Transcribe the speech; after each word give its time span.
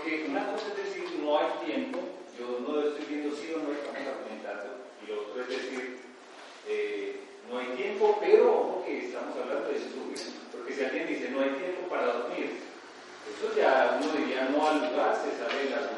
Porque 0.00 0.24
una 0.30 0.46
cosa 0.52 0.68
es 0.68 0.76
decir, 0.76 1.20
no 1.22 1.38
hay 1.38 1.46
tiempo, 1.66 1.98
yo 2.38 2.64
no 2.64 2.80
estoy 2.80 3.04
viendo 3.04 3.36
si 3.36 3.48
sí 3.48 3.52
o 3.52 3.58
no 3.58 3.70
estamos 3.70 4.00
argumentando, 4.00 4.80
y 5.04 5.10
lo 5.10 5.20
otro 5.20 5.42
es 5.42 5.48
decir, 5.48 5.98
eh, 6.66 7.20
no 7.50 7.58
hay 7.58 7.66
tiempo, 7.76 8.16
pero 8.18 8.48
ojo 8.48 8.84
que 8.86 9.04
estamos 9.04 9.36
hablando 9.36 9.68
de 9.68 9.76
estudio, 9.76 10.16
porque 10.52 10.72
si 10.72 10.84
alguien 10.84 11.06
dice 11.06 11.28
no 11.28 11.42
hay 11.42 11.50
tiempo 11.50 11.82
para 11.90 12.14
dormir, 12.16 12.48
eso 13.28 13.54
ya 13.54 14.00
uno 14.00 14.10
diría 14.16 14.48
no 14.48 14.66
al 14.66 14.88
lugar, 14.88 15.20
se 15.20 15.36
sale 15.36 15.64
de 15.64 15.70
la 15.70 15.89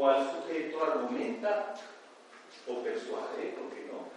o 0.00 0.08
al 0.08 0.30
sujeto 0.30 0.82
argumenta 0.82 1.74
o 2.66 2.82
persuade, 2.82 3.52
¿por 3.52 3.68
qué 3.68 3.84
no? 3.84 4.08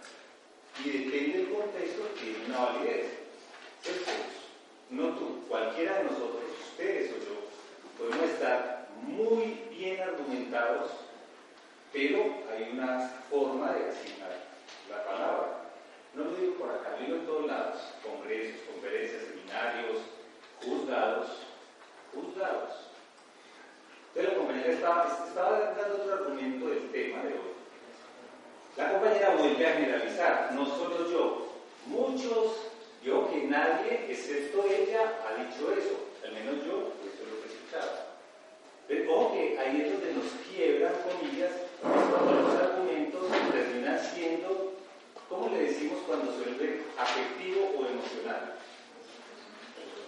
Y 0.82 0.98
depende 0.98 1.38
del 1.38 1.52
contexto 1.52 2.02
tiene 2.18 2.46
una 2.46 2.64
validez. 2.64 3.12
Eso 3.84 4.12
no 4.88 5.08
tú, 5.10 5.44
cualquiera 5.46 5.98
de 5.98 6.04
nosotros, 6.04 6.42
ustedes 6.70 7.12
o 7.12 7.16
yo, 7.18 7.36
podemos 7.98 8.30
estar 8.30 8.88
muy 9.02 9.60
bien 9.70 10.00
argumentados, 10.00 10.90
pero 11.92 12.32
hay 12.50 12.70
una 12.72 13.06
forma 13.28 13.72
de 13.72 13.90
asignar 13.90 14.40
la 14.88 15.04
palabra. 15.04 15.64
No 16.14 16.24
lo 16.24 16.34
digo 16.34 16.54
por 16.54 16.70
acá, 16.70 16.96
lo 16.98 17.04
digo 17.04 17.16
en 17.18 17.26
todos 17.26 17.46
lados, 17.46 17.76
congresos, 18.02 18.62
conferencias, 18.72 19.22
seminarios, 19.24 19.98
juzgados, 20.64 21.28
juzgados 22.14 22.93
entonces 24.14 24.32
la 24.32 24.38
compañera 24.38 24.72
estaba, 24.72 25.26
estaba 25.26 25.58
dando 25.76 25.96
otro 25.96 26.14
argumento 26.14 26.68
del 26.68 26.88
tema 26.92 27.22
de 27.24 27.30
hoy. 27.30 27.54
La 28.76 28.92
compañera 28.92 29.30
vuelve 29.30 29.66
a 29.66 29.72
generalizar, 29.72 30.50
no 30.52 30.66
solo 30.66 31.10
yo, 31.10 31.48
muchos, 31.86 32.70
yo 33.02 33.28
que 33.28 33.42
nadie, 33.48 34.06
excepto 34.08 34.64
ella, 34.66 35.18
ha 35.26 35.42
dicho 35.42 35.72
eso, 35.72 35.98
al 36.24 36.32
menos 36.32 36.64
yo, 36.64 36.92
eso 37.02 37.22
es 37.24 37.28
lo 37.28 37.40
que 37.42 37.48
he 37.48 37.54
escuchado. 37.54 37.90
Pero 38.86 39.14
ojo 39.14 39.32
que 39.32 39.58
ahí 39.58 39.80
es 39.82 39.92
donde 39.92 40.12
nos 40.14 40.30
quiebran 40.48 40.92
comillas, 41.02 41.50
cuando 41.82 42.40
los 42.40 42.54
argumentos 42.54 43.22
terminan 43.50 43.98
siendo, 43.98 44.74
¿cómo 45.28 45.48
le 45.48 45.58
decimos 45.58 45.98
cuando 46.06 46.30
se 46.32 46.38
vuelve 46.38 46.82
afectivo 46.96 47.62
o 47.78 47.86
emocional? 47.86 48.54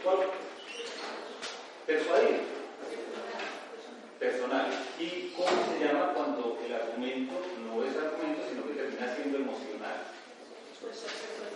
Bueno, 0.04 0.22
persuadir 1.86 2.56
personal. 4.18 4.66
¿Y 4.98 5.32
cómo 5.36 5.48
se 5.70 5.84
llama 5.84 6.12
cuando 6.14 6.58
el 6.64 6.72
argumento 6.72 7.34
no 7.64 7.84
es 7.84 7.96
argumento, 7.96 8.42
sino 8.48 8.66
que 8.66 8.74
termina 8.74 9.14
siendo 9.14 9.38
emocional? 9.38 10.08
Persuasión. 10.80 11.50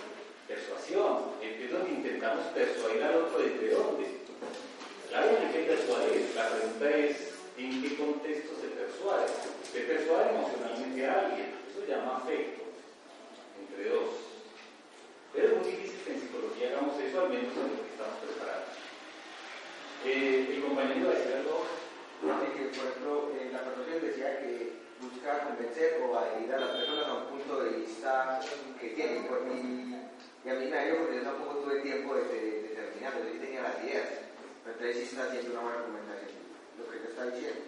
Persuasión. 0.47 1.31
Es 1.41 1.71
donde 1.71 1.91
intentamos 1.91 2.47
persuadir 2.55 3.03
al 3.03 3.17
otro 3.17 3.39
desde 3.39 3.75
dónde. 3.75 4.07
Claro 5.09 5.29
que 5.29 5.47
hay 5.47 5.53
que 5.53 5.71
persuadir. 5.73 6.33
La 6.35 6.51
pregunta 6.51 6.91
es, 6.91 7.35
¿en 7.59 7.83
qué 7.83 7.97
contexto 7.97 8.53
se 8.61 8.69
persuade? 8.69 9.27
Se 9.73 9.81
persuade 9.81 10.31
emocionalmente 10.31 11.07
a 11.07 11.13
alguien. 11.15 11.55
Eso 11.71 11.85
se 11.85 11.91
llama 11.91 12.19
afecto. 12.19 12.63
Entre 13.61 13.91
dos. 13.91 14.11
Pero 15.33 15.47
es 15.47 15.57
muy 15.59 15.71
difícil 15.71 16.01
que 16.05 16.13
en 16.13 16.21
psicología 16.21 16.69
hagamos 16.71 17.01
eso, 17.01 17.21
al 17.21 17.29
menos 17.31 17.55
en 17.55 17.71
lo 17.75 17.83
que 17.83 17.91
estamos 17.95 18.19
preparados. 18.23 18.75
Eh, 20.05 20.55
el 20.55 20.63
compañero 20.63 21.07
va 21.07 21.13
a 21.13 21.19
decir 21.19 21.35
algo 21.37 21.80
que, 22.21 22.77
por 22.77 22.85
ejemplo, 22.87 23.33
en 23.41 23.53
la 23.53 23.65
profesión 23.65 24.03
decía 24.03 24.41
que 24.41 24.73
busca 25.01 25.45
convencer 25.45 26.03
o 26.03 26.19
adherir 26.19 26.53
a 26.53 26.61
las 26.61 26.71
personas 26.71 27.07
a 27.09 27.15
un 27.15 27.29
punto 27.29 27.65
de 27.65 27.71
vista 27.71 28.41
que 28.79 28.89
tienen. 28.91 29.25
Y, 29.25 29.29
a 30.49 30.55
mí 30.55 30.67
me 30.67 30.89
ido 30.89 30.99
porque 30.99 31.17
yo 31.17 31.23
tampoco 31.23 31.61
tuve 31.61 31.81
tiempo 31.81 32.15
de, 32.15 32.25
de, 32.25 32.69
terminar, 32.75 33.15
yo 33.17 33.25
tenía 33.41 33.63
las 33.63 33.83
ideas. 33.85 34.09
Pero 34.65 34.77
entonces 34.77 34.97
sí 34.97 35.03
está 35.05 35.25
haciendo 35.25 35.53
una 35.53 35.61
buena 35.61 35.79
argumentación, 35.79 36.31
lo 36.79 36.91
que 36.91 36.99
te 36.99 37.09
está 37.09 37.25
diciendo. 37.27 37.61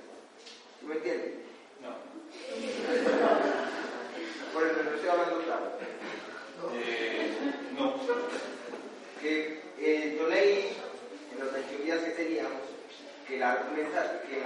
¿Tú 0.81 0.87
me 0.87 0.96
entiendes? 0.96 1.32
No. 1.81 1.90
Por 4.52 4.66
eso 4.66 4.82
no 4.82 4.90
estoy 4.90 5.08
hablando 5.08 5.43
claro. 5.44 5.72
Eh, 6.75 7.31
no. 7.78 7.94
Que 9.20 9.62
eh, 9.78 10.16
yo 10.19 10.28
leí 10.28 10.76
en 11.32 11.38
los 11.38 11.52
21 11.52 11.84
días 11.84 12.00
que 12.00 12.10
teníamos 12.10 12.71
que 13.32 13.38
la, 13.38 13.52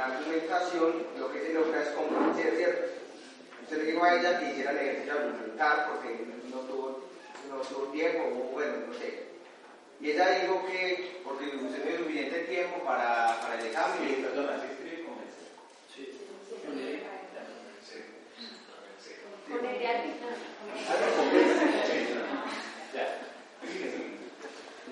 argumentación 0.05 1.06
lo 1.19 1.33
que 1.33 1.41
se 1.41 1.53
logra 1.53 1.83
es 1.83 1.88
convencer, 1.88 2.56
¿cierto? 2.56 2.87
Usted 3.62 3.79
le 3.79 3.93
dijo 3.93 4.05
a 4.05 4.15
ella 4.15 4.38
que 4.38 4.50
hiciera 4.50 4.71
el 4.71 4.79
ejercicio 4.79 5.12
argumentar 5.12 5.88
porque 5.91 6.25
no 6.55 6.61
tuvo, 6.61 7.03
no 7.50 7.56
tuvo 7.62 7.87
tiempo, 7.91 8.23
o 8.29 8.53
bueno, 8.53 8.75
no 8.87 8.94
sé. 8.94 9.27
Y 10.00 10.11
ella 10.11 10.41
dijo 10.41 10.65
que, 10.67 11.21
porque 11.25 11.47
usted 11.47 11.62
no 11.62 11.71
tiene 11.71 11.99
suficiente 11.99 12.38
tiempo 12.44 12.85
para, 12.85 13.41
para 13.41 13.59
el 13.59 13.67
examen. 13.67 13.99
Sí, 13.99 14.23
perdona, 14.23 14.61
sí 14.61 14.67
escribe 14.71 15.05
convencer. 15.05 15.47
Sí. 15.93 16.03
Sí. 19.00 19.15
Con 19.50 19.67
el 19.67 19.79
de 19.79 19.89
arbitrar. 19.89 20.37
Ya. 22.94 23.19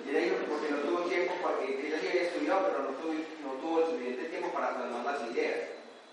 Y 0.05 0.09
ella 0.09 0.19
dijo 0.19 0.37
que 0.37 0.43
porque 0.45 0.69
no 0.69 0.77
tuvo 0.79 1.01
tiempo, 1.09 1.33
porque 1.41 1.77
que 1.77 1.87
ella 1.87 1.99
sí 1.99 2.07
había 2.07 2.21
estudiado, 2.23 2.67
pero 2.67 2.83
no 2.83 2.97
tuvo, 2.97 3.13
no 3.13 3.51
tuvo 3.61 3.79
el 3.79 3.85
suficiente 3.91 4.25
tiempo 4.25 4.51
para 4.51 4.75
plasmar 4.75 5.05
las 5.05 5.31
ideas. 5.31 5.59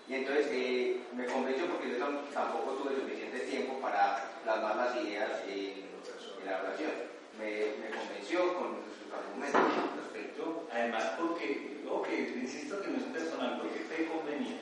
Y 0.07 0.15
entonces 0.33 0.51
eh, 0.51 0.97
me 1.15 1.25
convenció 1.27 1.67
porque 1.67 1.91
yo 1.91 1.97
tampoco 2.33 2.73
tuve 2.81 2.95
suficiente 2.95 3.39
tiempo 3.41 3.79
para 3.79 4.31
plasmar 4.43 4.75
las 4.77 4.95
ideas 4.95 5.29
en, 5.47 5.85
en 5.85 6.45
la 6.49 6.57
oración. 6.57 6.91
Me, 7.37 7.77
me, 7.77 7.93
convenció 7.93 8.41
con 8.57 8.81
sus 8.97 9.13
argumentos. 9.13 9.61
Perfecto. 10.09 10.65
Además, 10.73 11.03
porque, 11.19 11.77
ok, 11.87 12.07
insisto 12.41 12.81
que 12.81 12.87
no 12.87 12.97
es 12.97 13.03
personal, 13.13 13.61
porque 13.61 13.85
te 13.85 14.07
convenía. 14.07 14.57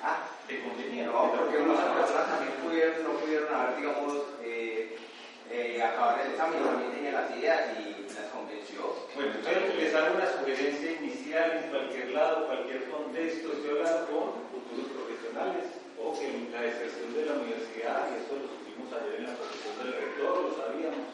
Ah, 0.00 0.30
te 0.46 0.62
convenía. 0.62 1.06
No, 1.06 1.32
porque 1.32 1.58
otras 1.58 1.90
personas 1.90 2.28
también 2.30 2.52
pudieron, 2.62 3.02
no 3.02 3.18
pudieron 3.18 3.52
haber, 3.52 3.76
digamos, 3.78 4.14
eh, 4.44 4.96
eh, 5.50 5.82
acabar 5.82 6.20
el 6.20 6.32
examen, 6.32 6.62
también 6.62 6.92
tenía 6.92 7.12
las 7.12 7.30
ideas 7.34 7.74
y 7.82 8.14
las 8.14 8.30
convenció. 8.30 8.94
Bueno, 9.16 9.32
entonces 9.34 9.74
les 9.74 9.94
hago 9.94 10.14
una 10.14 10.30
sugerencia 10.30 10.92
inicial 11.02 11.62
en 11.64 11.70
cualquier 11.70 12.10
lado, 12.10 12.46
cualquier 12.46 12.88
contexto. 12.90 13.52
Estoy 13.52 13.70
hablando 13.70 14.06
con 14.06 14.26
futuros 14.54 15.05
o 16.00 16.18
que 16.18 16.48
la 16.50 16.62
deserción 16.62 17.12
de 17.14 17.26
la 17.26 17.34
universidad, 17.34 18.08
y 18.10 18.22
esto 18.22 18.36
lo 18.40 18.48
supimos 18.48 18.88
ayer 18.92 19.20
en 19.20 19.26
la 19.26 19.36
profesión 19.36 19.76
del 19.78 19.92
rector, 19.92 20.42
lo 20.42 20.56
sabíamos, 20.56 21.12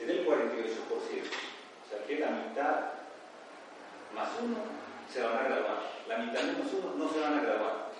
es 0.00 0.06
del 0.06 0.26
48%. 0.26 0.32
O 0.32 1.88
sea 1.90 2.06
que 2.06 2.18
la 2.18 2.30
mitad 2.30 2.76
más 4.14 4.30
uno 4.42 4.56
se 5.12 5.22
van 5.22 5.36
a 5.36 5.42
graduar, 5.42 5.78
la 6.08 6.18
mitad 6.18 6.42
menos 6.42 6.72
uno 6.72 6.94
no 6.96 7.12
se 7.12 7.20
van 7.20 7.38
a 7.38 7.42
graduar. 7.42 7.92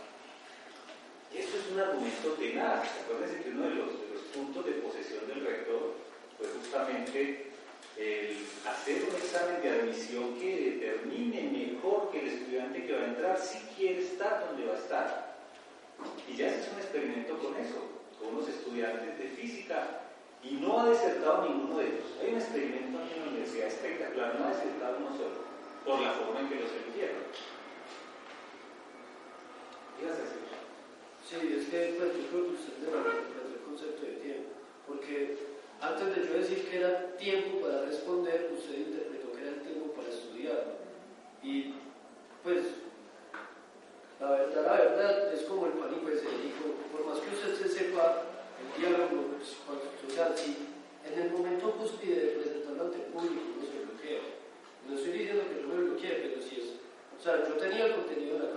Y 1.33 1.39
esto 1.39 1.57
es 1.59 1.73
un 1.73 1.81
argumento 1.81 2.29
tenaz. 2.33 2.89
Acuérdense 3.05 3.43
que 3.43 3.51
uno 3.51 3.65
de 3.65 3.75
los 3.75 3.91
puntos 4.35 4.65
de 4.65 4.73
posesión 4.73 5.27
del 5.29 5.45
rector 5.45 5.95
fue 6.39 6.47
justamente 6.49 7.53
el 7.97 8.37
hacer 8.67 9.03
un 9.05 9.17
examen 9.17 9.63
de 9.63 9.71
admisión 9.71 10.39
que 10.39 10.79
determine 10.79 11.43
mejor 11.43 12.11
que 12.11 12.21
el 12.21 12.29
estudiante 12.29 12.87
que 12.87 12.93
va 12.93 13.03
a 13.03 13.07
entrar 13.07 13.39
si 13.39 13.59
quiere 13.77 14.03
estar 14.03 14.47
donde 14.49 14.67
va 14.67 14.75
a 14.75 14.79
estar. 14.79 15.32
Y 16.29 16.37
ya 16.37 16.51
se 16.51 16.61
hizo 16.61 16.73
un 16.73 16.79
experimento 16.79 17.39
con 17.39 17.57
eso, 17.57 17.81
con 18.19 18.35
unos 18.35 18.49
estudiantes 18.49 19.19
de 19.19 19.29
física 19.29 20.01
y 20.43 20.55
no 20.55 20.81
ha 20.81 20.89
desertado 20.89 21.49
ninguno 21.49 21.79
de 21.79 21.87
ellos. 21.87 22.05
Hay 22.21 22.33
un 22.35 22.41
experimento 22.41 22.99
aquí 22.99 23.15
en 23.15 23.21
la 23.21 23.31
universidad 23.31 23.69
espectacular, 23.69 24.37
no 24.39 24.47
ha 24.47 24.51
desertado 24.51 24.97
uno 24.99 25.17
solo, 25.17 25.39
por 25.85 26.01
la 26.01 26.13
forma 26.13 26.41
en 26.41 26.49
que 26.49 26.61
los 26.61 26.71
eligieron. 26.71 27.23
Sí, 31.33 31.39
es 31.57 31.69
que 31.69 31.95
pues, 31.97 32.13
yo 32.13 32.29
creo 32.29 32.45
que 32.45 32.55
usted 32.55 32.73
el 32.83 33.61
concepto 33.65 34.05
de 34.05 34.13
tiempo, 34.21 34.51
porque 34.87 35.39
antes 35.81 36.15
de 36.15 36.29
yo 36.29 36.35
decir 36.35 36.69
que 36.69 36.77
era 36.77 37.17
tiempo 37.17 37.61
para 37.61 37.87
responder, 37.87 38.53
usted 38.53 38.79
interpretó 38.79 39.33
que 39.33 39.41
era 39.41 39.51
el 39.51 39.63
tiempo 39.63 39.93
para 39.95 40.09
estudiar. 40.09 40.79
Y 41.43 41.75
pues, 42.43 42.67
la 44.23 44.31
verdad, 44.31 44.65
la 44.65 44.73
verdad, 44.73 45.35
es 45.35 45.43
como 45.43 45.67
el 45.67 45.73
pánico 45.73 46.09
ese, 46.09 46.31
dijo, 46.39 46.79
por 46.95 47.07
más 47.07 47.19
que 47.19 47.35
usted 47.35 47.55
se 47.59 47.69
sepa 47.69 48.23
el 48.63 48.81
diálogo, 48.81 49.35
pues, 49.35 49.59
o 49.67 50.11
sea, 50.15 50.33
si 50.37 50.69
en 51.05 51.19
el 51.19 51.31
momento 51.33 51.73
cúspide 51.73 52.15
de 52.15 52.29
presentarlo 52.39 52.85
ante 52.85 52.99
el 52.99 53.11
público 53.11 53.43
no 53.59 53.67
se 53.67 53.83
bloquea. 53.83 54.23
No 54.89 54.95
estoy 54.95 55.13
diciendo 55.13 55.43
que 55.51 55.63
yo 55.63 55.69
me 55.75 55.83
bloquee, 55.83 56.31
pero 56.31 56.41
si 56.41 56.61
es 56.61 56.67
o 57.19 57.25
sea, 57.25 57.39
yo 57.47 57.55
tenía 57.55 57.87
el 57.87 57.95
contenido 57.95 58.35
en 58.37 58.43
la 58.43 58.51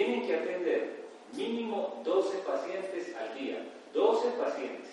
educativas, 0.00 0.26
que 0.26 0.34
atender 0.34 0.96
mínimo 1.32 2.00
12 2.04 2.38
pacientes 2.38 3.14
al 3.16 3.38
día. 3.38 3.62
12 3.92 4.28
pacientes. 4.30 4.90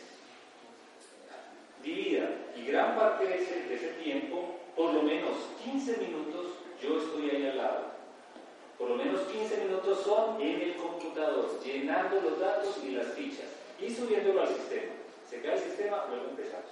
Divida. 1.83 2.29
Y 2.55 2.65
gran 2.65 2.95
parte 2.95 3.25
de 3.25 3.43
ese, 3.43 3.87
tiempo, 4.03 4.59
por 4.75 4.93
lo 4.93 5.01
menos 5.01 5.31
15 5.63 5.97
minutos, 5.97 6.47
yo 6.81 6.97
estoy 6.97 7.29
ahí 7.29 7.47
al 7.47 7.57
lado. 7.57 7.93
Por 8.77 8.89
lo 8.89 8.95
menos 8.95 9.21
15 9.21 9.65
minutos 9.65 9.99
son 10.03 10.41
en 10.41 10.61
el 10.61 10.75
computador, 10.75 11.59
llenando 11.63 12.21
los 12.21 12.39
datos 12.39 12.79
y 12.83 12.91
las 12.91 13.07
fichas 13.13 13.47
y 13.79 13.89
subiéndolo 13.89 14.41
al 14.41 14.47
sistema. 14.47 14.93
Se 15.29 15.41
cae 15.41 15.53
el 15.53 15.59
sistema, 15.59 16.05
luego 16.09 16.29
empezamos. 16.29 16.71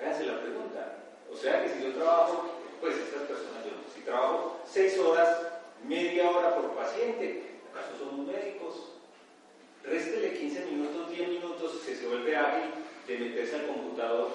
Háganse 0.00 0.26
la 0.26 0.40
pregunta. 0.40 0.96
O 1.32 1.36
sea 1.36 1.62
que 1.62 1.68
si 1.70 1.82
yo 1.82 1.92
trabajo, 1.92 2.44
pues 2.80 2.96
estas 2.96 3.22
personas, 3.22 3.64
yo 3.64 3.70
si 3.94 4.00
trabajo 4.02 4.60
6 4.66 4.98
horas, 4.98 5.53
media 5.88 6.30
hora 6.30 6.54
por 6.54 6.74
paciente, 6.74 7.60
¿acaso 7.70 7.98
somos 7.98 8.26
médicos? 8.26 8.92
Réstele 9.84 10.32
15 10.32 10.66
minutos, 10.66 11.10
10 11.10 11.28
minutos, 11.28 11.82
que 11.86 11.94
se 11.94 12.06
vuelve 12.06 12.36
ágil 12.36 12.70
de 13.06 13.18
meterse 13.18 13.56
al 13.56 13.66
computador. 13.66 14.30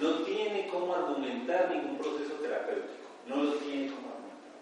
No 0.00 0.22
tiene 0.22 0.68
cómo 0.68 0.94
argumentar 0.94 1.70
ningún 1.70 1.98
proceso 1.98 2.34
terapéutico. 2.34 3.08
No 3.26 3.42
lo 3.42 3.52
tiene 3.54 3.90
cómo 3.90 4.10
argumentar. 4.14 4.54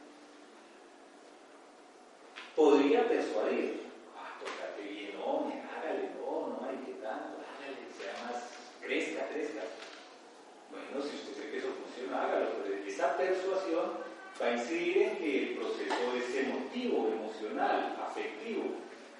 Podría 2.54 3.06
persuadir. 3.06 3.82
Ah, 4.16 4.40
tócate 4.40 4.82
bien, 4.88 5.12
hombre, 5.22 5.60
hágale, 5.60 6.10
no, 6.16 6.56
no 6.56 6.66
hay 6.66 6.76
que 6.78 6.92
tanto, 7.02 7.36
hágale, 7.44 7.84
sea 7.92 8.16
más, 8.24 8.48
crezca, 8.80 9.28
crezca. 9.28 9.60
Bueno, 10.70 11.04
si 11.04 11.16
usted 11.16 11.34
cree 11.34 11.50
que 11.50 11.58
eso 11.58 11.68
funciona, 11.84 12.24
hágalo, 12.24 12.48
pero 12.64 12.82
esa 12.82 13.14
persuasión 13.18 14.05
va 14.40 14.46
a 14.46 14.52
incidir 14.52 14.98
en 14.98 15.16
que 15.16 15.42
el 15.42 15.48
proceso 15.56 16.14
es 16.16 16.32
emotivo, 16.36 17.08
emocional, 17.08 17.96
afectivo, 18.06 18.64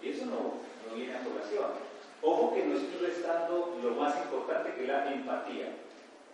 y 0.02 0.10
eso 0.10 0.26
no, 0.26 0.60
no 0.88 0.94
viene 0.94 1.16
a 1.16 1.24
colación. 1.24 1.70
Ojo 2.22 2.54
que 2.54 2.64
no 2.64 2.76
estoy 2.76 3.06
restando 3.06 3.78
lo 3.82 3.90
más 3.92 4.16
importante 4.16 4.72
que 4.74 4.82
es 4.82 4.88
la 4.88 5.12
empatía. 5.12 5.72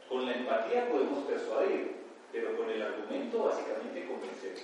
Con 0.09 0.27
la 0.27 0.33
empatía 0.33 0.89
podemos 0.89 1.25
persuadir, 1.25 1.97
pero 2.33 2.57
con 2.57 2.69
el 2.71 2.83
argumento 2.83 3.45
básicamente 3.45 4.05
convencemos. 4.07 4.63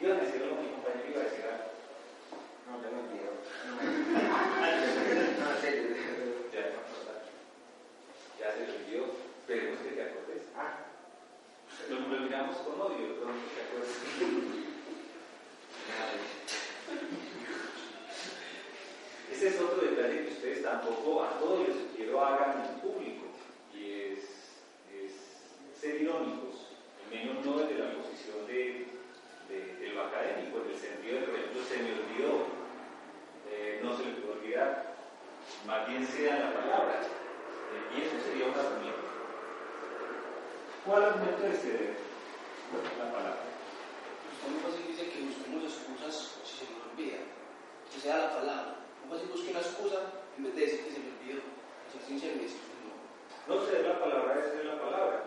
Iba 0.00 0.14
a 0.14 0.20
decir 0.20 0.42
algo, 0.42 0.56
mi 0.62 0.68
compañero 0.68 1.10
iba 1.10 1.20
a 1.20 1.24
decir 1.24 1.44
algo. 1.44 1.64
No, 2.66 2.78
tengo 2.82 3.02
miedo. 3.12 3.32
No, 5.36 5.44
serio. 5.60 5.84
Ya, 6.52 6.62
no. 6.72 6.80
Ya 8.40 8.48
se 8.52 8.60
lo 8.66 8.72
olvidó, 8.74 9.04
esperemos 9.40 9.78
que 9.80 9.90
te 9.90 10.02
acordes. 10.02 10.42
Ah, 10.56 10.72
Lo, 11.88 12.00
miramos 12.20 12.56
con 12.58 12.80
odio, 12.80 13.14
pronto 13.20 13.44
te 13.54 13.60
acuerdas. 13.62 13.94
Ese 19.32 19.48
es 19.48 19.60
otro 19.60 19.82
detalle 19.86 20.24
que 20.24 20.32
ustedes 20.32 20.62
tampoco, 20.62 21.22
a 21.22 21.38
todos 21.38 21.68
les 21.68 21.76
sugiero 21.76 22.24
hagan 22.24 22.64
en 22.64 22.80
público, 22.80 23.26
y 23.74 23.90
es, 23.92 24.18
ser 25.78 26.00
irónicos, 26.02 26.68
al 27.04 27.10
menos 27.14 27.44
no 27.44 27.58
desde 27.58 27.78
la 27.78 27.92
posición 27.94 28.46
de, 28.46 28.86
de- 29.48 29.76
lo 29.94 30.02
académico, 30.04 30.60
en 30.64 30.70
el 30.72 30.78
sentido 30.78 31.20
de, 31.20 31.26
por 31.26 31.34
ejemplo, 31.36 31.62
se 31.64 31.76
me 31.78 31.92
olvidó, 31.92 32.46
eh, 33.50 33.80
no 33.82 33.96
se 33.96 34.04
le 34.04 34.12
puede 34.12 34.38
olvidar, 34.40 34.94
más 35.66 35.88
bien 35.88 36.06
sea 36.06 36.38
la 36.38 36.52
palabra, 36.54 37.00
eh, 37.02 37.96
y 37.96 38.02
eso 38.02 38.16
sería 38.26 38.46
un 38.46 38.54
argumento. 38.58 39.05
¿Cuál 40.86 41.02
argumento 41.04 41.46
es 41.46 41.60
ceder? 41.60 41.94
La 42.98 43.10
palabra. 43.10 43.42
Usted 44.32 44.48
muy 44.54 44.60
fácil 44.62 44.86
dice 44.86 45.10
que 45.10 45.20
busquemos 45.26 45.64
excusas 45.64 46.14
si 46.44 46.52
se 46.62 46.64
nos 46.70 46.86
olvida, 46.92 47.18
que 47.92 47.98
sea 48.00 48.16
la 48.18 48.30
palabra. 48.38 48.74
Muy 49.02 49.10
fácil 49.18 49.28
busque 49.32 49.50
una 49.50 49.60
excusa 49.60 49.98
en 50.38 50.44
vez 50.44 50.54
de 50.54 50.60
decir 50.62 50.80
que 50.86 50.92
se 50.92 50.98
me 51.00 51.10
olvidó. 51.18 51.42
O 51.42 51.88
sea, 51.90 52.00
sincero 52.06 52.34
y 52.38 52.44
decir, 52.46 52.60
pues 52.62 52.80
no. 52.86 52.94
No 53.50 53.66
ceder 53.66 53.86
la 53.86 53.98
palabra 54.00 54.38
es 54.38 54.44
ceder 54.50 54.66
la 54.66 54.80
palabra. 54.80 55.24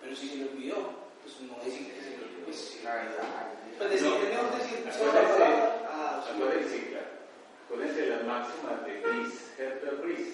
Pero 0.00 0.16
si 0.16 0.28
se 0.28 0.36
me 0.36 0.44
olvidó, 0.50 0.78
pues 1.22 1.40
no 1.42 1.54
decir 1.64 1.82
que 1.92 2.00
se 2.02 2.10
me 2.10 2.22
olvidó. 2.22 2.44
Pues, 2.46 2.80
la 2.84 2.94
verdad. 2.94 3.46
pues 3.78 3.90
decir, 3.90 4.08
No. 4.08 4.18
mejor 4.18 4.58
decir 4.58 4.78
solo 4.92 5.12
la 5.12 5.20
Acuérdense, 5.20 5.38
palabra. 5.38 5.90
Ah, 5.90 6.24
acuérdense, 6.30 8.00
de 8.02 8.06
las 8.10 8.24
máximas 8.26 8.84
de 8.86 9.00
Gris, 9.00 9.52
Herbert 9.58 10.02
Gris. 10.04 10.28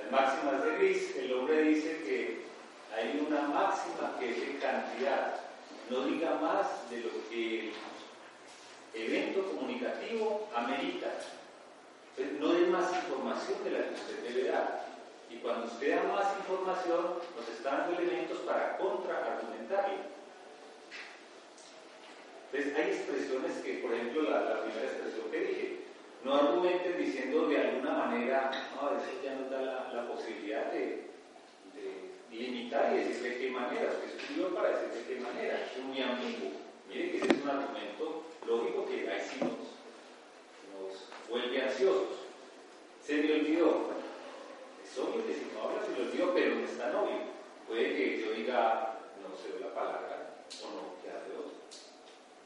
Las 0.00 0.10
máximas 0.12 0.64
de 0.64 0.70
Gris, 0.76 1.16
el 1.16 1.32
hombre 1.32 1.62
dice 1.62 1.90
que 2.04 2.49
hay 2.94 3.24
una 3.26 3.42
máxima 3.42 4.16
que 4.18 4.30
es 4.30 4.40
de 4.40 4.58
cantidad. 4.58 5.36
No 5.88 6.04
diga 6.04 6.36
más 6.36 6.90
de 6.90 6.98
lo 6.98 7.10
que 7.28 7.72
el 8.94 9.02
evento 9.02 9.46
comunicativo 9.50 10.48
amerita. 10.54 11.08
No 12.38 12.52
dé 12.52 12.66
más 12.66 12.92
información 12.94 13.64
de 13.64 13.70
la 13.70 13.88
que 13.88 13.94
usted 13.94 14.22
debe 14.22 14.50
dar. 14.50 14.86
Y 15.30 15.36
cuando 15.36 15.66
usted 15.66 15.96
da 15.96 16.02
más 16.12 16.36
información, 16.38 17.14
nos 17.36 17.48
está 17.48 17.78
dando 17.78 17.98
elementos 17.98 18.38
para 18.38 18.76
contraargumentarle. 18.78 20.10
Entonces, 22.52 22.76
hay 22.76 22.90
expresiones 22.90 23.52
que, 23.62 23.74
por 23.74 23.94
ejemplo, 23.94 24.22
la, 24.22 24.62
primera 24.62 24.86
expresión 24.86 25.30
que 25.30 25.38
dije, 25.38 25.80
no 26.24 26.34
argumenten 26.34 26.98
diciendo 26.98 27.46
de 27.46 27.58
alguna 27.58 27.92
manera, 27.92 28.50
no, 28.74 28.90
eso 28.90 29.22
ya 29.22 29.34
nos 29.34 29.50
da 29.50 29.60
la, 29.92 30.08
posibilidad 30.08 30.72
de 30.72 31.09
limitar 32.30 32.92
y 32.92 32.98
decir 33.04 33.22
de 33.22 33.38
qué 33.38 33.50
manera, 33.50 33.90
usted 33.90 34.16
escribió 34.20 34.54
para 34.54 34.70
decir 34.70 34.88
de 35.02 35.14
qué 35.14 35.20
manera, 35.20 35.64
es 35.64 35.82
muy 35.84 36.00
ambiguo. 36.00 36.50
Mire 36.88 37.10
que 37.10 37.16
ese 37.18 37.26
es 37.26 37.42
un 37.42 37.50
argumento 37.50 38.24
lógico 38.46 38.86
que 38.86 39.08
ahí 39.10 39.20
sí 39.28 39.38
nos, 39.40 41.08
vuelve 41.28 41.62
ansiosos. 41.62 42.18
Se 43.04 43.16
me 43.16 43.32
olvidó. 43.32 43.90
Es 44.84 44.98
obvio 44.98 45.26
que 45.26 45.34
si 45.34 45.46
no 45.54 45.62
habla 45.68 45.82
se 45.84 45.90
me 45.92 46.08
olvidó, 46.08 46.34
pero 46.34 46.54
no 46.56 46.64
es 46.64 46.78
tan 46.78 46.94
obvio. 46.94 47.30
Puede 47.68 47.94
que 47.96 48.20
yo 48.24 48.32
diga, 48.32 48.98
no 49.22 49.36
sé 49.36 49.60
la 49.60 49.72
palabra, 49.74 50.34
o 50.62 50.66
no, 50.74 51.02
que 51.02 51.08
de 51.08 51.38
otro. 51.38 51.52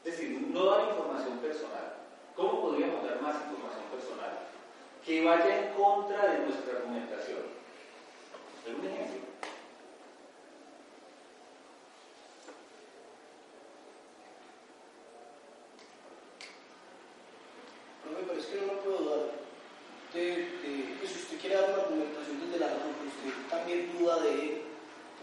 Es 0.03 0.11
decir, 0.11 0.29
no 0.49 0.65
dar 0.65 0.89
información 0.89 1.39
personal. 1.39 1.93
¿Cómo 2.35 2.61
podríamos 2.61 3.03
dar 3.03 3.21
más 3.21 3.35
información 3.41 3.85
personal? 3.91 4.39
Que 5.03 5.23
vaya 5.23 5.67
en 5.67 5.73
contra 5.73 6.31
de 6.33 6.39
nuestra 6.45 6.77
argumentación. 6.77 7.39
¿Algún 8.67 8.85
ejemplo? 8.85 9.21
Profe, 18.03 18.23
pero 18.27 18.39
es 18.39 18.45
que 18.45 18.61
no 18.61 18.67
me 18.67 18.79
puedo 18.81 19.09
dar 19.09 19.25
de, 20.13 20.21
de- 20.21 20.97
que 21.01 21.07
si 21.07 21.19
usted 21.19 21.39
quiere 21.39 21.55
dar 21.55 21.69
una 21.73 21.83
argumentación 21.83 22.39
desde 22.41 22.59
la 22.59 22.67
razón, 22.67 22.93
pero 22.99 23.09
usted 23.09 23.49
también 23.49 23.97
duda 23.97 24.21
de 24.21 24.31
él, 24.31 24.61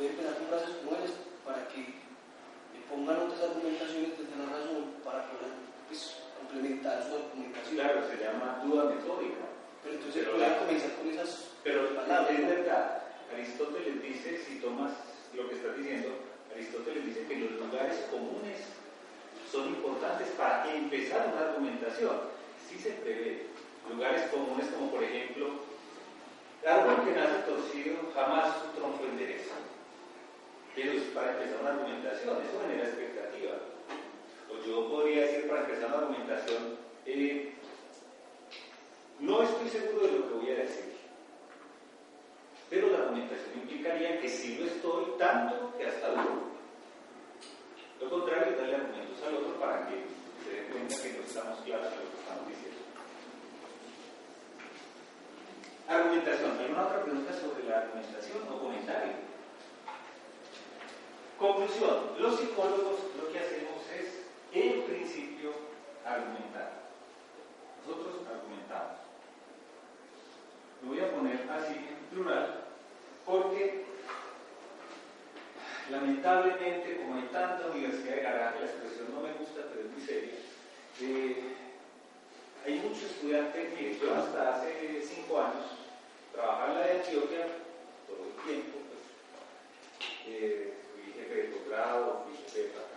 puede 0.03 0.15
empezar 0.19 0.35
con 0.35 0.47
frases 0.51 0.75
como 0.83 0.99
para 1.47 1.69
que 1.71 1.79
le 1.79 2.81
pongan 2.91 3.23
otras 3.23 3.41
argumentaciones 3.55 4.19
desde 4.19 4.35
la 4.35 4.51
razón 4.51 4.99
para 5.07 5.31
poder 5.31 5.55
pues, 5.87 6.17
complementar 6.43 7.07
su 7.07 7.15
argumentación. 7.15 7.75
Claro, 7.79 8.03
se 8.11 8.17
llama 8.19 8.59
duda 8.67 8.85
metódica. 8.91 9.47
Pero 9.83 9.95
entonces 9.95 10.23
Pero 10.27 10.39
la- 10.39 10.59
comenzar 10.59 10.91
con 10.99 11.07
esas 11.09 11.31
Pero 11.63 11.95
palabras. 11.95 12.31
es 12.35 12.49
verdad, 12.49 13.03
Aristóteles 13.33 14.03
dice, 14.03 14.43
si 14.43 14.59
tomas 14.59 14.91
lo 15.35 15.49
que 15.49 15.55
estás 15.55 15.77
diciendo, 15.77 16.09
Aristóteles 16.53 17.07
dice 17.07 17.27
que 17.27 17.37
los 17.39 17.53
lugares 17.63 17.97
comunes 18.11 18.59
son 19.51 19.69
importantes 19.69 20.29
para 20.35 20.67
empezar 20.75 21.31
una 21.33 21.47
argumentación. 21.47 22.17
Sí 22.69 22.79
se 22.79 22.91
prevé 22.91 23.47
lugares 23.89 24.23
comunes 24.31 24.67
como 24.75 24.91
por 24.91 25.03
ejemplo, 25.05 25.47
árbol 26.67 27.05
que 27.05 27.13
nace 27.13 27.39
torcido 27.47 27.97
jamás 28.15 28.51
su 28.63 28.79
tronco 28.81 29.05
endereza. 29.05 29.55
Pero 30.75 30.93
es 30.93 31.03
para 31.13 31.33
empezar 31.33 31.51
una 31.62 31.71
argumentación, 31.71 32.42
eso 32.42 32.61
genera 32.61 32.88
expectativa. 32.88 33.52
O 34.50 34.66
yo 34.66 34.88
podría 34.88 35.23
decir 35.23 35.49
para 35.49 35.62
empezar 35.62 35.88
una 35.88 35.99
argumentación, 35.99 36.76
eh, 37.07 37.54
no 39.21 39.42
estoy 39.42 39.69
seguro 39.69 40.07
de 40.07 40.12
lo 40.19 40.28
que 40.28 40.35
voy 40.35 40.50
a 40.50 40.57
decir. 40.57 40.92
Pero 42.69 42.88
la 42.90 42.99
argumentación 42.99 43.54
implicaría 43.54 44.21
que 44.21 44.28
sí 44.28 44.59
lo 44.59 44.66
estoy 44.66 45.04
tanto 45.19 45.76
que 45.78 45.87
hasta 45.87 46.11
dudo. 46.11 46.52
Lo 48.00 48.11
contrario 48.11 48.57
darle 48.57 48.76
argumentos 48.76 49.23
al 49.23 49.37
otro 49.37 49.61
para 49.61 49.87
que 49.87 50.02
se 50.45 50.50
den 50.50 50.73
cuenta 50.73 50.97
que 51.02 51.12
no 51.12 51.23
estamos 51.23 51.61
claros 51.61 51.92
en 51.92 51.99
lo 51.99 52.11
que 52.11 52.19
estamos 52.19 52.49
diciendo. 52.49 52.81
Argumentación. 55.87 56.59
¿Alguna 56.59 56.87
otra 56.87 57.04
pregunta 57.04 57.33
sobre 57.35 57.64
la 57.69 57.78
argumentación 57.78 58.38
o 58.50 58.59
comentario? 58.59 59.32
Conclusión. 61.43 62.15
Los 62.21 62.39
psicólogos 62.39 63.01
lo 63.21 63.33
que 63.33 63.41
hacemos 63.41 63.83
es, 63.99 64.27
en 64.53 64.83
principio, 64.83 65.51
argumentar. 66.07 66.83
Nosotros 67.85 68.15
argumentamos. 68.31 69.01
Lo 70.83 70.89
voy 70.91 71.01
a 71.01 71.11
poner 71.11 71.51
así 71.51 71.75
en 71.75 72.07
plural 72.13 72.63
porque 73.27 73.87
lamentablemente, 75.91 76.99
como 76.99 77.17
hay 77.17 77.29
tanta 77.33 77.67
universidad 77.67 78.15
de 78.15 78.23
garaje, 78.23 78.61
la 78.61 78.67
expresión 78.67 79.13
no 79.13 79.23
me 79.23 79.33
gusta, 79.33 79.63
pero 79.69 79.89
es 79.89 79.93
muy 79.93 80.01
seria, 80.01 80.35
eh, 81.01 81.57
hay 82.65 82.75
muchos 82.79 83.03
estudiantes, 83.03 83.73
mire, 83.75 83.99
yo 83.99 84.15
hasta 84.15 84.55
hace 84.55 85.03
cinco 85.03 85.41
años 85.41 85.67
trabajaba 86.33 86.73
en 86.73 86.79
la 86.79 86.87
de 86.87 86.93
Antioquia 87.01 87.47
todo 88.07 88.27
el 88.27 88.45
tiempo, 88.47 88.79
pues, 88.89 90.29
eh, 90.29 90.82
jefe 91.12 91.35
de 91.35 91.49
posgrado, 91.49 92.25
fui 92.25 92.37
jefe 92.37 92.59
de 92.59 92.69
departamento, 92.69 92.92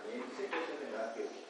cosas. 1.14 1.46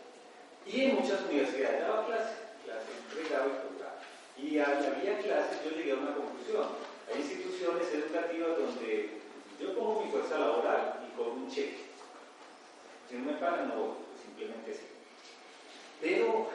Y 0.66 0.84
en 0.84 0.94
muchas 0.96 1.22
universidades 1.22 1.80
daba 1.80 2.06
clases, 2.06 2.36
clases 2.64 2.88
de 2.88 3.14
pregrado 3.14 3.46
y 3.46 3.68
posgrado. 3.68 3.96
Y 4.36 4.58
había 4.58 5.18
clases, 5.20 5.64
yo 5.64 5.70
llegué 5.70 5.92
a 5.92 5.96
una 5.96 6.14
conclusión. 6.14 6.66
Hay 7.08 7.20
instituciones 7.20 7.86
educativas 7.94 8.58
donde 8.58 9.20
yo 9.60 9.74
pongo 9.74 10.04
mi 10.04 10.10
fuerza 10.10 10.38
laboral 10.38 11.00
y 11.06 11.16
con 11.16 11.28
un 11.30 11.50
cheque. 11.50 11.86
Si 13.08 13.16
no 13.16 13.32
me 13.32 13.38
pagan, 13.38 13.68
no 13.68 13.96
simplemente 14.20 14.74
sí. 14.74 14.86
Pero 16.00 16.48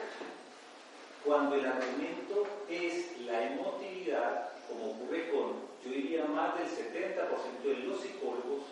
cuando 1.24 1.56
el 1.56 1.66
argumento 1.66 2.46
es 2.68 3.18
la 3.22 3.52
emotividad, 3.52 4.50
como 4.68 4.90
ocurre 4.92 5.30
con, 5.30 5.52
yo 5.84 5.90
diría, 5.90 6.24
más 6.26 6.58
del 6.58 6.66
70% 6.68 7.62
de 7.62 7.74
los 7.86 8.00
psicólogos, 8.00 8.62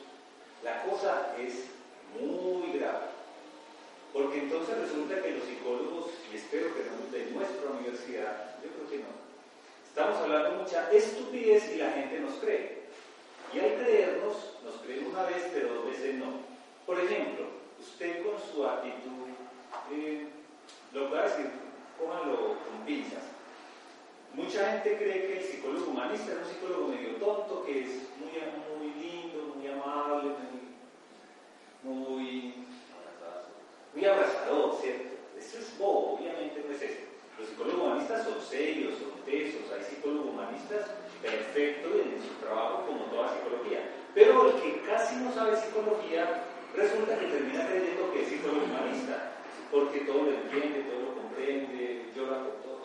la 0.62 0.82
cosa 0.82 1.34
es 1.38 1.66
muy 2.20 2.78
grave. 2.78 3.06
Porque 4.12 4.38
entonces 4.40 4.76
resulta 4.76 5.22
que 5.22 5.32
los 5.32 5.44
psicólogos, 5.44 6.10
y 6.32 6.36
espero 6.36 6.74
que 6.74 6.84
no 6.84 7.10
de 7.10 7.30
nuestra 7.30 7.70
universidad, 7.70 8.56
yo 8.62 8.70
creo 8.70 8.90
que 8.90 8.98
no, 8.98 9.10
estamos 9.86 10.16
hablando 10.18 10.62
mucha 10.62 10.90
estupidez 10.90 11.70
y 11.72 11.76
la 11.76 11.92
gente 11.92 12.20
nos 12.20 12.34
cree. 12.34 12.80
Y 13.52 13.58
al 13.58 13.74
creernos, 13.76 14.36
nos 14.64 14.74
creen 14.82 15.06
una 15.06 15.24
vez, 15.24 15.48
pero 15.52 15.74
dos 15.74 15.86
veces 15.86 16.14
no. 16.14 16.26
Por 16.86 17.00
ejemplo, 17.00 17.46
usted 17.80 18.24
con 18.24 18.34
su 18.40 18.66
actitud, 18.66 19.28
eh, 19.92 20.26
lo 20.92 21.08
voy 21.08 21.18
a 21.18 21.22
decir, 21.22 21.50
pónganlo 21.98 22.36
con 22.36 22.84
pinzas. 22.86 23.24
Mucha 24.34 24.72
gente 24.72 24.96
cree 24.96 25.26
que 25.26 25.38
el 25.38 25.44
psicólogo 25.44 25.90
humanista 25.90 26.32
es 26.32 26.38
un 26.38 26.52
psicólogo 26.52 26.88
medio 26.88 27.16
tonto, 27.16 27.64
que 27.64 27.80
es 27.80 27.88
muy, 28.18 28.30
muy 28.78 28.92
amable, 29.72 30.34
muy, 31.82 32.54
muy, 33.94 34.06
abrazador, 34.06 34.76
¿cierto? 34.80 35.14
Eso 35.38 35.58
es 35.58 35.78
bobo, 35.78 36.14
obviamente 36.14 36.64
no 36.66 36.74
es 36.74 36.82
eso. 36.82 37.00
Los 37.38 37.48
psicólogos 37.48 37.80
humanistas 37.80 38.24
son 38.24 38.40
serios, 38.40 38.98
son 38.98 39.24
tesos, 39.24 39.62
hay 39.72 39.82
psicólogos 39.82 40.30
humanistas 40.30 40.90
perfectos 41.22 41.92
en 41.92 42.22
su 42.22 42.34
trabajo 42.44 42.86
como 42.86 43.04
toda 43.04 43.34
psicología. 43.34 43.90
Pero 44.14 44.50
el 44.50 44.62
que 44.62 44.82
casi 44.82 45.16
no 45.16 45.32
sabe 45.32 45.56
psicología 45.56 46.44
resulta 46.74 47.18
que 47.18 47.26
termina 47.26 47.66
creyendo 47.66 48.12
que 48.12 48.22
es 48.22 48.28
psicólogo 48.28 48.64
humanista, 48.64 49.32
porque 49.70 50.00
todo 50.00 50.24
lo 50.24 50.30
entiende, 50.30 50.86
todo 50.90 51.00
lo 51.00 51.14
comprende, 51.14 52.10
llora 52.14 52.44
por 52.44 52.54
todo. 52.62 52.80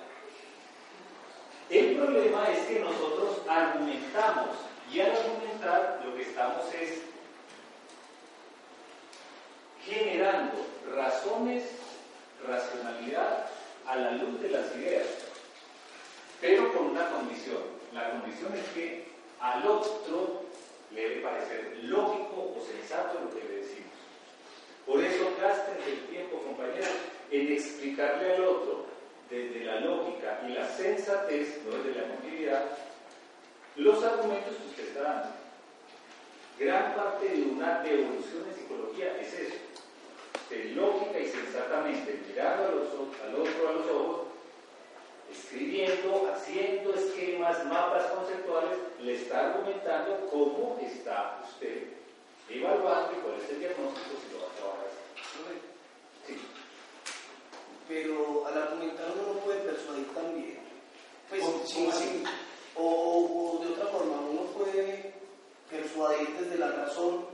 El 1.69 1.95
problema 1.97 2.49
es 2.51 2.59
que 2.67 2.79
nosotros 2.79 3.41
argumentamos 3.47 4.64
y 4.91 4.99
al 4.99 5.11
argumentar 5.11 6.01
lo 6.05 6.15
que 6.15 6.21
estamos 6.21 6.73
es 6.73 7.01
generando 9.85 10.65
razones, 10.93 11.63
racionalidad 12.47 13.47
a 13.85 13.95
la 13.95 14.11
luz 14.11 14.41
de 14.41 14.49
las 14.49 14.75
ideas, 14.75 15.05
pero 16.41 16.73
con 16.73 16.87
una 16.87 17.09
condición. 17.11 17.75
La 17.93 18.11
condición 18.11 18.53
es 18.55 18.65
que 18.73 19.07
al 19.39 19.65
otro 19.65 20.43
le 20.91 21.09
debe 21.09 21.21
parecer 21.21 21.79
lógico 21.83 22.55
o 22.57 22.65
sensato 22.65 23.19
lo 23.19 23.29
que 23.33 23.47
le 23.47 23.55
decimos. 23.57 23.91
Por 24.85 25.03
eso 25.03 25.31
gasten 25.41 25.77
el 25.87 25.99
tiempo, 26.07 26.41
compañeros, 26.41 26.89
en 27.31 27.51
explicarle 27.51 28.35
al 28.35 28.43
otro 28.43 28.85
desde 29.29 29.65
la 29.65 29.79
lógica 29.79 30.41
y 30.47 30.53
la 30.53 30.67
sensatez, 30.67 31.61
no 31.65 31.77
desde 31.77 31.99
la 31.99 32.05
emotividad, 32.05 32.65
los 33.75 34.03
argumentos 34.03 34.55
que 34.57 34.67
usted 34.69 34.88
está 34.89 35.01
dando. 35.01 35.27
Gran 36.57 36.95
parte 36.95 37.27
de 37.29 37.41
una 37.43 37.79
devolución 37.81 38.45
en 38.49 38.55
psicología 38.55 39.17
es 39.19 39.33
eso, 39.33 39.55
de 40.49 40.63
lógica 40.75 41.19
y 41.19 41.27
sensatamente, 41.27 42.21
mirando 42.27 42.63
al 42.63 42.73
otro 43.35 43.69
a 43.69 43.71
los 43.73 43.88
ojos, 43.89 44.21
escribiendo, 45.31 46.31
haciendo 46.33 46.93
esquemas, 46.93 47.65
mapas 47.65 48.05
conceptuales, 48.11 48.77
le 49.01 49.15
está 49.15 49.47
argumentando 49.53 50.27
cómo 50.31 50.79
está 50.81 51.41
usted 51.49 51.83
evaluando 52.49 53.11
y 53.11 53.15
cuál 53.21 53.35
es 53.43 53.49
el 53.49 53.59
diagnóstico 53.59 54.15
si 54.23 54.33
lo 54.33 54.39
va 54.41 54.47
a 54.51 54.55
trabajar 54.55 54.85
así. 54.88 55.59
Sí. 56.27 56.41
Pero 57.88 58.47
al 58.47 58.57
argumentar 58.61 59.05
uno 59.13 59.33
no 59.33 59.39
puede 59.41 59.59
persuadir 59.59 60.07
también. 60.13 60.59
Pues, 61.29 61.41
¿Cómo- 61.41 61.65
sí, 61.65 61.89
sí. 61.91 62.23
O, 62.77 63.59
o 63.59 63.63
de 63.63 63.71
otra 63.71 63.88
forma, 63.88 64.19
uno 64.29 64.41
puede 64.51 65.13
persuadir 65.69 66.29
desde 66.38 66.57
la 66.57 66.71
razón, 66.71 67.25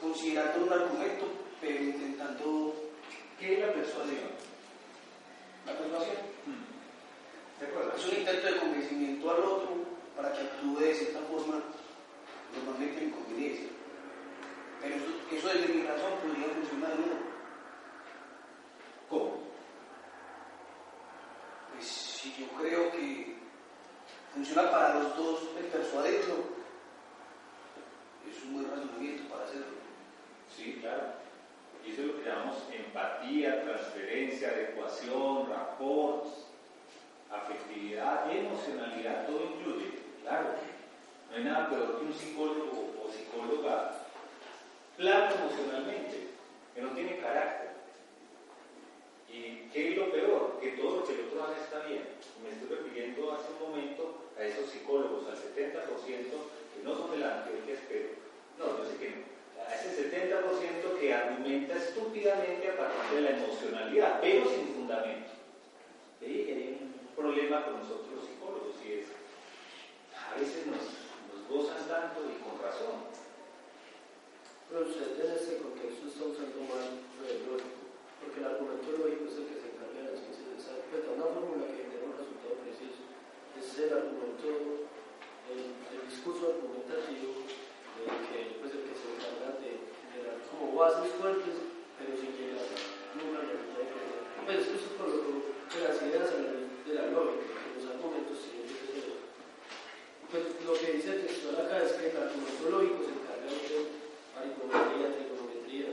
considerando 0.00 0.66
un 0.66 0.72
argumento, 0.72 1.26
pero 1.60 1.82
intentando 1.82 2.74
¿Qué 3.40 3.54
es 3.54 3.60
la 3.60 3.72
persuasión? 3.72 4.18
la 5.64 5.72
persuasión. 5.72 6.16
¿Se 7.58 7.64
acuerdan? 7.64 7.96
Es 7.96 8.06
un 8.06 8.18
intento 8.18 8.46
de 8.46 8.56
convencimiento 8.58 9.30
al 9.30 9.38
otro 9.38 9.70
para 10.14 10.32
que 10.34 10.40
actúe 10.40 10.78
de 10.78 10.94
cierta 10.94 11.20
forma, 11.20 11.62
normalmente 12.54 13.02
en 13.02 13.10
conveniencia. 13.12 13.68
Pero 14.82 14.94
eso, 14.94 15.06
eso 15.32 15.48
desde 15.48 15.74
mi 15.74 15.82
razón 15.84 16.12
podría 16.22 16.48
funcionar 16.48 16.92
uno. 16.98 17.18
¿Cómo? 19.08 19.40
Pues 21.72 21.86
si 21.86 22.34
yo 22.34 22.46
creo 22.58 22.92
que 22.92 23.29
funciona 24.34 24.70
para 24.70 24.94
los 24.94 25.16
dos 25.16 25.40
el 25.58 25.64
persuadirlo, 25.66 26.34
es 28.28 28.44
un 28.44 28.54
buen 28.54 28.70
razonamiento 28.70 29.28
para 29.32 29.44
hacerlo. 29.44 29.66
Sí, 30.54 30.78
claro. 30.80 31.02
Y 31.84 31.92
eso 31.92 32.02
es 32.02 32.06
lo 32.08 32.16
que 32.18 32.28
llamamos 32.28 32.56
empatía, 32.72 33.62
transferencia, 33.64 34.48
adecuación, 34.48 35.48
rapport, 35.48 36.26
afectividad, 37.30 38.30
emocionalidad, 38.30 39.26
todo 39.26 39.44
incluye. 39.44 39.98
Claro. 40.22 40.54
No 41.30 41.36
hay 41.36 41.44
nada 41.44 41.70
peor 41.70 41.98
que 41.98 42.04
un 42.04 42.14
psicólogo 42.14 42.94
o 43.02 43.10
psicóloga 43.10 43.92
plano 44.96 45.34
emocionalmente, 45.34 46.28
que 46.74 46.82
no 46.82 46.90
tiene 46.90 47.18
carácter. 47.18 47.70
¿Y 49.32 49.70
qué 49.72 49.92
es 49.92 49.96
lo 49.96 50.10
peor? 50.10 50.58
Que 50.60 50.72
todo 50.72 50.96
lo 50.96 51.04
que 51.04 51.14
el 51.14 51.20
otro 51.26 51.44
hace 51.44 51.60
está 51.62 51.86
bien. 51.86 52.02
Me 52.42 52.50
estoy 52.50 52.68
refiriendo 52.76 53.32
hace 53.32 53.52
un 53.52 53.70
momento 53.70 54.32
a 54.38 54.44
esos 54.44 54.70
psicólogos, 54.70 55.26
al 55.28 55.36
70% 55.36 55.86
que 56.74 56.82
no 56.82 56.94
son 56.96 57.10
de 57.12 57.18
la 57.18 57.42
antioquia, 57.42 57.76
pero 57.88 58.08
no, 58.58 58.78
yo 58.78 58.84
sé 58.84 58.96
que 58.96 59.10
no. 59.10 59.30
A 59.60 59.74
ese 59.74 60.10
70% 60.10 60.98
que 60.98 61.14
argumenta 61.14 61.76
estúpidamente 61.76 62.70
a 62.70 62.76
partir 62.76 63.16
de 63.16 63.22
la 63.22 63.36
emocionalidad, 63.36 64.20
pero 64.20 64.48
sin 64.48 64.74
fundamento. 64.74 65.30
Que 66.18 66.26
hay 66.26 66.78
un 66.80 67.14
problema 67.14 67.64
con 67.64 67.80
nosotros 67.80 68.08
los 68.16 68.26
psicólogos 68.26 68.76
y 68.84 69.00
es, 69.00 69.06
a 70.16 70.38
veces 70.38 70.66
nos, 70.66 70.84
nos 71.28 71.40
gozan 71.48 71.86
tanto 71.88 72.20
y 72.24 72.40
con 72.42 72.56
razón. 72.60 73.10
Pero 74.70 74.86
usted 74.86 75.18
en 75.18 75.34
este 75.34 75.58
contexto 75.58 76.06
está 76.06 76.22
usando 76.30 76.62
mal 76.70 77.10
lógico, 77.42 77.90
porque 78.22 78.38
el 78.38 78.46
argumento 78.46 78.86
lógico 78.94 79.26
es 79.26 79.36
el 79.42 79.46
que 79.50 79.58
se 79.58 79.66
encarga 79.74 79.98
de 79.98 80.06
la 80.06 80.14
ciencia 80.14 80.46
exacta, 80.54 80.86
pues 80.94 81.02
da 81.02 81.18
una 81.18 81.26
fórmula 81.26 81.66
que 81.66 81.90
genera 81.90 82.06
un 82.06 82.14
resultado 82.14 82.54
preciso. 82.62 83.02
Ese 83.02 83.49
es 83.60 83.78
el 83.78 83.92
argumento, 83.92 84.88
el, 85.52 85.60
el 85.60 86.00
discurso 86.08 86.56
argumentativo, 86.56 87.44
el 88.00 88.08
que, 88.24 88.56
pues, 88.56 88.72
el 88.72 88.88
que 88.88 88.94
se 88.96 89.06
encarga 89.12 89.60
de 89.60 89.84
generar 90.08 90.40
como 90.48 90.80
bases 90.80 91.12
fuertes, 91.20 91.60
pero 92.00 92.16
sin 92.16 92.32
llegar 92.40 92.64
nunca 93.20 93.44
al 93.44 93.52
resultado 93.52 93.84
preciso. 93.92 94.24
Pues 94.48 94.58
eso 94.64 94.74
es 94.80 94.96
por 94.96 95.08
lo 95.12 95.44
que 95.68 95.78
las 95.84 96.00
ideas 96.00 96.32
a 96.32 96.40
la 96.40 96.52
luz 96.56 96.72
de 96.88 96.94
la 96.96 97.06
lógica, 97.12 97.52
que 97.52 97.76
los 97.76 97.84
argumentos 97.92 98.40
ser 98.40 98.60
pues 100.30 100.44
lo 100.64 100.74
que 100.78 100.92
dice 100.94 101.10
el 101.10 101.26
textual 101.26 101.66
acá 101.66 101.82
es 101.82 101.92
que 101.98 102.10
el 102.10 102.16
argumento 102.16 102.70
lógico 102.70 103.02
se 103.02 103.12
encarga 103.18 103.50
de 103.50 103.90
aricometría, 104.38 105.10
trigonometría, 105.10 105.90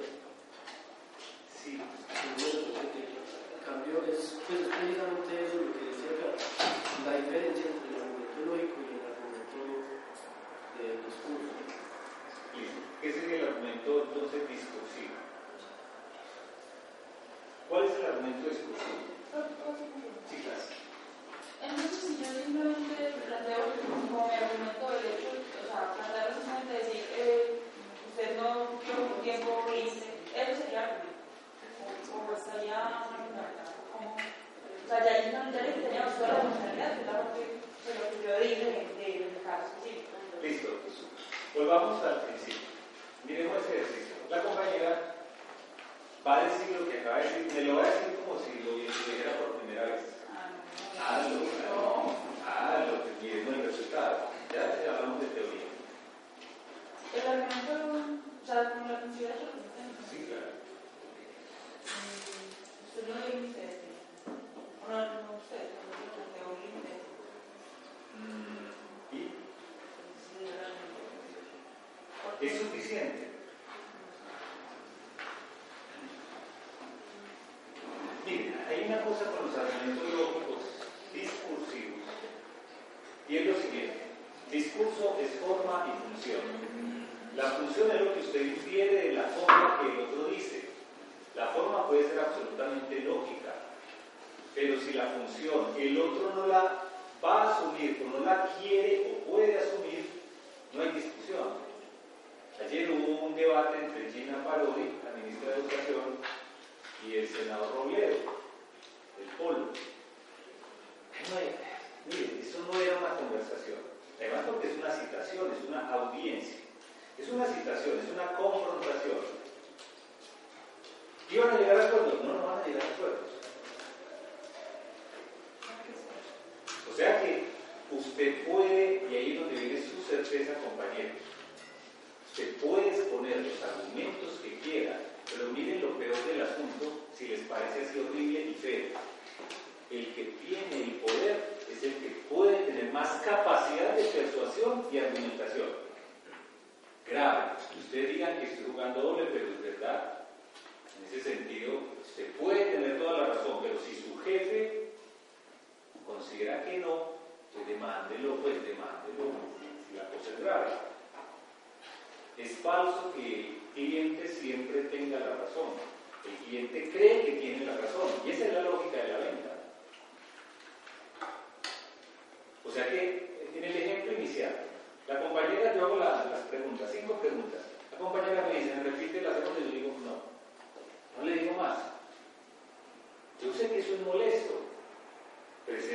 Sí. 1.49 1.81
En 1.81 3.65
cambio, 3.65 4.05
es, 4.05 4.37
pues, 4.45 4.61
es 4.61 4.67
precisamente 4.67 5.43
eso 5.43 5.57
lo 5.57 5.73
que 5.73 5.86
la 6.07 7.17
diferencia 7.17 7.65
entre 7.67 7.87
el 7.91 8.01
argumento 8.01 8.39
lógico 8.47 8.75
y 8.79 8.95
el 8.95 9.03
argumento 9.07 9.59
de 10.77 10.85
discurso. 11.03 11.57
Ese 13.03 13.19
es 13.19 13.31
el 13.31 13.47
argumento 13.47 14.03
entonces 14.03 14.49
discursivo. 14.49 15.15
¿Cuál 17.69 17.85
es 17.85 17.93
el 17.99 18.05
argumento 18.05 18.49
discursivo? 18.49 19.07
Sí, 20.27 20.35
claro. 20.43 20.65
Entonces, 21.61 21.99
si 21.99 22.17
yo 22.17 22.27
simplemente 22.31 23.21
planteo 23.27 23.75
como 23.87 24.27
mi 24.27 24.33
argumento 24.33 24.85
del 24.91 25.05
hecho, 25.13 25.29
o 25.35 25.65
sea, 25.67 25.93
plantearlo 25.93 26.35
simplemente 26.35 26.73
decir, 26.73 27.03
eh, 27.15 27.59
usted 28.09 28.37
no, 28.37 28.79
yo 28.81 29.21
tiempo 29.23 29.65
hice, 29.71 30.25
eso 30.33 30.53
sería 30.57 30.83
argumento, 30.83 31.27
o, 32.11 32.33
estaría 32.35 33.07
una 33.07 33.66
o 34.87 34.89
sea, 34.89 35.03
ya 35.03 35.19
es 35.19 35.33
un 35.35 35.51
criterio 35.51 35.75
que 35.75 35.81
teníamos 35.81 36.15
toda 36.15 36.31
la 36.31 36.47
funcionalidad, 36.47 36.95
que 36.95 37.01
es 37.03 37.07
la 37.11 37.19
parte 37.19 37.43
lo 37.91 38.07
que 38.07 38.23
yo 38.23 38.39
dije 38.39 38.87
del 38.95 39.35
mercado 39.35 39.67
específico. 39.67 40.15
Listo. 40.39 40.79
Pues, 40.79 40.95
volvamos 41.51 41.99
al 42.07 42.23
principio. 42.23 42.71
Miremos 43.27 43.67
ese 43.67 43.83
ejercicio. 43.83 44.15
La 44.31 44.43
compañera 44.47 45.11
va 46.23 46.39
a 46.39 46.43
decir 46.47 46.71
lo 46.71 46.87
que 46.87 47.03
acaba 47.03 47.19
de 47.19 47.23
decir, 47.27 47.51
me 47.51 47.61
lo 47.67 47.75
va 47.75 47.83
a 47.83 47.91
decir 47.91 48.15
como 48.23 48.39
si 48.39 48.63
lo 48.63 48.79
dijera 48.79 49.35
por 49.43 49.59
primera 49.59 49.91
vez. 49.91 50.23
Ah, 51.03 51.27
no. 51.27 51.35
no. 51.35 52.15
Ah, 52.47 52.87
lo 52.87 53.03
que 53.19 53.43
el 53.43 53.67
resultado. 53.67 54.31
Ya 54.55 54.71
hablamos 54.87 55.19
de 55.19 55.27
teoría. 55.35 55.67
El 57.11 57.27
argumento, 57.27 58.23
o 58.23 58.47
sea, 58.47 58.71
como 58.71 58.87
la 58.87 59.01
consideración 59.01 59.46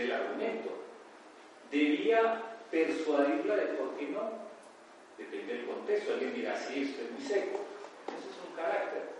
ese 0.03 0.13
es 0.13 0.19
el 0.19 0.27
argumento. 0.27 0.71
Debía 1.71 2.43
persuadirla 2.71 3.57
de 3.57 3.67
por 3.75 3.97
qué 3.97 4.09
no. 4.09 4.31
Depende 5.17 5.55
del 5.55 5.67
contexto. 5.67 6.13
Alguien 6.13 6.35
dirá, 6.35 6.57
sí, 6.57 6.85
usted 6.85 7.05
es 7.05 7.13
muy 7.13 7.23
seco. 7.23 7.61
Eso 8.09 8.29
es 8.31 8.49
un 8.49 8.57
carácter. 8.57 9.11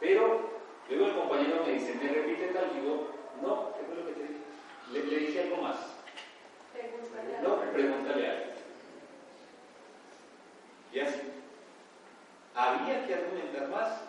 Pero 0.00 0.40
luego 0.88 1.06
el 1.06 1.14
compañero 1.14 1.64
me 1.64 1.72
dice, 1.72 1.94
¿me 1.94 2.08
repite 2.08 2.48
tal? 2.48 2.70
Y 2.72 2.80
digo, 2.80 3.08
no, 3.42 3.72
¿qué 3.76 3.84
fue 3.86 3.96
lo 3.96 4.06
que 4.06 4.12
te 4.12 4.22
dije? 4.22 4.40
Le, 4.92 5.04
le 5.04 5.26
dije 5.26 5.42
algo 5.42 5.56
más. 5.62 5.76
Pregúntale 6.72 7.42
No, 7.42 7.72
pregúntale 7.72 8.26
a 8.26 8.32
él. 8.34 8.50
Y 10.92 11.00
así. 11.00 11.20
¿Había 12.54 13.06
que 13.06 13.14
argumentar 13.14 13.68
más? 13.68 14.00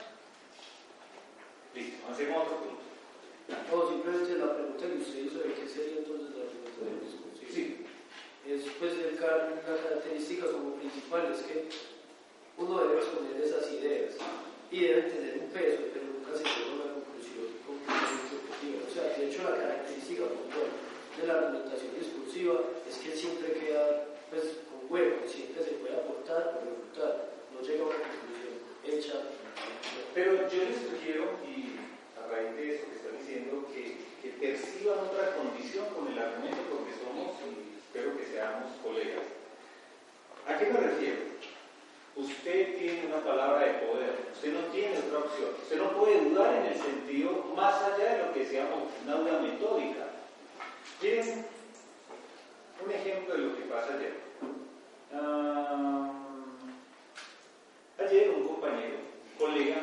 Listo, 1.76 2.08
hacemos 2.12 2.44
otro 2.44 2.58
punto. 2.58 2.88
No, 3.48 3.90
simplemente 3.90 4.38
la 4.38 4.54
pregunta 4.54 4.88
que 4.88 4.98
usted 4.98 5.20
hizo 5.20 5.40
de 5.40 5.54
qué 5.54 5.67
sería 5.78 6.02
entonces 6.02 6.34
la 6.34 6.50
argumentación 6.50 6.98
discursiva. 7.06 7.54
Sí, 7.54 7.86
Es 8.50 8.66
pues 8.82 8.94
el 8.98 9.14
una 9.22 9.78
característica 9.78 10.50
como 10.50 10.76
principal 10.82 11.30
es 11.30 11.42
que 11.46 11.70
uno 12.58 12.82
debe 12.82 12.98
exponer 12.98 13.38
esas 13.38 13.70
ideas 13.72 14.16
y 14.72 14.82
deben 14.82 15.12
tener 15.12 15.38
un 15.38 15.50
peso, 15.54 15.78
pero 15.94 16.06
nunca 16.10 16.34
se 16.34 16.44
llega 16.44 16.72
a 16.72 16.76
una 16.82 16.90
conclusión 16.98 17.46
completamente 17.62 18.34
objetiva. 18.34 18.80
O 18.82 18.92
sea, 18.92 19.04
de 19.14 19.22
hecho 19.30 19.44
la 19.44 19.58
característica 19.62 20.24
puntual 20.26 20.70
de 21.18 21.28
la 21.28 21.34
argumentación 21.38 21.92
discursiva 21.94 22.56
es 22.90 22.98
que 22.98 23.12
siempre 23.14 23.54
queda 23.54 24.18
pues 24.30 24.66
con 24.68 24.90
hueco, 24.90 25.28
siempre 25.28 25.64
se 25.64 25.78
puede 25.80 25.96
aportar 25.96 26.58
o 26.58 26.66
refutar, 26.66 27.30
no 27.54 27.62
llega 27.62 27.84
a 27.84 27.88
una 27.88 28.02
conclusión 28.02 28.54
hecha. 28.84 29.16
pero 30.14 30.50
yo 30.50 30.64
les 30.64 30.82
sugiero, 30.82 31.38
y 31.46 31.78
a 32.18 32.28
raíz 32.28 32.56
de 32.56 32.76
eso 32.76 32.86
que 32.90 32.96
están 32.96 33.18
diciendo, 33.20 33.68
que, 33.74 34.07
que 34.28 34.48
perciban 34.48 35.00
otra 35.00 35.36
condición 35.36 35.86
con 35.96 36.12
el 36.12 36.20
argumento 36.20 36.58
porque 36.70 36.92
somos, 37.00 37.36
y 37.48 37.78
espero 37.78 38.18
que 38.18 38.26
seamos 38.26 38.76
colegas. 38.84 39.24
¿A 40.48 40.58
qué 40.58 40.66
me 40.66 40.80
refiero? 40.80 41.18
Usted 42.16 42.78
tiene 42.78 43.06
una 43.08 43.24
palabra 43.24 43.60
de 43.60 43.74
poder, 43.86 44.16
usted 44.34 44.54
no 44.54 44.72
tiene 44.72 44.98
otra 44.98 45.20
opción, 45.20 45.52
usted 45.62 45.78
no 45.78 45.92
puede 45.92 46.30
dudar 46.30 46.56
en 46.56 46.66
el 46.66 46.76
sentido 46.76 47.54
más 47.56 47.82
allá 47.84 48.16
de 48.16 48.24
lo 48.24 48.34
que 48.34 48.40
decíamos, 48.40 48.84
una 49.06 49.16
duda 49.16 49.40
metódica. 49.40 50.08
Miren 51.02 51.46
un 52.84 52.92
ejemplo 52.92 53.34
de 53.34 53.40
lo 53.40 53.56
que 53.56 53.64
pasa 53.64 53.94
ayer. 53.94 54.14
Ah, 55.14 56.12
ayer 58.00 58.30
un 58.32 58.48
compañero, 58.48 58.98
un 59.32 59.38
colega, 59.38 59.78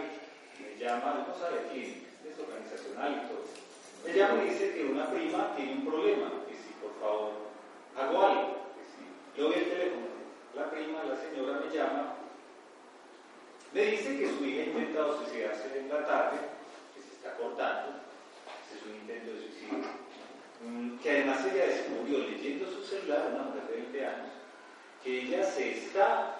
me 0.61 0.79
llama, 0.79 1.27
no 1.29 1.39
sabe 1.39 1.69
quién, 1.73 2.05
es 2.29 2.39
organizacional 2.39 3.23
y 3.25 3.29
todo. 3.29 3.44
Me 4.05 4.13
llama 4.13 4.45
y 4.45 4.49
dice 4.51 4.75
que 4.75 4.85
una 4.85 5.11
prima 5.11 5.55
tiene 5.57 5.73
un 5.73 5.87
problema, 5.87 6.31
que 6.47 6.55
si 6.55 6.73
por 6.81 6.93
favor 7.01 7.33
hago 7.97 8.27
algo, 8.27 8.57
que 8.77 8.85
si 8.85 9.39
yo 9.39 9.49
doy 9.49 9.59
el 9.59 9.71
teléfono, 9.71 10.07
la 10.55 10.71
prima, 10.71 11.05
la 11.05 11.17
señora 11.17 11.61
me 11.61 11.75
llama, 11.75 12.15
me 13.73 13.81
dice 13.87 14.19
que 14.19 14.31
su 14.31 14.45
hija 14.45 14.63
ha 14.63 14.67
intentado 14.67 15.19
suicidarse 15.19 15.79
en 15.79 15.89
la 15.89 16.07
tarde, 16.07 16.39
que 16.95 17.01
se 17.01 17.15
está 17.15 17.37
cortando, 17.37 18.01
ese 18.67 18.79
es 18.79 18.87
un 18.87 18.95
intento 18.95 19.33
de 19.33 19.41
suicidio, 19.41 20.05
Mm, 20.65 20.99
que 20.99 21.11
además 21.11 21.45
ella 21.45 21.67
descubrió 21.67 22.19
leyendo 22.21 22.71
su 22.71 22.83
celular, 22.85 23.33
una 23.35 23.43
mujer 23.45 23.67
de 23.69 23.75
20 23.75 24.07
años, 24.07 24.33
que 25.03 25.21
ella 25.23 25.45
se 25.45 25.73
está 25.73 26.39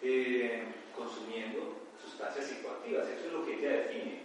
eh, 0.00 0.64
consumiendo 0.96 1.76
sustancias 2.02 2.46
psicoactivas, 2.46 3.06
eso 3.08 3.26
es 3.26 3.32
lo 3.32 3.44
que 3.44 3.54
ella 3.54 3.82
define, 3.82 4.22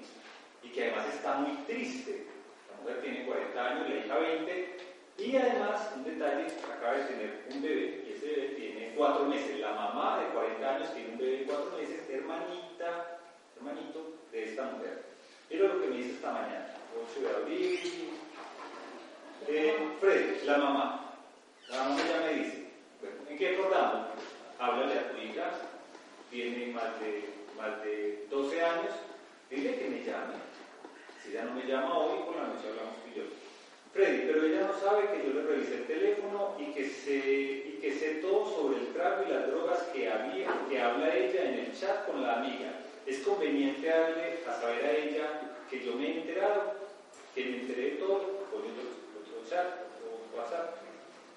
y 0.62 0.70
que 0.70 0.84
además 0.84 1.14
está 1.14 1.36
muy 1.36 1.58
triste. 1.66 2.28
Mujer 2.84 3.02
tiene 3.02 3.26
40 3.26 3.66
años, 3.66 3.90
la 3.90 3.96
hija 3.96 4.18
20, 4.18 4.78
y 5.20 5.38
además, 5.38 5.90
un 5.96 6.04
detalle, 6.04 6.48
acaba 6.70 6.98
de 6.98 7.06
tener 7.06 7.46
un 7.54 7.62
bebé, 7.62 8.04
y 8.06 8.12
ese 8.12 8.26
bebé 8.26 8.48
tiene 8.56 8.94
4 8.98 9.26
meses. 9.26 9.60
La 9.62 9.72
mamá 9.72 10.20
de 10.20 10.34
40 10.34 10.76
años 10.76 10.94
tiene 10.94 11.14
un 11.14 11.18
bebé 11.18 11.38
de 11.38 11.44
4 11.46 11.78
meses, 11.78 12.10
hermanita, 12.10 13.20
hermanito 13.56 14.18
de 14.34 14.44
esta 14.44 14.64
mujer. 14.64 15.04
Mira 15.50 15.68
lo 15.70 15.82
que 15.82 15.88
me 15.88 15.96
dice 15.96 16.10
esta 16.12 16.32
mañana, 16.34 16.74
8 17.10 17.22
de 17.22 17.36
abril. 17.36 18.10
Eh, 19.48 19.98
Freddy, 20.02 20.46
la 20.46 20.58
mamá. 20.58 21.16
La 21.70 21.84
mamá 21.84 21.98
ya 22.06 22.20
me 22.20 22.34
dice, 22.34 22.68
bueno, 23.00 23.16
¿en 23.30 23.38
qué 23.38 23.56
acordamos? 23.56 24.08
Háblale 24.60 25.00
a 25.00 25.10
tu 25.10 25.18
hija, 25.20 25.52
tiene 26.30 26.74
más 26.74 27.00
de, 27.00 27.30
más 27.58 27.82
de 27.82 28.28
12 28.30 28.62
años, 28.62 28.94
dile 29.50 29.80
que 29.80 29.90
me 29.90 30.04
llame. 30.04 30.53
Si 31.24 31.30
ella 31.32 31.46
no 31.46 31.54
me 31.54 31.66
llama 31.66 31.98
hoy, 32.00 32.20
por 32.26 32.36
la 32.36 32.48
noche 32.48 32.68
hablamos 32.68 33.00
tú 33.00 33.16
yo. 33.16 33.24
Freddy, 33.94 34.24
pero 34.28 34.44
ella 34.44 34.68
no 34.68 34.78
sabe 34.78 35.08
que 35.10 35.26
yo 35.26 35.34
le 35.34 35.44
revisé 35.44 35.76
el 35.76 35.88
teléfono 35.88 36.56
y 36.60 36.74
que 36.74 36.84
sé, 36.84 37.16
y 37.16 37.78
que 37.80 37.94
sé 37.94 38.16
todo 38.16 38.46
sobre 38.46 38.80
el 38.80 38.88
trago 38.88 39.24
y 39.24 39.32
las 39.32 39.48
drogas 39.48 39.84
que 39.94 40.10
había, 40.10 40.50
que 40.68 40.82
habla 40.82 41.16
ella 41.16 41.46
en 41.46 41.60
el 41.60 41.74
chat 41.74 42.06
con 42.06 42.22
la 42.22 42.40
amiga. 42.40 42.74
Es 43.06 43.20
conveniente 43.20 43.88
darle 43.88 44.40
a 44.46 44.60
saber 44.60 44.86
a 44.86 44.92
ella 44.92 45.42
que 45.70 45.86
yo 45.86 45.96
me 45.96 46.08
he 46.08 46.20
enterado, 46.20 46.74
que 47.34 47.46
me 47.46 47.58
enteré 47.62 47.92
de 47.92 47.98
todo, 47.98 48.20
por 48.52 48.60
otro, 48.60 49.50
chat 49.50 49.86
o 50.04 50.38
WhatsApp. 50.38 50.76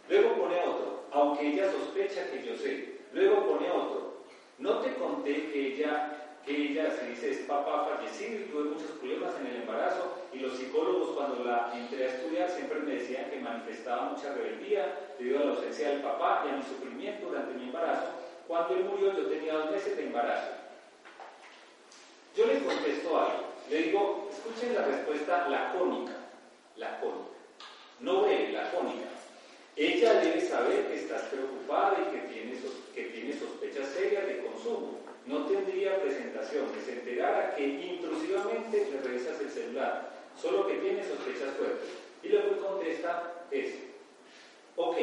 Luego 0.09 0.35
pone 0.35 0.59
otro, 0.61 1.05
aunque 1.13 1.53
ella 1.53 1.71
sospecha 1.71 2.31
que 2.31 2.45
yo 2.45 2.57
sé. 2.57 2.97
Luego 3.13 3.47
pone 3.47 3.71
otro, 3.71 4.23
no 4.59 4.81
te 4.81 4.95
conté 4.95 5.51
que 5.53 5.75
ella 5.75 6.26
ella 6.47 6.91
se 6.93 7.09
dice 7.09 7.31
es 7.31 7.39
papá 7.39 7.89
fallecido 7.91 8.41
y 8.41 8.45
tuve 8.45 8.65
muchos 8.71 8.91
problemas 8.93 9.35
en 9.41 9.47
el 9.49 9.57
embarazo 9.63 10.15
y 10.33 10.39
los 10.39 10.57
psicólogos 10.57 11.17
cuando 11.17 11.45
la 11.45 11.73
entré 11.75 12.05
a 12.05 12.09
estudiar 12.09 12.49
siempre 12.51 12.81
me 12.81 12.93
decían 12.93 13.31
que 13.31 13.41
manifestaba 13.41 14.11
mucha 14.11 14.33
rebeldía 14.33 14.97
debido 15.19 15.41
a 15.41 15.45
la 15.45 15.51
ausencia 15.53 15.89
del 15.89 16.03
papá 16.03 16.45
y 16.47 16.51
a 16.51 16.57
mi 16.57 16.63
sufrimiento 16.63 17.27
durante 17.27 17.55
mi 17.55 17.65
embarazo. 17.65 18.13
Cuando 18.47 18.77
él 18.77 18.85
murió 18.85 19.13
yo 19.17 19.27
tenía 19.27 19.55
dos 19.55 19.73
meses 19.73 19.97
de 19.97 20.05
embarazo. 20.05 20.53
Yo 22.37 22.47
le 22.47 22.63
contesto 22.63 23.19
algo, 23.19 23.45
le 23.69 23.83
digo, 23.83 24.31
escuchen 24.31 24.75
la 24.75 24.83
respuesta 24.83 25.49
lacónica, 25.49 26.13
lacónica, 26.77 27.31
no 28.01 28.23
breve, 28.23 28.53
lacónica. 28.53 29.09
Ella 29.75 30.21
debe 30.21 30.41
saber 30.43 30.87
que 30.87 30.95
estás 30.95 31.23
preocupada 31.23 31.97
y 31.99 32.15
que 32.15 32.19
tiene, 32.29 32.55
que 32.95 33.05
tiene 33.05 33.33
sospechas 33.33 33.89
serias 33.89 34.27
de 34.27 34.45
consumo 34.45 35.06
no 35.27 35.45
tendría 35.47 36.01
presentación, 36.01 36.67
que 36.71 36.81
se 36.81 36.93
enterara 37.01 37.55
que 37.57 37.67
intrusivamente 37.67 38.89
le 38.91 39.01
revisas 39.01 39.41
el 39.41 39.51
celular, 39.51 40.11
solo 40.41 40.67
que 40.67 40.77
tiene 40.77 41.03
sospechas 41.03 41.55
fuertes. 41.57 41.89
Y 42.23 42.29
lo 42.29 42.43
que 42.43 42.57
contesta 42.57 43.45
es, 43.51 43.75
ok, 44.77 44.97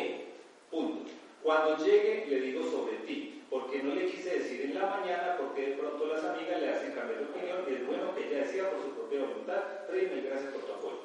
punto. 0.72 1.12
Cuando 1.42 1.78
llegue 1.84 2.26
le 2.28 2.40
digo 2.40 2.64
sobre 2.64 2.98
ti, 3.06 3.42
porque 3.50 3.84
no 3.84 3.94
le 3.94 4.06
quise 4.06 4.40
decir 4.40 4.62
en 4.62 4.76
la 4.76 4.88
mañana, 4.88 5.36
porque 5.38 5.70
de 5.70 5.76
pronto 5.76 6.08
las 6.08 6.24
amigas 6.24 6.62
le 6.62 6.70
hacen 6.70 6.94
cambiar 6.94 7.20
de 7.20 7.26
opinión 7.26 7.66
y 7.70 7.74
es 7.74 7.88
bueno 7.88 8.16
que 8.16 8.28
ella 8.28 8.46
decía 8.46 8.70
por 8.70 8.82
su 8.82 8.92
propia 8.92 9.22
voluntad, 9.22 9.62
Freddy, 9.88 10.22
gracias 10.22 10.54
por 10.54 10.62
tu 10.62 10.74
apoyo. 10.74 11.00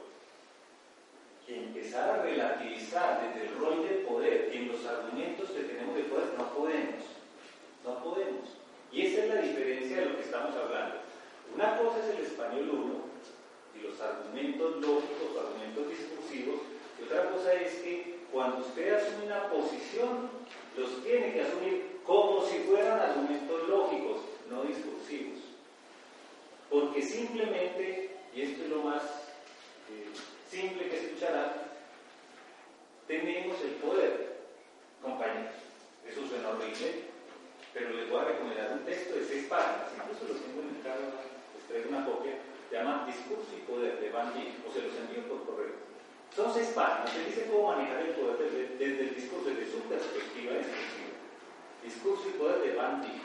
Empezar 1.48 2.10
a 2.10 2.22
relativizar 2.22 3.20
desde 3.22 3.48
el 3.48 3.58
rol 3.58 3.82
de 3.82 3.94
poder 4.06 4.50
en 4.52 4.68
los 4.68 4.86
argumentos 4.86 5.50
que 5.50 5.62
tenemos 5.62 5.96
de 5.96 6.02
poder, 6.04 6.28
no 6.36 6.54
podemos, 6.54 7.04
no 7.84 8.04
podemos. 8.04 8.57
Y 8.92 9.06
esa 9.06 9.24
es 9.24 9.34
la 9.34 9.40
diferencia 9.42 9.98
de 9.98 10.04
lo 10.06 10.16
que 10.16 10.22
estamos 10.22 10.54
hablando. 10.56 10.96
Una 11.54 11.78
cosa 11.78 11.98
es 11.98 12.16
el 12.16 12.24
español 12.24 12.70
1 12.70 12.94
y 13.78 13.86
los 13.86 14.00
argumentos 14.00 14.76
lógicos, 14.76 15.44
argumentos 15.44 15.88
discursivos, 15.88 16.60
y 16.98 17.04
otra 17.04 17.30
cosa 17.30 17.52
es 17.54 17.74
que 17.76 18.18
cuando 18.32 18.58
usted 18.58 18.94
asume 18.94 19.26
una 19.26 19.48
posición, 19.48 20.30
los 20.76 21.02
tiene 21.02 21.32
que 21.32 21.42
asumir 21.42 21.98
como 22.04 22.44
si 22.46 22.58
fueran 22.60 23.00
argumentos 23.00 23.68
lógicos, 23.68 24.18
no 24.50 24.62
discursivos. 24.62 25.38
Porque 26.70 27.02
simplemente, 27.02 28.10
y 28.34 28.42
esto 28.42 28.64
es 28.64 28.70
lo 28.70 28.82
más 28.82 29.02
eh, 29.90 30.08
simple 30.50 30.88
que 30.88 30.96
escucharán, 30.96 31.52
tenemos 33.06 33.60
el 33.62 33.72
poder, 33.72 34.38
compañeros. 35.02 35.54
Eso 36.06 36.26
suena 36.26 36.50
horrible, 36.50 37.07
pero 37.78 37.94
les 37.94 38.10
voy 38.10 38.18
a 38.18 38.34
recomendar 38.34 38.72
un 38.74 38.82
texto 38.82 39.14
de 39.14 39.24
seis 39.24 39.46
páginas, 39.46 39.94
incluso 39.94 40.26
lo 40.26 40.34
tengo 40.34 40.66
en 40.66 40.74
el 40.74 40.82
carro, 40.82 41.14
les 41.54 41.64
traigo 41.70 41.94
una 41.94 42.02
copia, 42.02 42.34
se 42.66 42.74
llama 42.74 43.06
Discurso 43.06 43.54
y 43.54 43.62
Poder 43.70 44.02
de 44.02 44.10
Van 44.10 44.34
Dijk, 44.34 44.66
o 44.66 44.72
se 44.74 44.82
los 44.82 44.94
envío 44.98 45.22
por 45.30 45.46
correo. 45.46 45.78
Son 46.34 46.52
seis 46.52 46.74
páginas, 46.74 47.14
se 47.14 47.24
dice 47.30 47.46
cómo 47.46 47.70
manejar 47.70 48.02
el 48.02 48.18
poder 48.18 48.50
desde, 48.78 49.06
el 49.06 49.14
discurso, 49.14 49.54
desde 49.54 49.70
su 49.70 49.78
perspectiva 49.86 50.58
discursiva. 50.58 51.14
Discurso 51.78 52.24
y 52.28 52.38
Poder 52.38 52.58
de 52.66 52.74
Van 52.74 53.00
Dijk. 53.00 53.22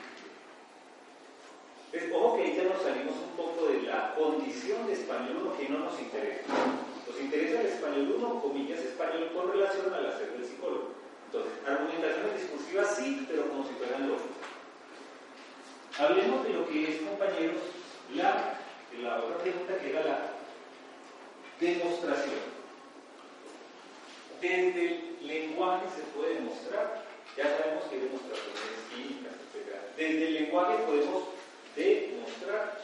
Es, 1.93 2.03
ojo 2.13 2.37
que 2.37 2.43
ahí 2.43 2.55
ya 2.55 2.63
nos 2.69 2.81
salimos 2.81 3.17
un 3.17 3.33
poco 3.35 3.67
de 3.67 3.81
la 3.83 4.13
condición 4.15 4.85
de 4.85 4.93
español 4.93 5.49
1 5.49 5.57
que 5.57 5.69
no 5.69 5.79
nos 5.79 5.99
interesa. 5.99 6.45
Nos 7.09 7.19
interesa 7.19 7.61
el 7.61 7.67
español 7.67 8.13
1, 8.17 8.41
comillas, 8.41 8.79
español 8.79 9.29
con 9.33 9.51
relación 9.51 9.93
al 9.93 10.05
hacer 10.07 10.31
del 10.33 10.45
psicólogo. 10.45 10.93
Entonces, 11.25 11.53
argumentaciones 11.65 12.41
discursivas 12.41 12.95
sí, 12.95 13.25
pero 13.27 13.49
como 13.49 13.65
si 13.65 13.73
fueran 13.73 14.07
lógicas. 14.07 14.32
Hablemos 15.97 16.43
de 16.43 16.53
lo 16.53 16.67
que 16.67 16.89
es, 16.89 17.01
compañeros, 17.01 17.61
la, 18.15 18.59
la 19.01 19.17
otra 19.17 19.37
pregunta 19.37 19.77
que 19.77 19.89
era 19.89 20.03
la 20.03 20.19
demostración. 21.59 22.53
Desde 24.41 24.85
el 24.85 25.27
lenguaje 25.27 25.85
se 25.95 26.01
puede 26.17 26.35
demostrar, 26.35 27.03
ya 27.37 27.57
sabemos 27.57 27.83
que 27.85 27.95
hay 27.95 28.01
demostraciones 28.01 28.79
químicas, 28.89 29.33
etc. 29.33 29.75
Desde 29.95 30.27
el 30.27 30.33
lenguaje 30.33 30.83
podemos 30.83 31.23
demostrar. 31.75 32.81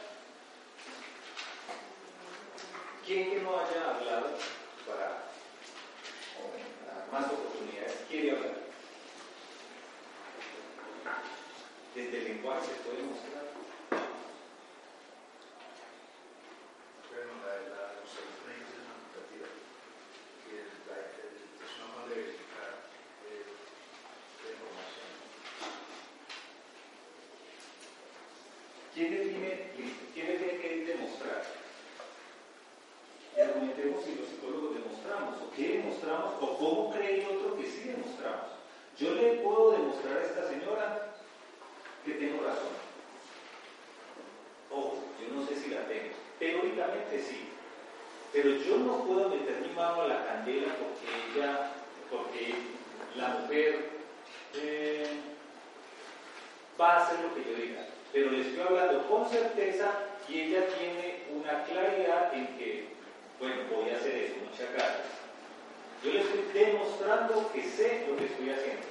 ¿Quién 3.04 3.30
que 3.30 3.40
no 3.40 3.58
haya 3.58 3.90
hablado 3.90 4.28
para 4.86 5.30
más 7.12 7.24
oportunidades, 7.26 8.04
quiere 8.08 8.30
hablar. 8.30 8.54
Desde 11.94 12.18
el 12.18 12.24
lenguaje 12.24 12.70
mostrar. 13.10 13.50
Bueno, 17.10 17.32
la, 17.42 17.52
la 17.66 17.82
observación 17.98 18.62
es 18.62 18.70
facultativa, 18.86 19.48
que 20.46 20.54
la, 20.86 20.96
es 21.10 21.74
una 21.76 21.88
manera 21.90 22.14
de 22.14 22.16
verificar 22.22 22.70
eh, 23.26 23.42
la 24.38 24.48
información. 24.54 25.10
¿Quién 28.94 29.10
define, 29.10 29.50
quién 30.14 30.26
define 30.26 30.54
qué 30.62 30.68
es 30.80 30.86
demostrar? 30.86 31.42
Y 33.36 33.40
argumentemos 33.40 34.04
si 34.04 34.14
los 34.14 34.28
psicólogos 34.28 34.74
demostramos, 34.74 35.42
o 35.42 35.50
qué 35.56 35.82
demostramos, 35.82 36.34
o 36.40 36.46
cómo 36.56 36.92
cree 36.92 37.20
el 37.20 37.26
otro 37.26 37.58
que 37.58 37.66
sí 37.66 37.80
demostramos. 37.88 38.50
Yo 38.96 39.14
le 39.14 39.42
puedo 39.42 39.72
demostrar 39.72 40.18
a 40.18 40.22
esta 40.24 40.48
señora 40.48 41.06
que 42.04 42.12
tengo 42.12 42.42
razón. 42.42 42.72
Ojo, 44.70 45.04
yo 45.20 45.34
no 45.34 45.46
sé 45.46 45.54
si 45.56 45.68
la 45.70 45.86
tengo. 45.86 46.14
Teóricamente 46.38 47.22
sí. 47.22 47.48
Pero 48.32 48.50
yo 48.56 48.78
no 48.78 49.04
puedo 49.04 49.28
meter 49.28 49.60
mi 49.60 49.68
mano 49.74 50.02
a 50.02 50.08
la 50.08 50.24
candela 50.24 50.74
porque 50.76 51.06
ella, 51.38 51.72
porque 52.10 52.54
la 53.16 53.28
mujer 53.28 53.90
eh, 54.54 55.20
va 56.80 56.94
a 56.94 57.06
hacer 57.06 57.20
lo 57.20 57.34
que 57.34 57.44
yo 57.44 57.54
diga. 57.54 57.86
Pero 58.12 58.30
le 58.30 58.40
estoy 58.40 58.60
hablando 58.60 59.06
con 59.08 59.28
certeza 59.28 59.92
y 60.26 60.40
ella 60.40 60.66
tiene 60.78 61.24
una 61.34 61.64
claridad 61.64 62.32
en 62.34 62.46
que, 62.56 62.88
bueno, 63.38 63.62
voy 63.74 63.90
a 63.90 63.96
hacer 63.96 64.16
eso, 64.16 64.34
muchas 64.50 64.72
gracias. 64.72 65.06
Yo 66.02 66.12
le 66.12 66.20
estoy 66.20 66.42
demostrando 66.54 67.52
que 67.52 67.62
sé 67.62 68.06
lo 68.08 68.16
que 68.16 68.24
estoy 68.24 68.50
haciendo. 68.50 68.88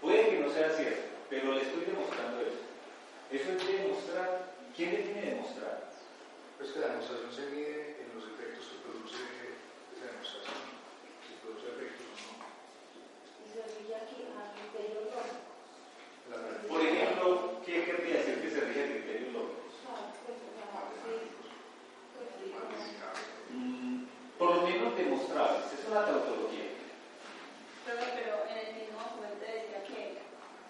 Puede 0.00 0.30
que 0.30 0.40
no 0.40 0.50
sea 0.50 0.70
cierto, 0.70 1.02
pero 1.30 1.52
le 1.52 1.62
estoy 1.62 1.84
demostrando 1.84 2.40
eso. 2.40 2.66
Eso 3.30 3.52
es 3.52 3.66
demostrar. 3.66 4.56
¿Quién 4.74 4.90
le 4.90 5.02
tiene 5.02 5.20
que 5.20 5.30
demostrar? 5.30 5.92
Pues 6.58 6.72
que 6.72 6.80
la 6.80 6.88
demostración 6.88 7.32
se 7.32 7.46
mide 7.54 7.96
en 8.02 8.10
los 8.14 8.24
efectos 8.26 8.66
que 8.66 8.82
produce 8.82 9.22
esa 9.94 10.10
demostración. 10.10 10.66
Si 11.22 11.34
produce 11.38 11.66
efectos 11.78 12.06
o 12.10 12.42
no. 12.42 12.46
La 16.26 16.68
Por 16.68 16.80
ejemplo, 16.82 17.62
¿qué 17.64 17.84
querría 17.84 18.16
decir 18.18 18.42
que 18.42 18.50
se 18.50 18.60
rige 18.62 18.82
a 18.82 18.90
criterios 18.90 19.32
lógicos? 19.32 19.78
Mm, 22.66 23.35
Es 25.86 25.92
una 25.94 26.02
tautología. 26.02 26.74
Pero, 27.86 28.02
pero 28.18 28.34
en 28.50 28.58
el 28.58 28.70
mismo 28.74 28.98
documento 29.06 29.38
decía 29.38 29.86
que, 29.86 30.18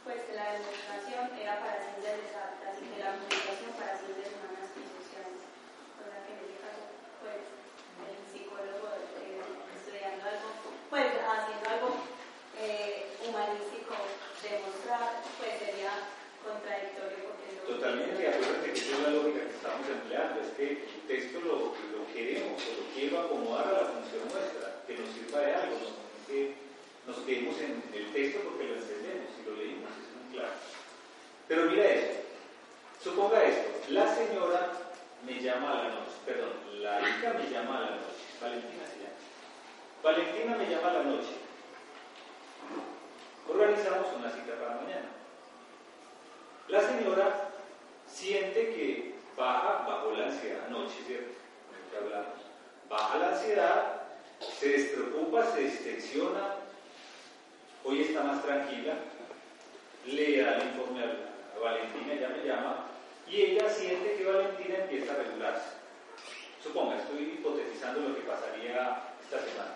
pues, 0.04 0.20
la 0.36 0.60
demostración 0.60 1.32
era 1.40 1.56
para 1.56 1.80
ciencias 1.80 2.20
exactas 2.20 2.76
y 2.76 2.92
que 2.92 3.00
la 3.00 3.16
comunicación 3.16 3.72
para 3.80 3.96
ciencias 3.96 4.28
humanas 4.36 4.68
y 4.76 4.84
sociales. 4.84 5.40
O 5.40 6.04
sea 6.04 6.20
que 6.20 6.36
en 6.36 6.40
ese 6.44 6.60
caso, 6.60 6.84
pues, 7.24 7.48
el 7.48 8.20
psicólogo 8.28 8.92
eh, 9.24 9.40
estudiando 9.72 10.20
algo, 10.20 10.48
pues, 10.92 11.08
haciendo 11.08 11.64
algo 11.64 11.90
eh, 12.60 13.16
humanístico, 13.24 13.96
demostrar, 14.44 15.24
pues, 15.40 15.64
sería 15.64 16.12
contradictorio 16.44 17.24
porque. 17.24 17.56
Totalmente, 17.64 18.20
acuérdate 18.20 18.68
que 18.68 18.80
esa 18.84 18.92
es 18.92 19.00
la 19.00 19.16
lógica 19.16 19.48
que 19.48 19.56
estamos 19.56 19.88
empleando, 19.88 20.44
es 20.44 20.52
que 20.60 20.66
el 20.84 21.08
texto 21.08 21.40
lo, 21.40 21.72
lo 21.72 22.04
queremos 22.12 22.60
lo 22.60 22.84
quiero 22.92 23.16
acomodar 23.24 23.64
a 23.64 23.72
la 23.80 23.84
función 23.96 24.28
nuestra, 24.28 24.75
que 24.86 24.96
nos 24.96 25.08
sirva 25.10 25.40
de 25.40 25.54
algo, 25.54 25.76
que 26.26 26.54
nos 27.06 27.16
quedemos 27.18 27.58
en 27.60 27.82
el 27.92 28.12
texto 28.12 28.40
porque 28.44 28.64
lo 28.64 28.74
entendemos 28.76 29.30
y 29.40 29.48
lo 29.48 29.56
leímos, 29.56 29.90
es 29.90 30.24
muy 30.24 30.36
claro. 30.36 30.54
Pero 31.48 31.64
mira 31.66 31.84
esto, 31.84 32.18
suponga 33.02 33.44
esto, 33.44 33.92
la 33.92 34.14
señora 34.14 34.72
me 35.24 35.40
llama 35.40 35.70
a 35.72 35.82
la 35.82 35.88
noche, 35.90 36.12
perdón, 36.24 36.82
la 36.82 37.00
hija 37.00 37.34
me 37.34 37.50
llama 37.50 37.78
a 37.78 37.80
la 37.80 37.90
noche, 37.90 38.22
Valentina 38.40 38.84
se 38.86 38.98
llama. 38.98 39.16
Valentina 40.02 40.56
me 40.56 40.70
llama 40.70 40.90
a 40.90 40.92
la 40.92 41.02
noche 41.02 41.46
Organizamos 43.48 44.08
una 44.18 44.30
cita 44.30 44.54
para 44.60 44.80
mañana. 44.82 45.08
La 46.68 46.80
señora 46.80 47.50
siente 48.06 48.74
que 48.74 49.14
baja, 49.36 49.84
bajó 49.86 50.12
la 50.12 50.26
ansiedad 50.26 50.66
anoche, 50.66 51.02
¿cierto? 51.06 51.32
que 51.90 51.96
hablamos. 51.96 52.40
Baja 52.88 53.18
la 53.18 53.28
ansiedad, 53.28 54.02
se 54.40 54.68
despreocupa, 54.68 55.52
se 55.52 55.62
distensiona, 55.62 56.56
hoy 57.84 58.02
está 58.02 58.22
más 58.22 58.42
tranquila, 58.42 58.94
le 60.06 60.42
da 60.42 60.56
el 60.56 60.68
informe 60.68 61.02
a 61.02 61.58
Valentina, 61.62 62.12
ella 62.12 62.28
me 62.28 62.48
llama, 62.48 62.86
y 63.28 63.42
ella 63.42 63.68
siente 63.68 64.16
que 64.16 64.24
Valentina 64.24 64.76
empieza 64.78 65.12
a 65.12 65.16
regularse. 65.16 65.68
Suponga, 66.62 66.96
estoy 66.96 67.22
hipotetizando 67.38 68.08
lo 68.08 68.14
que 68.14 68.22
pasaría 68.22 69.02
esta 69.22 69.38
semana. 69.40 69.74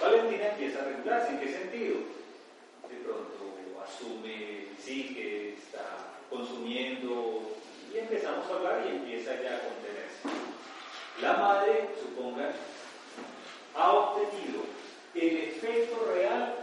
Valentina 0.00 0.48
empieza 0.48 0.80
a 0.80 0.84
regularse, 0.86 1.30
¿en 1.30 1.40
qué 1.40 1.52
sentido? 1.52 1.96
De 2.88 2.96
pronto 3.04 3.34
asume, 3.84 4.68
sí, 4.78 5.14
que 5.14 5.54
está 5.54 6.14
consumiendo, 6.30 7.42
y 7.92 7.98
empezamos 7.98 8.50
a 8.50 8.54
hablar 8.54 8.84
y 8.86 8.96
empieza 8.96 9.40
ya 9.42 9.56
a 9.56 9.60
contenerse. 9.60 10.22
La 11.20 11.34
madre, 11.34 11.90
suponga, 12.00 12.50
ha 13.76 13.92
obtenido 13.92 14.62
el 15.14 15.36
efecto 15.48 16.04
real 16.14 16.54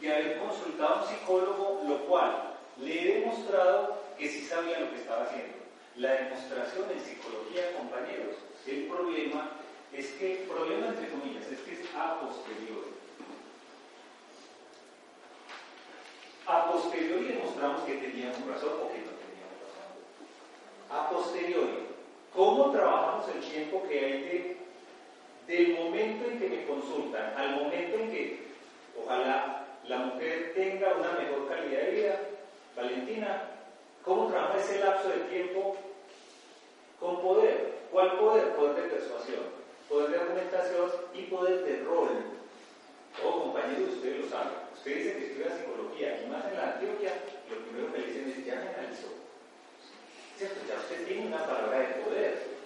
de 0.00 0.12
haber 0.12 0.38
consultado 0.38 0.94
a 0.94 1.02
un 1.02 1.08
psicólogo, 1.08 1.82
lo 1.86 2.06
cual 2.06 2.54
le 2.78 3.00
he 3.00 3.20
demostrado 3.20 4.02
que 4.18 4.28
sí 4.28 4.44
sabía 4.44 4.80
lo 4.80 4.90
que 4.90 4.96
estaba 4.96 5.24
haciendo. 5.24 5.54
La 5.96 6.12
demostración 6.12 6.90
en 6.90 7.00
psicología, 7.00 7.76
compañeros, 7.76 8.36
el 8.66 8.86
problema 8.86 9.50
es 9.92 10.06
que, 10.12 10.46
problema 10.48 10.88
entre 10.88 11.10
comillas, 11.10 11.46
es 11.48 11.60
que 11.60 11.72
es 11.72 11.80
a 11.94 12.20
posteriori. 12.20 12.92
A 16.46 16.72
posteriori 16.72 17.26
demostramos 17.26 17.82
que 17.82 17.94
teníamos 17.94 18.46
razón 18.46 18.72
o 18.82 18.88
que 18.90 18.98
no 18.98 19.12
teníamos 19.20 19.58
razón. 19.62 19.92
A 20.90 21.10
posteriori, 21.10 21.86
¿cómo 22.34 22.70
trabajamos 22.72 23.28
el 23.28 23.40
tiempo 23.40 23.82
que 23.86 23.98
hay 23.98 24.22
de, 24.22 24.61
del 25.52 25.74
momento 25.74 26.24
en 26.30 26.38
que 26.38 26.48
me 26.48 26.64
consultan 26.64 27.34
al 27.36 27.56
momento 27.56 27.98
en 27.98 28.10
que 28.10 28.38
ojalá 28.98 29.66
la 29.86 29.98
mujer 29.98 30.52
tenga 30.54 30.94
una 30.94 31.12
mejor 31.12 31.46
calidad 31.46 31.82
de 31.82 31.90
vida? 31.90 32.20
Valentina, 32.74 33.50
¿cómo 34.02 34.28
trabaja 34.28 34.58
ese 34.58 34.80
lapso 34.80 35.10
de 35.10 35.24
tiempo 35.28 35.76
con 36.98 37.20
poder? 37.20 37.82
¿Cuál 37.90 38.18
poder? 38.18 38.48
Poder 38.54 38.76
de 38.76 38.88
persuasión, 38.88 39.42
poder 39.90 40.10
de 40.10 40.20
argumentación 40.20 40.90
y 41.12 41.22
poder 41.24 41.64
de 41.64 41.84
rol. 41.84 42.08
Todo 43.20 43.42
compañero, 43.42 43.92
ustedes 43.92 44.24
lo 44.24 44.30
saben. 44.30 44.54
Usted 44.74 44.96
dice 44.96 45.16
que 45.18 45.26
estudia 45.26 45.58
psicología 45.58 46.22
y 46.24 46.30
más 46.30 46.46
en 46.46 46.56
la 46.56 46.72
Antioquia, 46.72 47.12
lo 47.50 47.56
primero 47.58 47.92
que 47.92 47.98
le 47.98 48.06
dicen 48.06 48.30
es 48.30 48.46
ya 48.46 48.54
me 48.54 48.68
analizó. 48.70 49.08
¿Cierto? 50.38 50.60
Ya 50.66 50.76
usted 50.76 51.06
tiene 51.06 51.26
una 51.26 51.44
palabra 51.44 51.78
de 51.78 51.86
poder. 52.02 52.61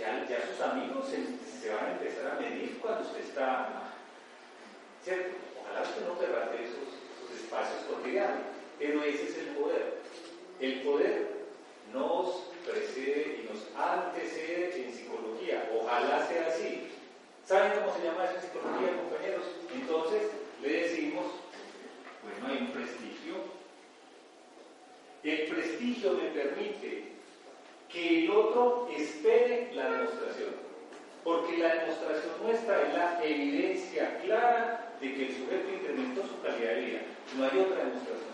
Ya, 0.00 0.26
sus 0.50 0.60
amigos 0.62 1.08
se, 1.10 1.70
van 1.70 1.84
a 1.84 1.92
empezar 1.92 2.32
a 2.32 2.40
medir 2.40 2.78
cuando 2.80 3.02
usted 3.02 3.20
está. 3.20 3.92
¿Cierto? 5.04 5.36
Ojalá 5.60 5.82
usted 5.82 6.06
no 6.06 6.14
perrate 6.14 6.64
esos, 6.64 6.88
esos 7.20 7.44
espacios 7.44 7.84
cotidianos. 7.84 8.40
Pero 8.78 9.02
ese 9.02 9.28
es 9.28 9.36
el 9.36 9.48
poder. 9.56 9.98
El 10.58 10.80
poder 10.80 11.28
nos 11.92 12.44
precede 12.64 13.42
y 13.42 13.52
nos 13.52 13.66
antecede 13.76 14.86
en 14.86 14.94
psicología. 14.94 15.70
Ojalá 15.78 16.26
sea 16.26 16.46
así. 16.46 16.88
¿Saben 17.44 17.72
cómo 17.78 17.94
se 17.94 18.02
llama 18.02 18.24
eso 18.24 18.36
en 18.36 18.40
psicología, 18.40 18.96
compañeros? 18.96 19.44
Entonces 19.74 20.22
le 20.62 20.80
decimos, 20.80 21.26
bueno, 22.22 22.46
hay 22.46 22.64
un 22.64 22.72
prestigio. 22.72 23.34
El 25.22 25.46
prestigio 25.48 26.12
me 26.14 26.30
permite 26.30 27.09
que 27.92 28.24
el 28.24 28.30
otro 28.30 28.88
espere 28.96 29.70
la 29.74 29.90
demostración. 29.90 30.70
Porque 31.24 31.58
la 31.58 31.74
demostración 31.74 32.32
nuestra 32.42 32.82
es 32.82 32.94
la 32.94 33.24
evidencia 33.24 34.20
clara 34.20 34.94
de 35.00 35.14
que 35.14 35.26
el 35.26 35.36
sujeto 35.36 35.68
incrementó 35.72 36.22
su 36.22 36.40
calidad 36.40 36.74
de 36.74 36.80
vida. 36.80 37.00
No 37.36 37.44
hay 37.44 37.58
otra 37.58 37.84
demostración. 37.84 38.30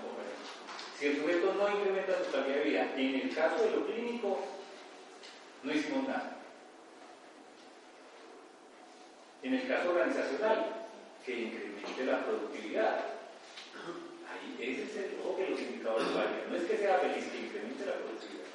Si 0.99 1.07
el 1.07 1.17
sujeto 1.21 1.53
no 1.55 1.69
incrementa 1.79 2.25
su 2.25 2.33
calidad 2.33 2.57
de 2.57 2.65
vida, 2.65 2.95
en 2.97 3.15
el 3.17 3.35
caso 3.35 3.63
de 3.63 3.71
lo 3.71 3.87
clínico, 3.87 4.39
no 5.63 5.73
hicimos 5.73 6.09
nada. 6.09 6.39
En 9.43 9.55
el 9.55 9.69
caso 9.69 9.91
organizacional, 9.91 10.87
que 11.25 11.39
incremente 11.39 12.05
la 12.05 12.25
productividad. 12.25 13.05
Ahí, 14.27 14.57
ese 14.59 14.85
es 14.85 14.97
el 14.97 15.21
ojo 15.21 15.37
que 15.37 15.51
los 15.51 15.61
indicadores 15.61 16.15
valen. 16.15 16.51
No 16.51 16.57
es 16.57 16.65
que 16.65 16.79
sea 16.79 16.99
feliz, 16.99 17.27
que 17.27 17.39
incremente 17.41 17.85
la 17.85 17.93
productividad. 17.93 18.47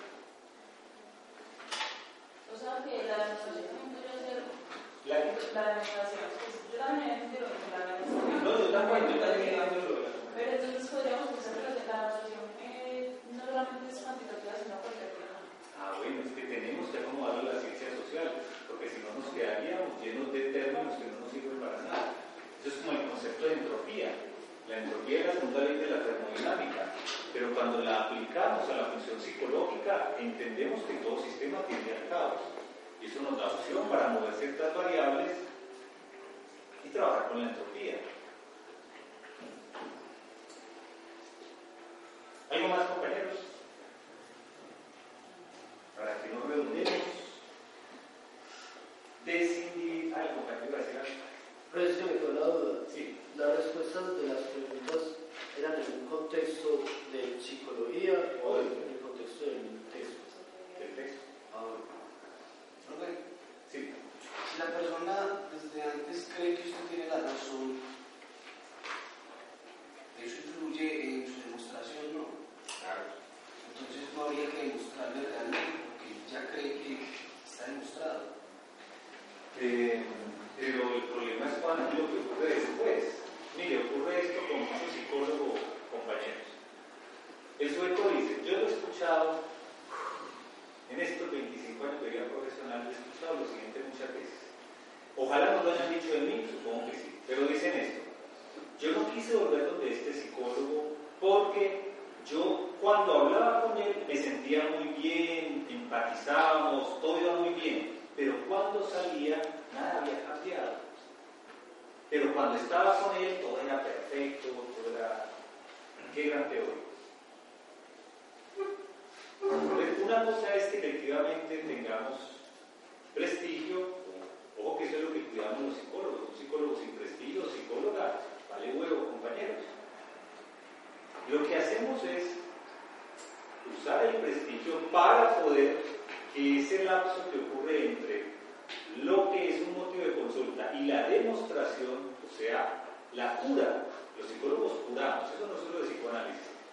O 2.51 2.51
sea 2.62 2.78
que 2.86 3.10
la 3.10 3.18
debe 3.26 3.42
ser 3.42 4.46
La, 5.10 5.18
la 5.18 5.66
demostración. 5.74 6.30
Yo 6.70 6.78
también 6.78 7.26
entiendo 7.26 7.50
que 7.50 7.74
la 7.74 7.82
demostración. 7.90 8.44
no, 8.46 8.52
yo 8.54 8.70
también, 8.70 9.02
yo 9.10 9.18
también 9.18 9.58
ando 9.58 9.82
lo 9.82 9.96
de 9.98 10.02
la 10.06 10.14
Pero 10.38 10.50
entonces 10.62 10.86
podríamos 10.94 11.28
pensar 11.34 11.54
que 11.58 11.66
la 11.66 11.74
demostración 11.74 12.46
eh, 12.62 13.18
no 13.34 13.42
solamente 13.50 13.90
es 13.90 13.98
cuantitativa, 14.06 14.54
sino 14.62 14.78
cualitativa. 14.78 15.42
Ah, 15.82 15.90
bueno, 15.98 16.22
es 16.22 16.32
que 16.38 16.44
tenemos 16.46 16.86
que 16.94 16.98
acomodarlo 17.02 17.50
a 17.50 17.54
la 17.58 17.62
ciencia 17.66 17.90
social, 17.98 18.30
porque 18.70 18.86
si 18.94 19.02
no 19.02 19.10
nos 19.18 19.34
quedaríamos 19.34 19.98
llenos 19.98 20.30
de 20.30 20.54
términos 20.54 20.94
que 21.02 21.10
no 21.10 21.18
nos 21.18 21.30
sirven 21.34 21.58
para 21.58 21.82
nada. 21.82 22.14
Eso 22.62 22.70
es 22.70 22.78
como 22.86 22.94
el 22.94 23.10
concepto 23.10 23.42
de 23.50 23.54
entropía. 23.58 24.10
La 24.72 24.78
entropía 24.78 25.20
es 25.20 25.26
la 25.26 25.34
segunda 25.34 25.60
ley 25.66 25.78
de 25.80 25.88
la 25.88 26.02
termodinámica, 26.02 26.94
pero 27.34 27.54
cuando 27.54 27.80
la 27.80 28.04
aplicamos 28.04 28.70
a 28.70 28.78
la 28.78 28.86
función 28.86 29.20
psicológica, 29.20 30.16
entendemos 30.18 30.82
que 30.84 30.94
todo 30.94 31.22
sistema 31.22 31.60
tiende 31.68 31.92
al 31.92 32.08
caos. 32.08 32.40
Y 33.02 33.08
eso 33.08 33.22
nos 33.22 33.38
da 33.38 33.48
opción 33.48 33.90
para 33.90 34.08
mover 34.08 34.34
ciertas 34.34 34.74
variables 34.74 35.32
y 36.86 36.88
trabajar 36.88 37.28
con 37.28 37.42
la 37.42 37.50
entropía. 37.50 37.96
¿Algo 42.50 42.68
más, 42.70 42.88
compañeros? 42.88 43.21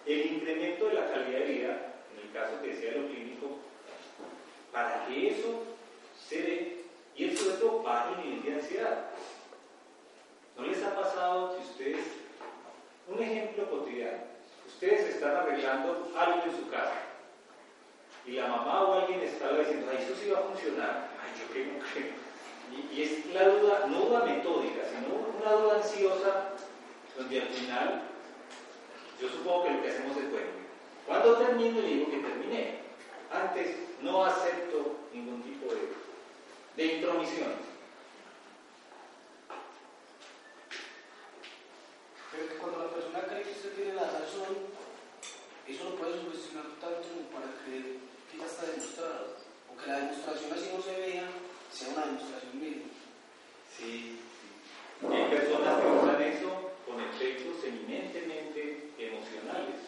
El 0.09 0.25
incremento 0.25 0.87
de 0.87 0.93
la 0.95 1.07
calidad 1.11 1.39
de 1.41 1.45
vida, 1.45 1.93
en 2.11 2.27
el 2.27 2.33
caso 2.33 2.59
que 2.59 2.69
decía 2.69 2.93
lo 2.93 3.07
clínico, 3.09 3.59
para 4.71 5.05
que 5.05 5.29
eso 5.29 5.63
se 6.27 6.41
dé, 6.41 6.77
y 7.15 7.25
el 7.25 7.37
todo 7.37 7.83
baje 7.83 8.15
el 8.15 8.25
nivel 8.25 8.43
de 8.43 8.53
ansiedad. 8.55 9.05
¿No 10.57 10.63
les 10.63 10.83
ha 10.83 10.95
pasado 10.95 11.55
que 11.55 11.61
ustedes, 11.61 12.05
un 13.07 13.21
ejemplo 13.21 13.69
cotidiano, 13.69 14.23
ustedes 14.65 15.13
están 15.13 15.35
arreglando 15.35 16.11
algo 16.17 16.41
en 16.43 16.55
su 16.57 16.67
casa 16.71 17.03
y 18.25 18.31
la 18.31 18.47
mamá 18.47 18.85
o 18.85 19.01
alguien 19.01 19.21
está 19.21 19.55
diciendo, 19.59 19.91
ay, 19.91 20.03
eso 20.03 20.15
sí 20.15 20.31
va 20.31 20.39
a 20.39 20.43
funcionar, 20.43 21.09
ay, 21.21 21.31
yo 21.37 21.71
no 21.71 21.79
creo. 21.93 22.13
Y, 22.71 22.99
y 22.99 23.03
es 23.03 23.25
la 23.27 23.47
duda, 23.47 23.85
no 23.87 23.99
duda 24.05 24.25
metódica, 24.25 24.81
sino 24.89 25.15
una 25.39 25.51
duda 25.51 25.75
ansiosa, 25.75 26.49
donde 27.15 27.41
al 27.41 27.47
final, 27.47 28.08
yo 29.21 29.27
supongo 29.29 29.63
que 29.63 29.71
lo 29.71 29.81
que 29.81 29.89
hacemos 29.89 30.17
es, 30.17 30.31
bueno, 30.31 30.47
cuando 31.05 31.37
termine 31.37 31.81
le 31.81 31.87
digo 31.87 32.11
que 32.11 32.17
terminé. 32.17 32.79
Antes 33.31 33.75
no 34.01 34.25
acepto 34.25 34.95
ningún 35.13 35.41
tipo 35.43 35.73
de, 35.73 35.93
de 36.77 36.95
intromisión. 36.95 37.53
Pero 42.31 42.47
que 42.47 42.55
cuando 42.55 42.79
la 42.79 42.91
persona 42.91 43.21
cree 43.27 43.43
que 43.43 43.51
usted 43.51 43.73
tiene 43.73 43.93
la 43.93 44.03
razón, 44.03 44.55
eso 45.67 45.83
lo 45.83 45.95
puede 45.95 46.21
subestimar 46.21 46.65
tanto 46.79 47.07
como 47.09 47.29
para 47.29 47.53
creer 47.65 47.97
que 48.31 48.37
ya 48.37 48.45
está 48.45 48.65
demostrado. 48.67 49.35
O 49.69 49.77
que 49.77 49.87
la 49.87 49.99
demostración 49.99 50.53
así 50.53 50.71
no 50.73 50.81
se 50.81 50.99
vea, 50.99 51.27
sea 51.71 51.89
una 51.89 52.05
demostración 52.05 52.59
misma. 52.59 52.89
Sí, 53.77 54.19
sí. 54.39 55.07
Hay 55.07 55.29
personas 55.29 55.81
que 55.81 55.87
usan 55.87 56.21
eso 56.21 56.71
con 56.87 56.99
efectos 57.01 57.63
eminentemente 57.63 58.88
emocionales. 58.99 59.79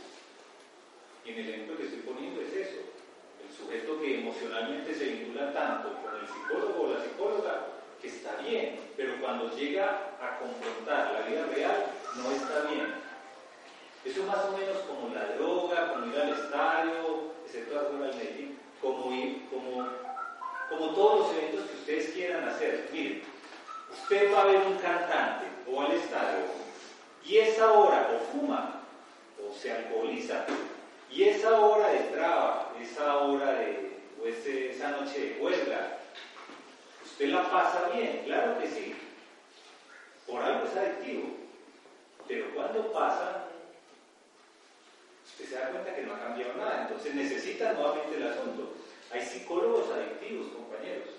Y 1.26 1.32
en 1.32 1.40
el 1.40 1.50
ejemplo 1.50 1.78
que 1.78 1.84
estoy 1.84 2.00
poniendo 2.00 2.42
es 2.42 2.54
eso. 2.54 2.80
El 3.44 3.56
sujeto 3.56 4.00
que 4.00 4.20
emocionalmente 4.20 4.94
se 4.94 5.06
vincula 5.06 5.54
tanto 5.54 5.98
con 6.02 6.16
el 6.20 6.28
psicólogo 6.28 6.84
o 6.84 6.94
la 6.94 7.04
psicóloga, 7.04 7.68
que 8.02 8.08
está 8.08 8.38
bien, 8.38 8.80
pero 8.98 9.20
cuando 9.22 9.56
llega 9.56 10.16
a 10.20 10.40
confrontar 10.40 11.14
la 11.14 11.22
vida 11.28 11.46
real, 11.46 11.86
no 12.16 12.32
está 12.32 12.62
bien. 12.72 12.96
Eso 14.04 14.22
es 14.22 14.28
más 14.28 14.46
o 14.46 14.58
menos 14.58 14.78
como 14.88 15.14
la 15.14 15.36
droga, 15.36 15.94
como 15.94 16.08
ir 16.08 16.20
al 16.20 16.30
estadio, 16.30 17.34
excepto 17.46 17.92
como 18.82 19.14
ir, 19.14 19.48
como, 19.50 19.88
como 20.70 20.96
todos 20.96 21.20
los 21.20 21.38
eventos 21.38 21.70
que 21.70 21.76
ustedes 21.76 22.10
quieran 22.14 22.48
hacer. 22.50 22.90
Miren, 22.92 23.22
usted 23.92 24.34
va 24.34 24.42
a 24.42 24.46
ver 24.46 24.62
un 24.66 24.78
cantante 24.78 25.46
o 25.70 25.82
al 25.82 25.92
estadio 25.92 26.46
y 27.24 27.38
esa 27.38 27.72
hora 27.72 28.10
o 28.16 28.32
fuma 28.32 28.81
se 29.54 29.72
alcoholiza 29.72 30.46
y 31.12 31.24
esa 31.24 31.60
hora 31.60 31.90
de 31.90 32.00
traba, 32.16 32.74
esa 32.82 33.18
hora 33.18 33.52
de, 33.54 33.92
o 34.22 34.26
esa 34.26 34.92
noche 34.92 35.20
de 35.20 35.42
huelga, 35.42 35.98
usted 37.04 37.28
la 37.28 37.52
pasa 37.52 37.90
bien, 37.94 38.22
claro 38.26 38.58
que 38.60 38.68
sí. 38.68 38.96
Por 40.26 40.42
algo 40.42 40.66
es 40.66 40.78
adictivo. 40.78 41.36
Pero 42.28 42.54
cuando 42.56 42.94
pasa, 42.94 43.48
usted 45.26 45.46
se 45.50 45.56
da 45.56 45.72
cuenta 45.72 45.94
que 45.94 46.04
no 46.04 46.14
ha 46.14 46.20
cambiado 46.20 46.54
nada. 46.54 46.84
Entonces 46.84 47.14
necesita 47.14 47.74
nuevamente 47.74 48.16
el 48.16 48.28
asunto. 48.28 48.74
Hay 49.12 49.22
psicólogos 49.22 49.92
adictivos, 49.92 50.48
compañeros, 50.48 51.10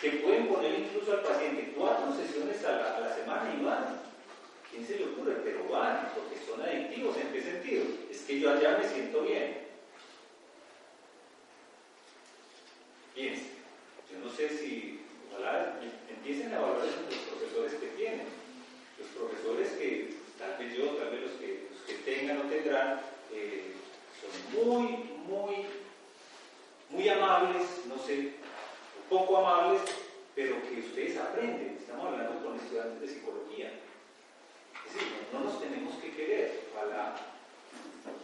que 0.00 0.10
pueden 0.12 0.48
poner 0.48 0.78
incluso 0.78 1.12
al 1.12 1.20
paciente 1.20 1.74
cuatro 1.76 2.14
sesiones 2.14 2.64
a 2.64 2.72
la, 2.72 2.96
a 2.96 3.00
la 3.00 3.14
semana 3.14 3.54
y 3.54 3.62
van. 3.62 4.09
¿Quién 4.70 4.86
se 4.86 4.98
le 4.98 5.04
ocurre? 5.06 5.36
Pero 5.44 5.68
van, 5.68 6.12
porque 6.14 6.36
son 6.46 6.60
adictivos. 6.62 7.16
¿En 7.16 7.32
qué 7.32 7.42
sentido? 7.42 7.84
Es 8.10 8.20
que 8.20 8.38
yo 8.38 8.50
allá 8.50 8.78
me 8.78 8.88
siento 8.88 9.22
bien. 9.22 9.58
Fíjense, 13.14 13.46
yo 14.10 14.24
no 14.24 14.30
sé 14.30 14.48
si, 14.48 15.00
ojalá 15.28 15.80
empiecen 16.08 16.54
a 16.54 16.60
valorar 16.60 16.86
los 16.86 17.18
profesores 17.18 17.74
que 17.74 17.86
tienen. 17.88 18.26
Los 18.98 19.08
profesores 19.08 19.70
que, 19.72 20.14
tal 20.38 20.56
vez 20.58 20.76
yo, 20.76 20.86
tal 20.90 21.10
vez 21.10 21.22
los 21.22 21.32
que, 21.32 21.68
los 21.72 21.82
que 21.82 21.94
tengan 22.04 22.38
o 22.38 22.42
tendrán, 22.42 23.00
eh, 23.32 23.72
son 24.20 24.66
muy, 24.66 24.86
muy, 25.26 25.66
muy 26.90 27.08
amables, 27.08 27.66
no 27.88 27.98
sé, 27.98 28.34
poco 29.08 29.38
amables, 29.38 29.82
pero 30.34 30.62
que 30.62 30.80
ustedes 30.80 31.16
aprenden. 31.16 31.76
Estamos 31.80 32.06
hablando 32.06 32.44
con 32.44 32.56
estudiantes 32.56 33.00
de 33.00 33.08
psicología. 33.08 33.72
Es 34.90 34.94
decir, 34.94 35.12
no 35.32 35.40
nos 35.40 35.60
tenemos 35.60 35.94
que 36.02 36.10
querer, 36.10 36.66
ojalá, 36.74 37.14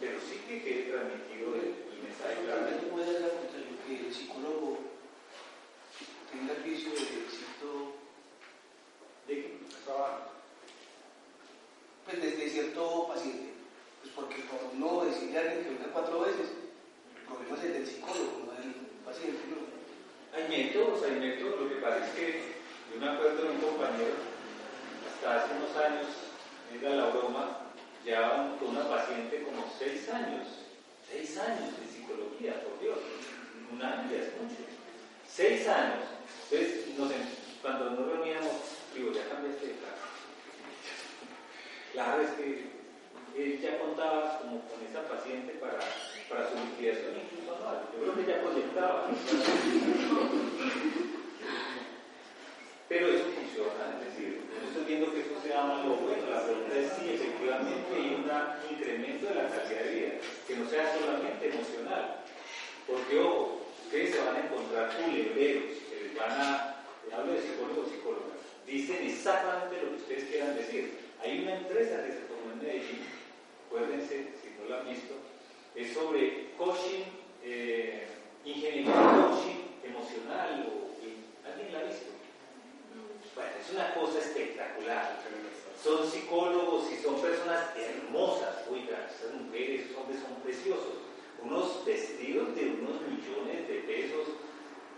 pero 0.01 0.19
sí 0.19 0.41
que 0.47 0.61
quede 0.61 0.91
transmitido 0.91 1.55
el, 1.55 1.87
el 1.95 2.03
mensaje 2.03 2.43
claramente. 2.43 2.89
¿Cómo 2.89 3.03
puede 3.03 3.19
dar 3.21 3.31
contra 3.31 3.59
lo 3.59 3.87
que 3.87 4.07
el 4.07 4.13
psicólogo 4.13 4.77
tenga 6.31 6.53
el 6.53 6.63
vicio 6.63 6.91
de 6.91 6.97
cierto, 6.97 7.95
¿De 9.27 9.33
qué 9.35 9.59
trabajo? 9.85 10.31
pues 12.03 12.21
desde 12.21 12.49
cierto 12.49 13.07
paciente? 13.07 13.53
Pues 14.01 14.13
porque 14.13 14.43
por 14.43 14.73
no 14.75 15.05
decirle 15.05 15.37
a 15.37 15.41
alguien 15.41 15.63
que 15.63 15.69
venga 15.71 15.93
cuatro 15.93 16.19
veces, 16.21 16.51
el 17.15 17.23
problema 17.27 17.57
es 17.57 17.63
el 17.63 17.73
del 17.73 17.87
psicólogo, 17.87 18.43
no 18.45 18.51
del 18.59 18.73
paciente, 19.05 19.39
¿no? 19.47 19.67
Hay 20.35 20.47
métodos, 20.47 21.03
hay 21.03 21.19
métodos. 21.19 21.61
Lo 21.61 21.69
que 21.69 21.75
pasa 21.75 22.05
es 22.05 22.11
que 22.13 22.41
yo 22.91 22.99
me 22.99 23.07
acuerdo 23.09 23.43
de 23.43 23.49
un 23.49 23.61
compañero, 23.61 24.15
hasta 25.07 25.43
hace 25.43 25.55
unos 25.55 25.75
años, 25.75 26.26
era 26.75 26.95
la 26.95 27.05
broma, 27.07 27.59
llevaban 28.03 28.57
con 28.57 28.69
una 28.69 28.87
paciente 28.87 29.43
como 29.43 29.65
seis 29.77 30.09
años, 30.09 30.47
seis 31.09 31.37
años 31.37 31.79
de 31.79 31.87
psicología, 31.87 32.63
por 32.63 32.79
Dios, 32.79 32.97
un 33.71 33.81
año 33.81 34.09
ya 34.11 34.17
es 34.17 34.33
mucho, 34.41 34.55
seis 35.27 35.67
años. 35.67 36.05
Entonces, 36.51 37.21
cuando 37.61 37.91
nos 37.91 38.07
reuníamos, 38.07 38.53
digo, 38.93 39.11
ya 39.11 39.27
cambiaste 39.29 39.67
de 39.67 39.73
casa. 39.73 40.07
Claro, 41.93 42.21
es 42.21 42.29
que 42.31 42.77
él 43.35 43.59
ya 43.61 43.79
contaba 43.79 44.39
como 44.39 44.61
con 44.61 44.83
esa 44.89 45.07
paciente 45.07 45.53
para, 45.53 45.79
para 46.29 46.49
su 46.49 46.55
liquidación 46.55 47.13
incluso 47.17 47.55
anual. 47.55 47.87
Yo 47.93 48.01
creo 48.01 48.15
que 48.15 48.31
ya 48.31 48.41
proyectaba. 48.41 49.09
Pero 52.89 53.07
eso 53.09 53.25
funciona, 53.35 53.99
es 53.99 54.15
decir, 54.15 54.47
no 54.47 54.67
estoy 54.67 54.85
viendo 54.85 55.11
que 55.11 55.19
eso 55.19 55.35
sea 55.43 55.63
malo 55.63 55.93
o 55.93 55.97
bueno, 56.07 56.23
la 56.31 56.45
pregunta 56.45 56.71
es 56.79 56.93
si 56.93 57.19
efectivamente 57.19 57.83
hay 57.93 58.15
un 58.15 58.23
incremento 58.71 59.27
de 59.27 59.35
la 59.35 59.49
calidad 59.49 59.83
de 59.83 59.91
vida, 59.91 60.11
que 60.47 60.55
no 60.55 60.69
sea 60.69 60.95
solamente 60.95 61.49
emocional. 61.49 62.23
Porque, 62.87 63.19
ojo, 63.19 63.67
ustedes 63.83 64.15
se 64.15 64.23
van 64.23 64.37
a 64.37 64.39
encontrar 64.39 64.95
culebreros, 64.95 65.83
que 65.89 66.03
les 66.03 66.15
van 66.15 66.31
a, 66.31 66.79
hablo 67.11 67.33
de 67.33 67.41
psicólogos 67.41 67.91
psicólogas, 67.91 68.39
dicen 68.65 69.03
exactamente 69.03 69.83
lo 69.83 69.89
que 69.91 69.95
ustedes 69.97 70.23
quieran 70.29 70.55
decir. 70.55 70.93
Hay 71.21 71.43
una 71.43 71.57
empresa 71.57 72.05
que 72.05 72.11
se 72.13 72.23
formó 72.31 72.53
en 72.53 72.59
Medellín, 72.63 73.03
acuérdense, 73.67 74.31
si 74.39 74.55
no 74.55 74.69
la 74.69 74.79
han 74.79 74.87
visto, 74.87 75.13
es 75.75 75.93
sobre 75.93 76.51
coaching, 76.57 77.03
eh, 77.43 78.07
ingeniería 78.45 78.93
coaching 78.93 79.75
emocional, 79.83 80.71
o, 80.71 80.87
¿alguien 81.45 81.73
la 81.73 81.79
ha 81.79 81.83
visto? 81.83 82.16
Bueno, 83.37 83.51
es 83.61 83.71
una 83.71 83.93
cosa 83.93 84.17
espectacular. 84.17 85.19
Son 85.83 86.09
psicólogos 86.09 86.91
y 86.91 86.97
son 86.97 87.21
personas 87.21 87.69
hermosas, 87.77 88.65
oigan, 88.67 89.05
esas 89.05 89.39
mujeres, 89.39 89.85
esos 89.85 89.97
hombres 89.97 90.21
son 90.21 90.41
preciosos. 90.41 90.95
Unos 91.43 91.85
vestidos 91.85 92.55
de 92.55 92.65
unos 92.81 92.99
millones 93.01 93.67
de 93.67 93.75
pesos, 93.85 94.27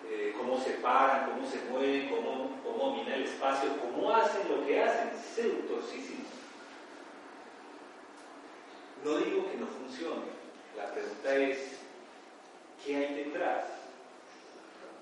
eh, 0.10 0.34
cómo 0.38 0.58
se 0.58 0.72
paran, 0.76 1.32
cómo 1.32 1.46
se 1.46 1.60
mueven, 1.70 2.08
cómo, 2.08 2.62
cómo 2.64 2.86
dominan 2.86 3.16
el 3.16 3.24
espacio, 3.24 3.72
cómo 3.82 4.10
hacen 4.10 4.48
lo 4.48 4.66
que 4.66 4.82
hacen, 4.82 5.12
seductorcísimos. 5.36 6.28
No 9.04 9.18
digo 9.18 9.52
que 9.52 9.58
no 9.58 9.68
funcione, 9.68 10.32
la 10.78 10.94
pregunta 10.94 11.36
es, 11.36 11.80
¿qué 12.86 12.96
hay 12.96 13.16
detrás? 13.16 13.79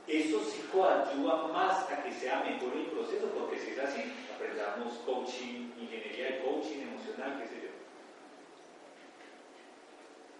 Eso 0.07 0.39
sí 0.45 0.63
coadyuva 0.71 1.49
más 1.49 1.91
a 1.91 2.01
que 2.01 2.13
sea 2.13 2.39
mejor 2.39 2.73
el 2.77 2.85
proceso, 2.85 3.27
porque 3.37 3.59
si 3.59 3.71
es 3.71 3.79
así, 3.79 4.01
aprendamos 4.33 4.93
coaching, 5.05 5.71
ingeniería 5.77 6.27
de 6.27 6.41
coaching 6.43 6.79
emocional, 6.81 7.41
qué 7.41 7.47
sé 7.49 7.55
yo. 7.63 7.69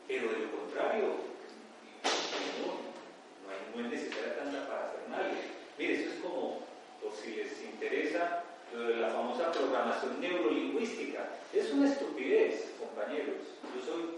Pero 0.07 0.32
de 0.32 0.39
lo 0.39 0.51
contrario, 0.57 1.03
no, 2.63 2.68
no, 3.43 3.76
no 3.76 3.86
es 3.86 3.91
necesaria 3.91 4.38
tanta 4.38 4.68
parafernalia. 4.70 5.43
Mire, 5.78 5.93
eso 5.95 6.11
es 6.11 6.20
como, 6.22 6.59
por 7.01 7.13
si 7.13 7.36
les 7.36 7.61
interesa, 7.61 8.43
la 8.74 9.09
famosa 9.09 9.51
programación 9.51 10.22
neurolingüística. 10.22 11.28
Es 11.53 11.72
una 11.72 11.89
estupidez, 11.89 12.74
compañeros. 12.80 13.36
Yo 13.76 13.86
soy 13.86 14.18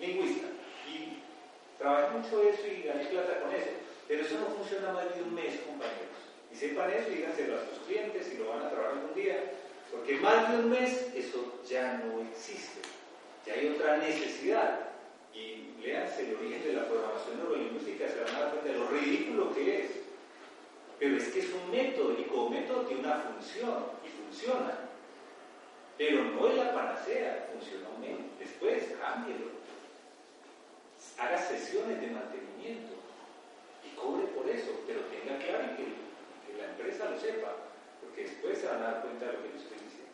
lingüista 0.00 0.48
y 0.86 1.22
trabajé 1.78 2.18
mucho 2.18 2.42
eso 2.42 2.66
y 2.66 2.82
gané 2.82 3.04
plata 3.06 3.40
con 3.40 3.54
eso. 3.54 3.85
Pero 4.08 4.22
eso 4.22 4.38
no 4.38 4.46
funciona 4.46 4.92
más 4.92 5.14
de 5.14 5.22
un 5.22 5.34
mes, 5.34 5.60
compañeros. 5.66 6.16
Y 6.52 6.56
sepan 6.56 6.90
eso 6.92 7.10
y 7.10 7.16
díganselo 7.16 7.56
a 7.56 7.66
sus 7.66 7.78
clientes 7.86 8.26
si 8.26 8.38
lo 8.38 8.50
van 8.50 8.62
a 8.62 8.70
trabajar 8.70 8.98
algún 8.98 9.14
día. 9.14 9.52
Porque 9.90 10.16
más 10.16 10.50
de 10.50 10.58
un 10.58 10.70
mes 10.70 11.08
eso 11.14 11.60
ya 11.68 11.94
no 12.04 12.20
existe. 12.22 12.80
Ya 13.46 13.54
hay 13.54 13.68
otra 13.68 13.96
necesidad. 13.98 14.90
Y 15.34 15.82
léanse 15.82 16.28
el 16.28 16.36
origen 16.36 16.62
de 16.62 16.72
la 16.72 16.88
programación 16.88 17.38
neurolingüística, 17.38 18.08
se 18.08 18.20
van 18.20 18.34
a 18.34 18.40
dar 18.40 18.50
cuenta 18.52 18.72
de 18.72 18.78
lo 18.78 18.88
ridículo 18.88 19.54
que 19.54 19.84
es. 19.84 19.90
Pero 20.98 21.16
es 21.16 21.28
que 21.28 21.40
es 21.40 21.50
un 21.52 21.70
método 21.70 22.16
y 22.18 22.24
como 22.24 22.50
método 22.50 22.86
tiene 22.86 23.02
una 23.02 23.16
función 23.16 23.84
y 24.04 24.08
funciona. 24.08 24.78
Pero 25.98 26.24
no 26.24 26.48
es 26.48 26.56
la 26.56 26.72
panacea, 26.72 27.48
funciona 27.52 27.88
un 27.94 28.00
mes. 28.00 28.16
Después, 28.38 28.84
cámbielo. 28.98 29.56
Haga 31.18 31.38
sesiones 31.38 32.00
de 32.00 32.08
mantenimiento 32.08 32.95
cobre 33.96 34.26
por 34.28 34.48
eso, 34.48 34.70
pero 34.86 35.00
tenga 35.10 35.38
claro 35.38 35.76
que, 35.76 36.06
la 36.56 36.70
empresa 36.70 37.10
lo 37.10 37.20
sepa, 37.20 37.52
porque 38.00 38.22
después 38.22 38.58
se 38.58 38.66
van 38.66 38.82
a 38.82 38.92
dar 38.92 39.02
cuenta 39.02 39.26
de 39.26 39.32
lo 39.32 39.42
que 39.42 39.48
yo 39.50 39.56
estoy 39.56 39.78
diciendo. 39.78 40.12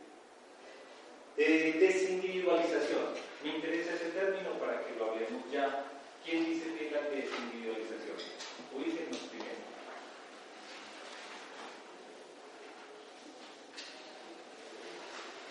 Eh, 1.36 1.76
desindividualización. 1.78 3.14
Me 3.44 3.56
interesa 3.56 3.94
ese 3.94 4.10
término 4.10 4.58
para 4.58 4.84
que 4.84 4.94
lo 4.96 5.10
hablemos 5.10 5.42
ya. 5.52 5.84
¿Quién 6.24 6.44
dice 6.44 6.74
que 6.74 6.86
es 6.86 6.92
la 6.92 7.02
desindividualización? 7.02 8.16
Ubíquenos 8.74 9.18
primero. 9.30 9.62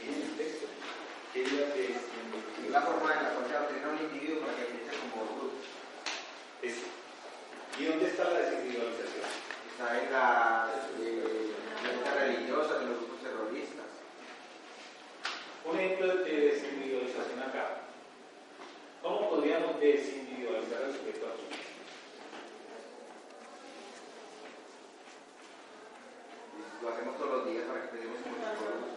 En 0.01 0.13
el 0.21 0.37
texto. 0.37 0.67
¿Qué 1.33 1.43
es 1.43 1.51
la 1.53 1.65
desindividualización? 1.67 2.11
Es 2.65 2.71
la 2.71 2.81
forma 2.81 3.01
cual 3.01 3.45
se 3.47 3.53
va 3.53 3.59
a 3.59 3.63
obtener 3.63 3.85
a 3.85 3.89
un 3.89 3.99
individuo 3.99 4.41
para 4.41 4.55
que 4.57 4.63
piense 4.63 4.91
como 5.11 5.25
grupo. 5.25 5.55
Eso. 6.61 6.85
¿Y 7.79 7.85
dónde 7.85 8.10
está 8.21 8.33
la 8.33 8.39
desindividualización? 8.39 9.25
Está 9.71 10.03
en 10.03 10.11
las 10.13 10.69
eh, 11.01 11.49
mentes 11.83 12.13
religiosas 12.13 12.79
de 12.81 12.85
los 12.85 12.97
grupos 12.97 13.21
terroristas. 13.23 13.89
Un 15.65 15.79
ejemplo 15.79 16.17
de 16.17 16.31
desindividualización 16.31 17.39
acá. 17.41 17.81
¿Cómo 19.01 19.29
podríamos 19.29 19.79
desindividualizar 19.79 20.83
al 20.83 20.91
sujeto 20.93 21.25
aquí? 21.33 21.47
Lo 26.81 26.89
hacemos 26.89 27.17
todos 27.17 27.31
los 27.31 27.45
días 27.49 27.65
para 27.65 27.81
que 27.81 27.87
pensemos 27.89 28.21
como 28.21 28.35
psicólogos. 28.37 28.93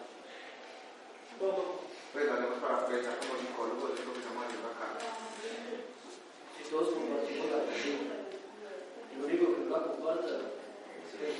¿Cómo? 1.40 1.80
Pues 2.12 2.26
lo 2.26 2.32
hacemos 2.34 2.58
para 2.60 2.86
pensar 2.86 3.18
como 3.20 3.40
psicólogos, 3.40 3.90
eso 3.92 4.00
es 4.02 4.06
lo 4.06 4.12
que 4.12 4.20
estamos 4.20 4.44
haciendo 4.44 4.68
acá. 4.68 4.88
Si 6.56 6.70
todos 6.70 6.88
compartimos 6.94 7.50
la 7.50 7.64
visión, 7.72 8.14
el 9.14 9.24
único 9.24 9.54
que 9.54 9.60
no 9.64 9.70
la 9.76 9.82
comparta 9.84 10.26
es 10.26 11.20
él. 11.20 11.34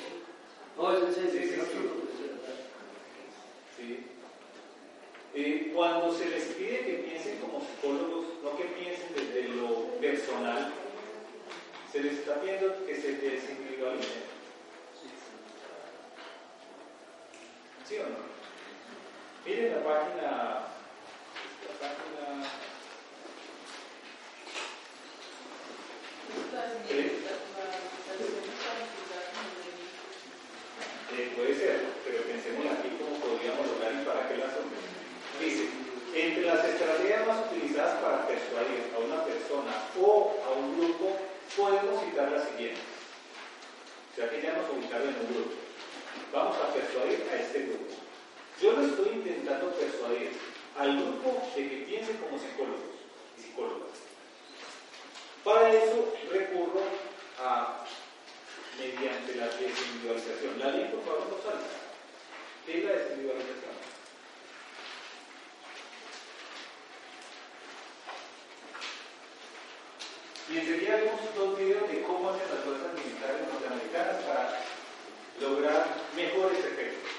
No, 0.76 0.92
es 0.92 1.02
en 1.04 1.14
serio, 1.14 1.30
Sí, 1.30 1.38
sí, 1.38 1.44
es 1.44 1.54
sí. 1.54 1.60
absurdo, 1.60 2.02
es 2.12 2.20
verdad. 2.20 2.56
¿Sí? 3.76 4.06
Eh, 5.34 5.63
cuando 5.74 6.16
se 6.16 6.26
les 6.26 6.44
pide 6.44 6.84
que 6.86 7.04
piensen 7.08 7.38
como 7.38 7.60
psicólogos, 7.60 8.26
no 8.42 8.56
que 8.56 8.64
piensen 8.64 9.12
desde 9.14 9.48
lo 9.48 9.88
personal, 10.00 10.72
se 11.90 12.00
les 12.00 12.12
está 12.14 12.40
pidiendo 12.40 12.86
que 12.86 12.94
se 12.94 13.12
desindividualicen. 13.16 14.22
¿Sí 17.88 17.96
o 17.98 18.02
no? 18.04 18.34
Miren 19.44 19.72
la 19.72 19.84
página, 19.84 20.30
la 21.66 21.74
página 21.80 22.48
Eh, 31.16 31.32
puede 31.36 31.54
ser, 31.54 31.80
pero 32.04 32.22
pensemos 32.24 32.66
aquí 32.72 32.90
cómo 32.98 33.14
podríamos 33.22 33.66
lograr 33.68 33.92
y 33.94 34.04
para 34.04 34.28
qué 34.28 34.36
las 34.36 34.50
hacemos. 34.50 34.74
Dice, 35.40 35.68
entre 36.14 36.33
las 36.44 36.64
estrategias 36.64 37.26
más 37.26 37.46
utilizadas 37.50 38.00
para 38.00 38.26
persuadir 38.26 38.92
a 38.94 38.98
una 38.98 39.24
persona 39.24 39.72
o 40.00 40.36
a 40.44 40.50
un 40.52 40.78
grupo, 40.78 41.16
podemos 41.56 42.04
citar 42.04 42.30
las 42.32 42.48
siguientes. 42.48 42.84
O 44.12 44.16
sea 44.16 44.30
que 44.30 44.42
ya 44.42 44.52
nos 44.52 44.70
ubicaron 44.70 45.08
en 45.08 45.16
un 45.26 45.34
grupo. 45.34 45.54
Vamos 46.32 46.56
a 46.58 46.72
persuadir 46.72 47.26
a 47.32 47.36
este 47.36 47.60
grupo. 47.60 47.94
Yo 48.60 48.72
lo 48.72 48.86
estoy 48.86 49.08
intentando 49.08 49.70
persuadir 49.72 50.32
al 50.78 50.96
grupo 50.96 51.42
de 51.56 51.68
que 51.68 51.76
piense 51.88 52.12
como 52.18 52.38
psicólogos 52.38 52.94
y 53.38 53.42
psicólogas. 53.42 53.96
Para 55.42 55.72
eso 55.72 56.14
recurro 56.30 56.80
a 57.40 57.84
mediante 58.78 59.34
la 59.36 59.46
desindividualización. 59.46 60.58
La 60.58 60.70
ley, 60.70 60.90
por 60.92 61.04
favor, 61.04 61.26
no 61.30 61.42
salga. 61.42 61.68
¿Qué 62.66 62.78
es 62.78 62.84
la 62.84 62.92
desindividualización? 62.92 63.83
Vemos 70.94 71.18
dos 71.34 71.58
videos 71.58 71.90
de 71.90 72.02
cómo 72.02 72.30
hacen 72.30 72.46
las 72.54 72.62
fuerzas 72.62 72.94
militares 72.94 73.42
norteamericanas 73.50 74.22
para 74.30 74.62
lograr 75.42 75.90
mejores 76.14 76.58
efectos. 76.62 77.10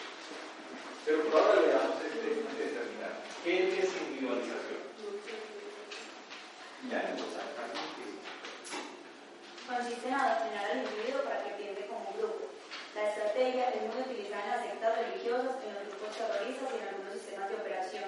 Pero 1.03 1.27
por 1.27 1.35
ahora 1.35 1.59
le 1.59 1.75
damos 1.75 1.99
este 1.99 2.23
antes. 2.23 3.35
¿Qué 3.43 3.51
es 3.59 3.75
desindividualización? 3.75 4.79
Ya 6.87 7.03
no 7.03 7.19
lo. 7.19 7.35
Consiste 9.67 10.07
en 10.07 10.13
adoctrinar 10.13 10.71
al 10.71 10.77
individuo 10.79 11.27
para 11.27 11.43
que 11.43 11.59
piense 11.59 11.83
como 11.91 12.15
un 12.15 12.15
grupo. 12.15 12.55
La 12.95 13.11
estrategia 13.11 13.75
es 13.75 13.91
muy 13.91 14.07
utilizada 14.07 14.39
en 14.39 14.51
las 14.55 14.63
sectas 14.63 15.03
religiosas, 15.03 15.59
en 15.67 15.75
los 15.75 15.83
grupos 15.91 16.15
terroristas 16.15 16.71
y 16.71 16.79
en 16.79 16.87
algunos 16.95 17.11
sistemas 17.11 17.49
de 17.51 17.55
operación, 17.59 18.07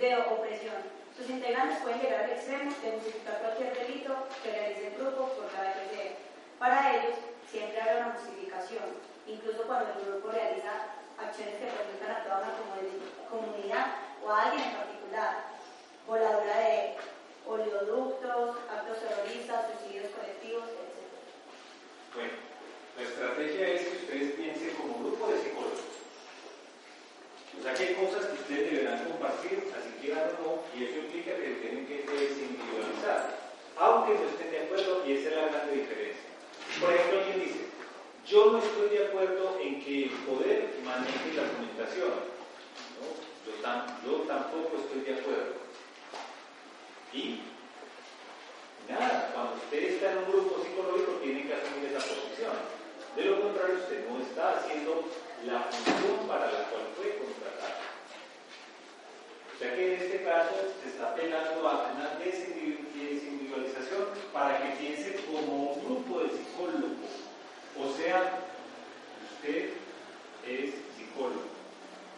de 0.00 0.16
opresión. 0.16 0.95
Sus 1.16 1.30
integrantes 1.30 1.78
pueden 1.78 2.00
llegar 2.00 2.24
al 2.24 2.30
extremo 2.30 2.70
de 2.82 2.90
justificar 2.92 3.38
cualquier 3.40 3.72
delito 3.78 4.14
que 4.42 4.50
realice 4.52 4.86
el 4.88 4.94
grupo 4.96 5.28
por 5.32 5.50
cada 5.50 5.72
que 5.72 5.88
sea. 5.96 6.12
Para 6.58 6.96
ellos, 6.96 7.16
siempre 7.50 7.80
habrá 7.80 7.96
una 8.06 8.14
justificación, 8.20 8.84
incluso 9.26 9.62
cuando 9.64 9.92
el 9.96 10.04
grupo 10.06 10.30
realiza 10.30 10.92
acciones 11.18 11.54
que 11.56 11.66
perjudican 11.72 12.10
a 12.10 12.22
toda 12.24 12.36
una 12.44 12.52
comuni- 12.60 13.00
comunidad 13.30 13.86
o 14.22 14.30
a 14.30 14.42
alguien 14.44 14.68
en 14.68 14.76
particular, 14.76 15.32
voladura 16.06 16.56
de 16.60 16.94
oleoductos, 17.46 18.56
actos 18.68 18.98
terroristas, 19.00 19.66
suicidios 19.72 20.12
colectivos, 20.12 20.64
etc. 20.68 21.00
Bueno, 22.14 22.32
la 22.96 23.02
estrategia 23.02 23.68
es 23.68 23.80
que 23.88 23.96
ustedes 24.04 24.32
piensen 24.36 24.70
como 24.76 24.98
grupo 25.00 25.28
de 25.28 25.40
psicólogos. 25.40 25.80
O 27.56 27.68
hay 27.68 27.94
cosas 27.94 28.26
que 28.26 28.32
ustedes 28.34 28.70
deberán 28.72 29.04
compartir, 29.08 29.72
así 29.72 29.95
y 30.06 30.84
eso 30.84 30.98
implica 30.98 31.34
que 31.34 31.58
tienen 31.60 31.86
que 31.86 32.04
desindividualizar, 32.06 33.50
aunque 33.76 34.14
no 34.14 34.28
estén 34.30 34.50
de 34.52 34.60
acuerdo, 34.60 35.02
y 35.06 35.12
esa 35.14 35.28
es 35.30 35.36
la 35.36 35.48
gran 35.48 35.74
diferencia. 35.74 36.30
Por 36.80 36.92
ejemplo, 36.92 37.18
alguien 37.20 37.40
dice, 37.40 37.60
yo 38.26 38.52
no 38.52 38.58
estoy 38.58 38.88
de 38.90 39.06
acuerdo 39.06 39.58
en 39.60 39.82
que 39.82 40.04
el 40.04 40.10
poder 40.10 40.70
maneje 40.84 41.34
la. 41.34 41.42
¿no? 41.42 43.06
Yo, 43.46 43.52
tam- 43.62 43.98
yo 44.04 44.12
tampoco 44.28 44.76
estoy 44.78 45.00
de 45.00 45.20
acuerdo. 45.20 45.54
Y 47.12 47.40
nada, 48.88 49.30
cuando 49.34 49.54
usted 49.56 49.82
está 49.82 50.12
en 50.12 50.18
un 50.18 50.30
grupo 50.30 50.62
psicológico 50.62 51.12
tiene 51.22 51.46
que 51.46 51.54
asumir 51.54 51.90
esa 51.90 52.06
posición. 52.06 52.54
De 53.16 53.24
lo 53.24 53.40
contrario, 53.42 53.76
usted 53.82 54.06
no 54.08 54.20
está 54.22 54.58
haciendo 54.58 55.04
la 55.46 55.62
función 55.62 56.28
para 56.28 56.46
la 56.52 56.68
cual 56.70 56.82
fue 56.96 57.18
contratado. 57.18 57.85
Sea 59.58 59.74
que 59.74 59.94
en 59.94 60.02
este 60.02 60.22
caso 60.22 60.54
se 60.82 60.90
está 60.90 61.10
apelando 61.12 61.66
a 61.68 61.92
una 61.94 62.18
desindividu- 62.20 62.92
desindividualización 62.94 64.04
para 64.32 64.62
que 64.62 64.76
piense 64.76 65.16
como 65.26 65.72
un 65.72 65.84
grupo 65.84 66.20
de 66.20 66.28
psicólogos. 66.30 67.12
O 67.78 67.92
sea, 67.96 68.40
usted 69.32 69.70
es 70.46 70.74
psicólogo. 70.96 71.56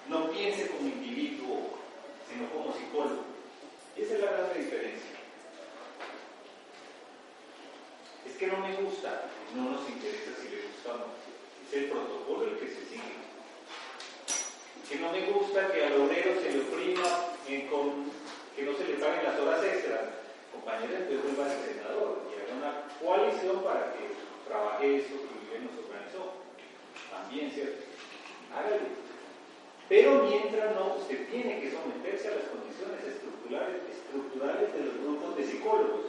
No 0.09 0.31
piense 0.31 0.69
como 0.69 0.89
individuo, 0.89 1.79
sino 2.29 2.49
como 2.51 2.73
psicólogo. 2.75 3.23
Esa 3.97 4.15
es 4.15 4.21
la 4.21 4.31
gran 4.33 4.55
diferencia. 4.57 5.17
Es 8.27 8.37
que 8.37 8.47
no 8.49 8.59
me 8.59 8.75
gusta, 8.77 9.31
no 9.55 9.71
nos 9.71 9.89
interesa 9.89 10.31
si 10.43 10.49
le 10.49 10.63
gusta 10.63 10.93
o 10.95 10.99
no. 10.99 11.05
Es 11.71 11.73
el 11.77 11.91
protocolo 11.91 12.47
el 12.51 12.59
que 12.59 12.67
se 12.69 12.85
sigue. 12.87 13.28
Que 14.89 14.97
no 14.97 15.13
me 15.13 15.21
gusta 15.31 15.71
que 15.71 15.85
al 15.85 16.01
obrero 16.01 16.41
se 16.41 16.51
le 16.51 16.61
oprima, 16.61 17.37
que 17.47 17.69
no 18.65 18.73
se 18.73 18.85
le 18.89 18.95
paguen 18.95 19.25
las 19.25 19.39
horas 19.39 19.63
extras. 19.65 20.01
Compañeros, 20.51 20.97
entonces 20.97 21.25
vuelva 21.25 21.45
al 21.45 21.61
senador 21.61 22.23
y 22.25 22.33
haga 22.41 22.57
una 22.57 22.73
coalición 22.99 23.63
para 23.63 23.93
que 23.93 24.17
trabaje 24.49 24.97
eso 24.97 25.15
que 25.29 25.61
nos 25.61 25.77
organizó. 25.85 26.41
También, 27.13 27.51
¿cierto? 27.51 27.85
Hágalo. 28.49 28.89
Pero 29.89 30.25
mientras 30.25 30.75
no, 30.75 30.97
usted 30.97 31.29
tiene 31.31 31.61
que 31.61 31.71
someterse 31.71 32.29
a 32.29 32.37
las 32.37 32.49
condiciones 32.49 33.05
estructurales, 33.05 33.81
estructurales 33.93 34.73
de 34.73 34.85
los 34.85 34.95
grupos 35.05 35.37
de 35.37 35.45
psicólogos. 35.45 36.07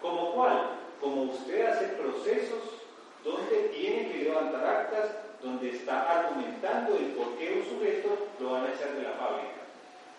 ¿Como 0.00 0.34
cuál? 0.34 0.78
Como 1.00 1.22
usted 1.34 1.66
hace 1.66 1.86
procesos 1.98 2.82
donde 3.22 3.70
tiene 3.74 4.10
que 4.10 4.24
levantar 4.24 4.64
actas, 4.64 5.29
donde 5.42 5.70
está 5.70 6.20
argumentando 6.20 6.96
el 6.96 7.12
por 7.12 7.36
qué 7.38 7.52
un 7.54 7.64
sujeto 7.64 8.28
lo 8.40 8.52
van 8.52 8.66
a 8.66 8.74
echar 8.74 8.94
de 8.94 9.02
la 9.02 9.12
fábrica. 9.12 9.60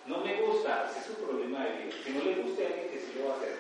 No 0.07 0.17
me 0.17 0.41
gusta, 0.41 0.89
ese 0.89 0.99
es 0.99 1.05
su 1.05 1.13
problema 1.13 1.63
de 1.63 1.83
vida. 1.83 1.95
Si 2.03 2.11
no 2.11 2.23
le 2.23 2.35
gusta 2.41 2.63
a 2.63 2.65
alguien 2.67 2.89
que 2.89 2.99
sí 2.99 3.13
lo 3.17 3.27
va 3.27 3.33
a 3.35 3.37
hacer. 3.37 3.59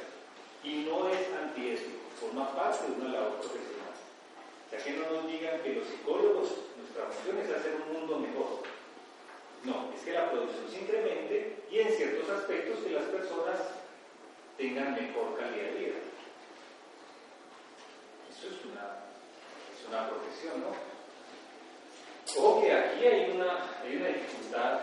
Y 0.63 0.73
no 0.89 1.09
es 1.09 1.21
antiético, 1.33 2.01
forma 2.19 2.55
parte 2.55 2.87
de 2.87 3.01
una 3.01 3.13
labor 3.13 3.37
profesional. 3.37 3.93
O 3.93 4.69
sea, 4.69 4.79
que 4.83 4.91
no 4.93 5.11
nos 5.11 5.27
digan 5.27 5.61
que 5.61 5.73
los 5.73 5.87
psicólogos, 5.87 6.49
nuestra 6.77 7.05
función 7.05 7.37
es 7.37 7.49
hacer 7.49 7.77
un 7.85 7.93
mundo 7.93 8.19
mejor. 8.19 8.63
No, 9.63 9.93
es 9.93 10.01
que 10.01 10.13
la 10.13 10.31
producción 10.31 10.65
se 10.69 10.81
incremente 10.81 11.63
y 11.69 11.79
en 11.79 11.93
ciertos 11.93 12.29
aspectos 12.29 12.79
que 12.79 12.89
las 12.89 13.03
personas 13.05 13.57
tengan 14.57 14.95
mejor 14.95 15.37
calidad 15.37 15.65
de 15.65 15.79
vida. 15.79 15.97
Eso 18.29 18.47
es 18.47 18.65
una, 18.65 19.05
es 19.77 19.87
una 19.87 20.09
profesión, 20.09 20.61
¿no? 20.61 20.90
Ojo 22.37 22.61
que 22.61 22.71
aquí 22.71 23.05
hay 23.05 23.31
una, 23.35 23.67
dificultad 23.83 24.79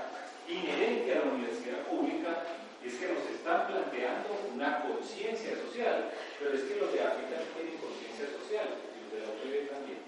inherente 0.47 1.13
a 1.13 1.25
la 1.25 1.33
universidad 1.33 1.81
pública 1.89 2.45
y 2.85 2.89
es 2.89 2.95
que 2.95 3.09
nos 3.09 3.25
están 3.25 3.67
planteando 3.67 4.29
una 4.53 4.83
conciencia 4.83 5.57
social, 5.57 6.11
pero 6.39 6.53
es 6.53 6.63
que 6.63 6.77
los 6.77 6.93
de 6.93 7.03
África 7.03 7.41
no 7.41 7.49
tienen 7.57 7.81
conciencia 7.81 8.29
social 8.37 8.69
y 8.69 9.01
los 9.01 9.13
de 9.13 9.21
la 9.25 9.33
UPB 9.33 9.71
también. 9.73 9.99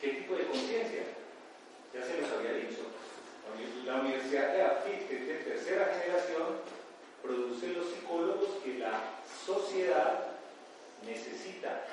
¿Qué 0.00 0.08
tipo 0.08 0.34
de 0.34 0.44
conciencia? 0.44 1.02
Ya 1.92 2.02
se 2.02 2.20
los 2.20 2.32
había 2.32 2.64
dicho. 2.64 2.80
La 3.84 4.00
Universidad 4.00 4.54
de 4.54 4.62
África, 4.62 5.08
que 5.08 5.16
es 5.16 5.26
de 5.26 5.34
tercera 5.34 6.00
generación, 6.00 6.64
produce 7.22 7.68
los 7.74 7.90
psicólogos 7.92 8.48
que 8.64 8.78
la 8.78 9.20
sociedad 9.44 10.32
necesita. 11.04 11.84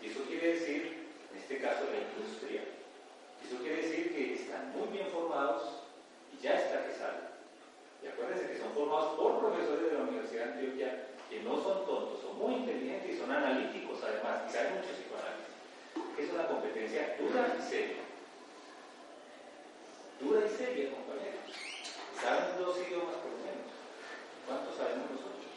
Y 0.00 0.06
eso 0.06 0.20
quiere 0.24 0.54
decir, 0.54 1.08
en 1.30 1.38
este 1.38 1.58
caso, 1.58 1.84
la 1.92 2.00
industria 2.00 2.62
eso 3.46 3.62
quiere 3.62 3.82
decir 3.82 4.14
que 4.14 4.34
están 4.34 4.72
muy 4.72 4.88
bien 4.88 5.08
formados 5.08 5.84
y 6.32 6.42
ya 6.42 6.54
está 6.54 6.86
que 6.86 6.94
salen. 6.94 7.28
Y 8.02 8.06
acuérdense 8.06 8.52
que 8.52 8.58
son 8.58 8.72
formados 8.72 9.18
por 9.18 9.38
profesores 9.40 9.90
de 9.90 9.98
la 9.98 10.04
Universidad 10.04 10.44
de 10.44 10.52
Antioquia 10.52 11.08
que 11.28 11.40
no 11.42 11.62
son 11.62 11.84
tontos, 11.84 12.22
son 12.22 12.38
muy 12.38 12.54
inteligentes 12.54 13.14
y 13.14 13.18
son 13.18 13.30
analíticos 13.30 14.00
además, 14.02 14.48
y 14.48 14.52
saben 14.52 14.74
mucho 14.80 14.96
psicoanálisis. 14.96 15.52
Es 16.16 16.30
una 16.32 16.46
competencia 16.48 17.16
dura 17.20 17.54
y 17.58 17.62
seria. 17.62 18.02
Dura 20.20 20.46
y 20.46 20.48
seria, 20.48 20.90
compañeros. 20.90 21.52
Saben 22.16 22.58
dos 22.58 22.76
idiomas 22.80 23.16
por 23.20 23.30
lo 23.30 23.38
menos. 23.44 23.68
¿Cuántos 24.46 24.74
sabemos 24.74 25.10
nosotros? 25.10 25.52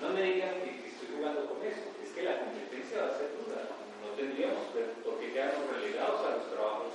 No 0.00 0.08
me 0.10 0.22
digan 0.22 0.62
que, 0.62 0.80
que 0.80 0.88
estoy 0.88 1.08
jugando 1.16 1.46
con 1.50 1.58
eso. 1.66 1.90
Es 2.02 2.10
que 2.14 2.22
la 2.22 2.38
competencia 2.38 3.02
va 3.02 3.08
a 3.10 3.18
ser 3.18 3.34
dura 3.34 3.66
tendríamos 4.16 4.64
por 5.04 5.18
qué 5.18 5.32
quedarnos 5.32 5.70
relegados 5.70 6.20
a 6.26 6.36
los 6.36 6.50
trabajos 6.50 6.92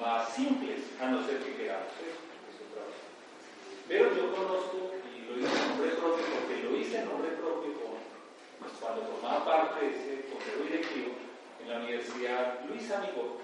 más 0.00 0.34
simples, 0.34 0.80
a 1.00 1.06
no 1.06 1.26
ser 1.26 1.38
que 1.38 1.54
queramos 1.54 1.92
Pero 3.88 4.14
yo 4.16 4.34
conozco, 4.34 4.90
y 5.14 5.28
lo 5.28 5.38
hice 5.38 5.62
en 5.62 5.68
nombre 5.68 5.90
propio, 5.90 6.24
porque 6.34 6.62
lo 6.62 6.76
hice 6.76 6.98
en 6.98 7.08
nombre 7.08 7.30
propio 7.30 7.74
cuando 8.80 9.02
formaba 9.02 9.44
parte 9.44 9.84
de 9.84 9.90
ese 9.92 10.28
consejo 10.28 10.62
directivo 10.62 11.12
en 11.62 11.68
la 11.70 11.78
Universidad 11.78 12.60
Luis 12.68 12.90
Amigo, 12.90 13.38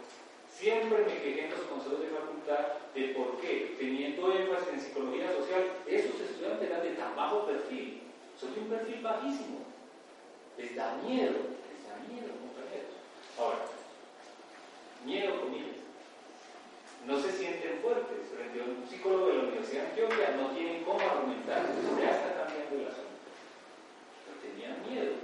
siempre 0.52 0.98
me 0.98 1.14
quejé 1.14 1.44
en 1.46 1.50
los 1.50 1.60
consejos 1.60 2.00
de 2.00 2.08
facultad 2.08 2.92
de 2.94 3.08
por 3.14 3.40
qué, 3.40 3.76
teniendo 3.78 4.32
énfasis 4.32 4.68
en 4.74 4.80
psicología 4.80 5.32
social, 5.32 5.64
esos 5.86 6.20
estudiantes 6.20 6.68
eran 6.68 6.82
de 6.82 6.90
tan 6.90 7.16
bajo 7.16 7.46
perfil, 7.46 8.02
son 8.38 8.54
de 8.54 8.60
un 8.60 8.68
perfil 8.68 9.00
bajísimo, 9.02 9.58
les 10.58 10.76
da 10.76 11.00
miedo, 11.06 11.40
les 11.72 11.88
da 11.88 11.96
miedo 12.08 12.39
Ahora, 13.40 13.56
miedo 15.02 15.40
comillas. 15.40 15.80
No 17.06 17.18
se 17.22 17.32
sienten 17.32 17.80
fuertes 17.80 18.28
frente 18.28 18.60
un 18.60 18.86
psicólogo 18.86 19.28
de 19.28 19.36
la 19.36 19.42
Universidad 19.44 19.82
de 19.84 19.88
Antioquia, 19.88 20.36
no 20.36 20.50
tienen 20.50 20.84
cómo 20.84 21.00
argumentar, 21.00 21.64
ya 21.98 22.10
está 22.10 22.44
cambiando 22.44 22.76
el 22.76 22.88
asunto. 22.88 23.24
Pero 24.26 24.36
tenían 24.44 24.84
miedo. 24.86 25.14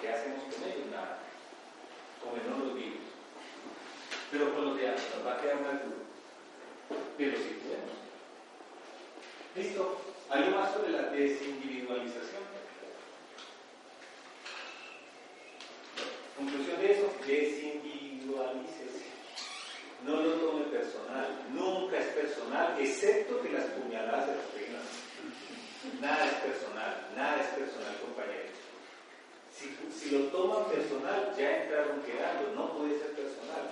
¿Qué 0.00 0.08
hacemos 0.08 0.44
con 0.44 0.62
ellos? 0.62 0.86
Nada. 0.92 1.18
Comernos 2.22 2.68
los 2.68 2.76
vivos. 2.76 3.02
Pero 4.30 4.54
con 4.54 4.64
los 4.66 4.76
de 4.76 4.88
antes 4.88 5.10
nos 5.16 5.26
va 5.26 5.34
a 5.34 5.40
quedar 5.40 5.56
una 5.56 5.72
duda. 5.72 6.06
Pero 7.18 7.36
sí 7.36 7.58
podemos. 7.58 7.98
¿Listo? 9.56 10.00
¿Algo 10.30 10.56
más 10.56 10.72
sobre 10.72 10.90
la 10.90 11.10
desindividualización? 11.10 12.53
Conclusión 16.36 16.80
de 16.80 16.92
eso, 16.92 17.12
desindividualícese. 17.26 19.04
No 20.04 20.20
lo 20.20 20.32
tome 20.34 20.64
personal. 20.64 21.44
Nunca 21.52 21.98
es 21.98 22.06
personal, 22.06 22.76
excepto 22.80 23.40
que 23.40 23.50
las 23.50 23.64
puñaladas 23.66 24.26
se 24.26 24.34
los 24.34 24.54
Nada 26.00 26.26
es 26.26 26.34
personal, 26.34 27.08
nada 27.14 27.40
es 27.40 27.48
personal, 27.48 27.98
compañeros. 28.00 28.56
Si, 29.52 30.10
lo 30.10 30.26
toman 30.28 30.68
personal, 30.70 31.34
ya 31.38 31.62
entraron 31.62 32.02
quedando, 32.02 32.50
no 32.54 32.76
puede 32.76 32.98
ser 32.98 33.12
personal. 33.12 33.70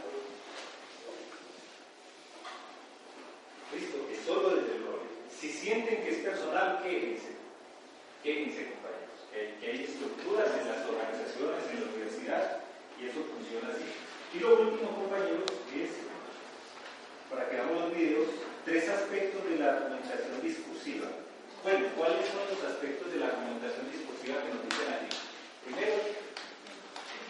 Listo, 3.75 3.97
es 4.11 4.19
solo 4.21 4.57
desde 4.57 4.77
el 4.77 4.83
orden. 4.83 5.09
Si 5.31 5.51
sienten 5.51 6.03
que 6.05 6.11
es 6.11 6.19
personal, 6.19 6.83
quéjense. 6.83 7.33
Quéjense, 8.23 8.71
compañeros 8.71 9.13
que 9.33 9.71
hay 9.71 9.85
estructuras 9.85 10.51
en 10.61 10.69
las 10.69 10.87
organizaciones, 10.87 11.22
y 12.23 13.07
eso 13.07 13.19
funciona 13.35 13.75
así. 13.75 13.83
Y 14.35 14.39
lo 14.39 14.55
último, 14.61 14.95
compañeros, 14.95 15.51
es, 15.75 15.91
para 17.29 17.49
que 17.51 17.57
hagamos 17.57 17.91
los 17.91 17.97
videos, 17.97 18.29
tres 18.65 18.89
aspectos 18.89 19.43
de 19.45 19.59
la 19.59 19.75
argumentación 19.75 20.41
discursiva. 20.41 21.09
Bueno, 21.65 21.87
¿cuáles 21.97 22.27
son 22.27 22.47
los 22.47 22.63
aspectos 22.63 23.13
de 23.13 23.19
la 23.19 23.27
argumentación 23.27 23.91
discursiva 23.91 24.43
que 24.43 24.55
nos 24.55 24.63
dicen 24.71 24.95
aquí? 24.95 25.11
Primero, 25.65 25.95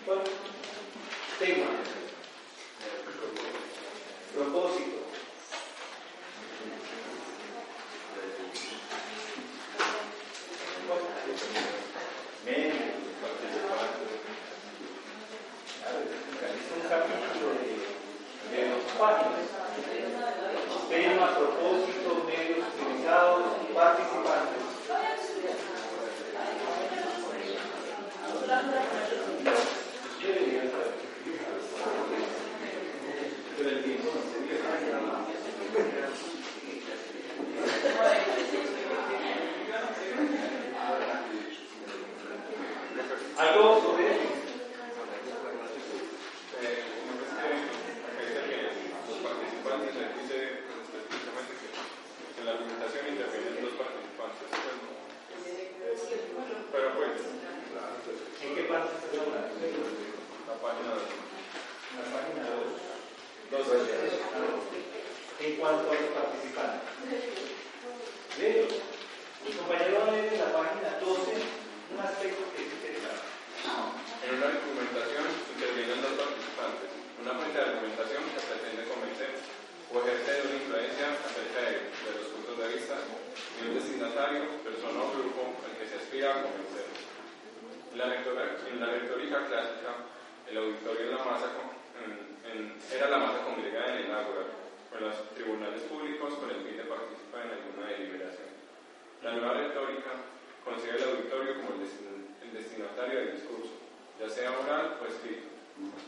¿cuál? 0.05 0.20
Tema. 1.38 1.72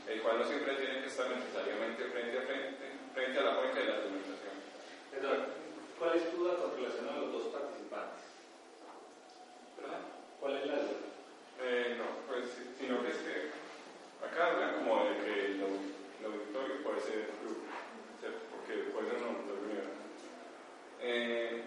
El 0.06 0.20
cual 0.22 0.38
no 0.38 0.44
siempre 0.44 0.74
tiene 0.76 1.00
que 1.00 1.06
estar 1.08 1.28
necesariamente 1.30 2.04
frente 2.04 2.38
a 2.38 2.42
frente 2.42 2.84
frente 3.14 3.38
a 3.38 3.42
la 3.42 3.56
cuenca 3.56 3.80
y 3.80 3.86
la 3.86 3.94
argumentación. 3.94 4.54
Perdón, 5.10 5.46
¿cuál 5.98 6.16
es 6.16 6.30
tu 6.30 6.36
con 6.38 6.76
relación 6.76 7.08
a 7.08 7.16
los 7.18 7.32
dos 7.32 7.42
participantes? 7.54 8.24
¿Verdad? 9.78 10.00
¿Cuál 10.40 10.56
es 10.58 10.66
la 10.66 10.74
duda? 10.74 11.00
Eh, 11.62 11.96
no, 11.98 12.04
pues, 12.28 12.44
sino 12.78 13.02
que 13.02 13.08
es 13.10 13.16
que 13.22 13.50
acá 14.26 14.46
hablan 14.52 14.74
como 14.82 15.04
de 15.04 15.16
que 15.24 15.46
el, 15.46 15.62
au- 15.62 15.94
el 16.20 16.26
auditorio 16.26 16.82
puede 16.82 17.00
ser 17.00 17.30
grupo, 17.42 17.62
¿cierto? 18.20 18.40
porque 18.50 18.90
puede 18.90 19.08
ser 19.10 19.18
una 19.22 19.38
reunión. 19.46 19.88
Eh, 21.00 21.62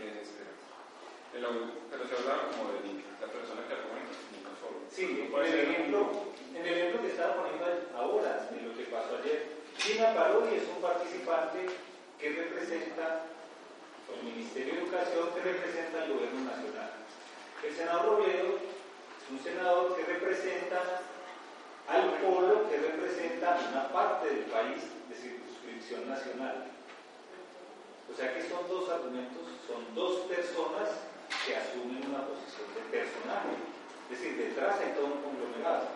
eh, 0.00 0.20
espera. 0.22 0.52
El 1.34 1.44
au- 1.44 1.72
pero 1.90 2.04
se 2.06 2.14
hablaba 2.16 2.48
como 2.52 2.70
de 2.72 2.78
la 3.20 3.26
persona 3.32 3.64
que 3.66 3.72
argumenta, 3.74 4.12
nunca 4.36 4.52
solo. 4.60 4.76
Sí, 4.92 5.28
por 5.32 5.42
el 5.44 5.54
ejemplo, 5.58 6.28
en 6.54 6.66
el 6.66 6.74
ejemplo 6.78 7.00
que 7.02 7.08
estaba 7.08 7.36
poniendo 7.36 7.64
ahora, 7.96 8.48
de 8.52 8.60
lo 8.60 8.76
que 8.76 8.84
pasó 8.92 9.16
ayer, 9.22 9.62
Gina 9.78 10.14
Parodi 10.14 10.56
es 10.56 10.68
un 10.68 10.82
participante 10.82 11.66
que 12.20 12.28
representa 12.30 13.24
el 14.14 14.22
Ministerio 14.24 14.74
de 14.74 14.80
Educación, 14.82 15.30
que 15.34 15.40
representa 15.40 16.02
al 16.02 16.12
Gobierno 16.12 16.40
Nacional. 16.44 16.90
El 17.64 17.74
senador 17.74 18.04
Robledo 18.18 18.58
es 18.58 19.30
un 19.30 19.40
senador 19.42 19.96
que 19.96 20.04
representa 20.04 21.00
al 21.88 22.10
polo 22.20 22.68
que 22.68 22.76
representa 22.76 23.58
una 23.70 23.88
parte 23.88 24.28
del 24.28 24.44
país 24.44 24.82
de 25.08 25.14
circunscripción 25.16 26.08
nacional. 26.08 26.66
O 28.11 28.11
sea 28.22 28.38
que 28.38 28.46
son 28.46 28.62
dos 28.70 28.86
argumentos, 28.86 29.42
son 29.66 29.82
dos 29.98 30.30
personas 30.30 31.10
que 31.42 31.58
asumen 31.58 32.06
una 32.06 32.22
posición 32.30 32.70
de 32.70 32.86
personaje. 32.86 33.58
Es 34.06 34.14
decir, 34.14 34.38
detrás 34.38 34.78
hay 34.78 34.94
todo 34.94 35.10
un 35.10 35.26
conglomerado. 35.26 35.90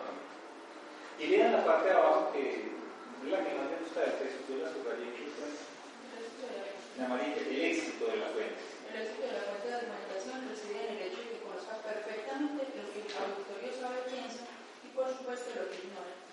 Y 1.15 1.27
lean 1.31 1.55
la 1.55 1.63
parte 1.63 1.87
de 1.87 1.95
abajo 1.95 2.31
que 2.35 2.43
es 2.51 3.31
la 3.31 3.47
que 3.47 3.55
más 3.55 3.71
me 3.71 3.79
gusta 3.79 4.03
del 4.03 4.19
texto, 4.19 4.43
yo 4.43 4.59
la 4.59 4.75
subrayé 4.75 5.07
en 5.07 7.05
amarillo, 7.05 7.39
el 7.47 7.61
éxito 7.63 8.11
de 8.11 8.17
la 8.17 8.27
fuente. 8.35 8.59
El 8.91 9.07
éxito 9.07 9.23
de 9.23 9.31
la 9.31 9.43
fuente 9.47 9.67
de 9.71 9.75
argumentación 9.77 10.37
reside 10.51 10.83
en 10.83 10.97
el 10.97 11.03
hecho 11.07 11.23
de 11.23 11.29
que 11.31 11.45
conozca 11.47 11.79
perfectamente 11.79 12.75
lo 12.75 12.83
que 12.91 13.07
el 13.07 13.13
auditorio 13.23 13.71
sabe, 13.71 14.03
piensa 14.11 14.43
y 14.83 14.87
por 14.91 15.07
supuesto 15.15 15.47
lo 15.55 15.71
que 15.71 15.79
ignora. 15.79 16.26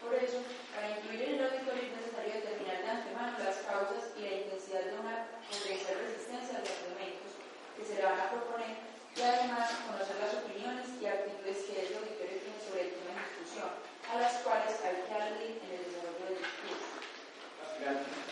Por 0.00 0.16
eso, 0.16 0.40
para 0.72 0.96
incluir 0.96 1.22
en 1.22 1.34
el 1.36 1.44
auditorio 1.44 1.84
es 1.84 1.92
necesario 1.92 2.40
determinar 2.40 2.80
de 2.80 2.90
antemano 2.90 3.36
las 3.36 3.60
causas 3.68 4.16
y 4.16 4.24
la 4.24 4.32
intensidad 4.40 4.88
de 4.88 4.96
una 4.96 5.28
potencial 5.44 6.00
resistencia 6.00 6.56
a 6.56 6.64
los 6.64 6.72
argumentos 6.72 7.36
que 7.76 7.84
se 7.84 8.00
le 8.00 8.08
van 8.08 8.20
a 8.20 8.32
proponer 8.32 8.80
y 9.12 9.20
además 9.20 9.68
conocer 9.84 10.16
las 10.16 10.40
opiniones 10.40 10.88
y 10.96 11.04
actitudes 11.04 11.68
que 11.68 11.74
el 11.84 12.00
auditorio 12.00 12.40
tiene 12.40 12.58
sobre 12.64 12.80
el 12.88 12.92
tema 12.96 13.12
en 13.12 13.28
discusión, 13.28 13.70
a 14.08 14.14
las 14.16 14.40
cuales 14.40 14.72
hay 14.80 15.04
que 15.04 15.12
aludir 15.12 15.60
en 15.60 15.68
el 15.68 15.82
desarrollo 15.84 16.24
del 16.32 16.40
discurso. 16.40 16.96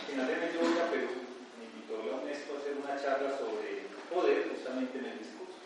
Finalmente 0.09 0.53
yo 0.53 0.59
voy 0.65 0.79
a 0.79 0.89
Perú, 0.89 1.11
me 1.57 1.65
invitó 1.69 2.01
la 2.01 2.17
UNESCO 2.25 2.49
a 2.53 2.57
hacer 2.57 2.73
una 2.81 2.97
charla 2.97 3.29
sobre 3.37 3.93
poder 4.09 4.49
justamente 4.49 4.97
en 4.97 5.05
el 5.05 5.17
discurso. 5.21 5.61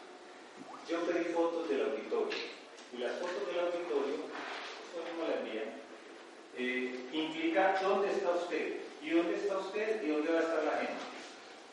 Yo 0.84 1.08
pedí 1.08 1.32
fotos 1.32 1.70
del 1.70 1.96
auditorio 1.96 2.44
y 2.92 2.98
las 3.00 3.24
fotos 3.24 3.48
del 3.48 3.60
auditorio, 3.60 4.28
eso 4.28 5.00
mismo 5.00 5.24
la 5.28 5.40
envían, 5.40 5.83
eh, 6.58 7.10
implica 7.12 7.76
dónde 7.82 8.12
está 8.12 8.32
usted 8.32 8.78
y 9.02 9.10
dónde 9.12 9.36
está 9.36 9.58
usted 9.58 10.04
y 10.04 10.08
dónde 10.10 10.32
va 10.32 10.40
a 10.40 10.44
estar 10.44 10.64
la 10.64 10.78
gente. 10.78 11.04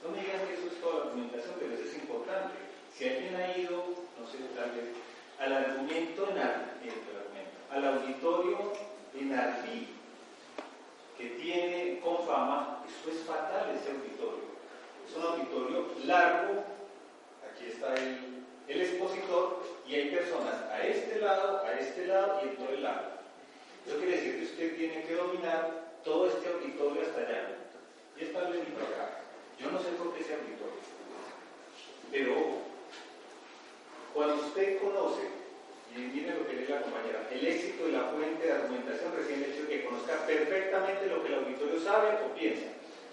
No 0.03 0.11
me 0.11 0.21
digan 0.23 0.47
que 0.47 0.55
eso 0.55 0.67
es 0.69 0.81
toda 0.81 0.99
la 0.99 1.05
argumentación, 1.11 1.55
pero 1.61 1.75
eso 1.75 1.85
es 1.85 1.95
importante. 1.97 2.55
Si 2.97 3.09
alguien 3.09 3.37
ha 3.37 3.57
ido, 3.57 3.77
no 4.19 4.27
sé, 4.27 4.39
tal 4.57 4.71
vez, 4.73 4.85
al 5.39 5.53
argumento 5.53 6.29
en 6.31 6.39
Ar- 6.39 6.75
eh, 6.85 6.93
al 7.71 7.87
auditorio 7.87 8.73
en 9.15 9.33
Arví, 9.35 9.89
que 11.19 11.27
tiene 11.41 12.01
con 12.01 12.27
fama, 12.27 12.83
eso 12.89 13.11
es 13.11 13.23
fatal 13.27 13.71
ese 13.77 13.91
auditorio. 13.91 14.51
Es 15.09 15.17
un 15.17 15.23
auditorio 15.23 15.87
largo, 16.05 16.65
aquí 17.49 17.67
está 17.71 17.95
el, 17.95 18.45
el 18.69 18.81
expositor 18.81 19.63
y 19.87 19.95
hay 19.95 20.11
personas 20.11 20.55
a 20.73 20.83
este 20.87 21.21
lado, 21.21 21.63
a 21.65 21.73
este 21.75 22.07
lado 22.07 22.41
y 22.43 22.49
en 22.49 22.57
todo 22.57 22.69
el 22.71 22.83
lado. 22.83 23.20
Eso 23.87 23.99
quiere 23.99 24.17
decir 24.17 24.39
que 24.39 24.45
usted 24.45 24.77
tiene 24.77 25.05
que 25.05 25.15
dominar 25.15 25.93
todo 26.05 26.29
este 26.29 26.49
auditorio 26.49 27.03
hasta 27.03 27.21
allá. 27.21 27.57
Y 28.17 28.25
es 28.25 28.33
tal 28.33 28.53
vez 28.53 28.69
mi 28.69 28.75
acá. 28.75 29.23
Yo 29.59 29.71
no 29.71 29.79
sé 29.79 29.91
por 29.99 30.15
qué 30.15 30.21
ese 30.21 30.35
auditorio. 30.35 30.81
Pero 32.11 32.35
cuando 34.15 34.35
usted 34.47 34.79
conoce, 34.81 35.23
y 35.95 35.99
mire 35.99 36.35
lo 36.35 36.47
que 36.47 36.57
dice 36.57 36.73
la 36.73 36.83
compañera, 36.83 37.29
el 37.31 37.47
éxito 37.47 37.87
de 37.87 37.93
la 37.93 38.05
fuente 38.05 38.47
de 38.47 38.53
argumentación 38.53 39.11
el 39.31 39.45
hecho 39.45 39.69
que 39.69 39.85
conozca 39.85 40.27
perfectamente 40.27 41.07
lo 41.07 41.23
que 41.23 41.29
el 41.29 41.35
auditorio 41.35 41.81
sabe 41.81 42.19
o 42.25 42.35
piensa. 42.35 42.67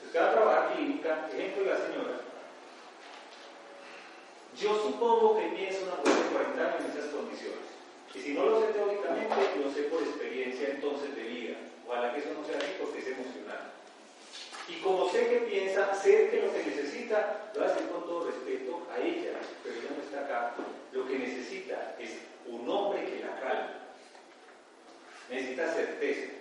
Usted 0.06 0.20
va 0.20 0.30
a 0.30 0.34
trabajar 0.34 0.74
clínica, 0.74 1.30
ejemplo 1.32 1.64
de 1.64 1.70
la 1.70 1.78
señora, 1.78 2.22
yo 4.60 4.76
supongo 4.82 5.38
que 5.38 5.56
piensa 5.56 5.84
una 5.84 5.96
mujer 5.98 6.24
de 6.24 6.30
40 6.32 6.62
años 6.62 6.82
en 6.82 6.98
esas 6.98 7.14
condiciones. 7.14 7.67
Y 8.18 8.22
si 8.22 8.34
no 8.34 8.46
lo 8.46 8.62
sé 8.62 8.74
teóricamente, 8.74 9.36
lo 9.64 9.72
sé 9.72 9.84
por 9.84 10.02
experiencia 10.02 10.70
entonces 10.70 11.16
de 11.16 11.22
vida. 11.22 11.56
Ojalá 11.88 12.14
que 12.14 12.20
eso 12.20 12.30
no 12.34 12.44
sea 12.46 12.58
así 12.58 12.74
porque 12.80 13.00
es 13.00 13.08
emocional. 13.08 13.72
Y 14.68 14.82
como 14.82 15.08
sé 15.10 15.28
que 15.28 15.38
piensa, 15.42 15.94
sé 15.94 16.30
que 16.30 16.42
lo 16.42 16.52
que 16.52 16.66
necesita, 16.66 17.52
lo 17.54 17.62
decir 17.62 17.88
con 17.88 18.04
todo 18.06 18.26
respeto 18.26 18.88
a 18.92 19.00
ella, 19.00 19.34
pero 19.64 19.76
ella 19.76 19.90
no 19.96 20.04
está 20.04 20.26
acá, 20.26 20.56
lo 20.92 21.08
que 21.08 21.20
necesita 21.20 21.96
es 22.00 22.18
un 22.48 22.68
hombre 22.68 23.06
que 23.06 23.24
la 23.24 23.40
calme. 23.40 23.78
Necesita 25.30 25.74
certeza. 25.74 26.32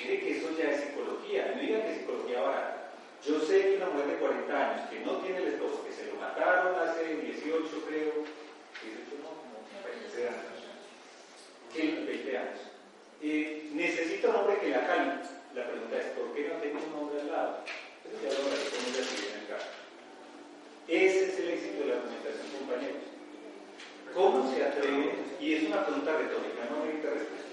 Mire 0.00 0.20
que 0.20 0.38
eso 0.38 0.48
ya 0.58 0.70
es 0.70 0.80
psicología, 0.80 1.52
no 1.54 1.60
digan 1.60 1.82
que 1.82 1.92
es 1.92 1.98
psicología 1.98 2.40
barata. 2.40 2.90
Yo 3.24 3.40
sé 3.40 3.62
que 3.62 3.76
una 3.76 3.90
mujer 3.90 4.06
de 4.06 4.16
40 4.16 4.70
años 4.70 4.90
que 4.90 5.00
no 5.00 5.18
tiene 5.18 5.38
el 5.38 5.48
esposo, 5.48 5.84
que 5.84 5.92
se 5.92 6.06
lo 6.06 6.16
mataron 6.16 6.76
hace 6.76 7.14
18 7.14 7.84
creo, 7.86 8.12
18 8.12 8.24
no, 8.24 8.24
como 8.24 8.43
20 10.14 10.28
años, 10.28 10.46
que 11.74 11.82
20 11.82 12.38
años, 12.38 12.60
eh, 13.22 13.70
necesita 13.72 14.28
un 14.28 14.36
hombre 14.36 14.58
que 14.58 14.70
la 14.70 14.86
calme. 14.86 15.14
La 15.54 15.66
pregunta 15.66 15.98
es, 15.98 16.06
¿por 16.18 16.34
qué 16.34 16.48
no 16.48 16.60
tengo 16.60 16.78
un 16.86 17.02
hombre 17.02 17.20
al 17.20 17.30
lado? 17.30 17.58
Ya 18.22 18.28
lo 18.30 18.46
ella 18.46 19.04
si 19.04 19.22
viene 19.22 19.44
acá. 19.44 19.58
Ese 20.86 21.24
es 21.24 21.38
el 21.38 21.50
éxito 21.50 21.80
de 21.80 21.86
la 21.86 21.94
argumentación, 21.96 22.46
compañeros. 22.58 23.02
¿Cómo 24.14 24.54
se 24.54 24.62
atreve, 24.62 25.14
y 25.40 25.54
es 25.54 25.64
una 25.64 25.84
pregunta 25.84 26.12
retórica, 26.12 26.70
no 26.70 26.84
me 26.84 26.92
respuesta, 26.92 27.50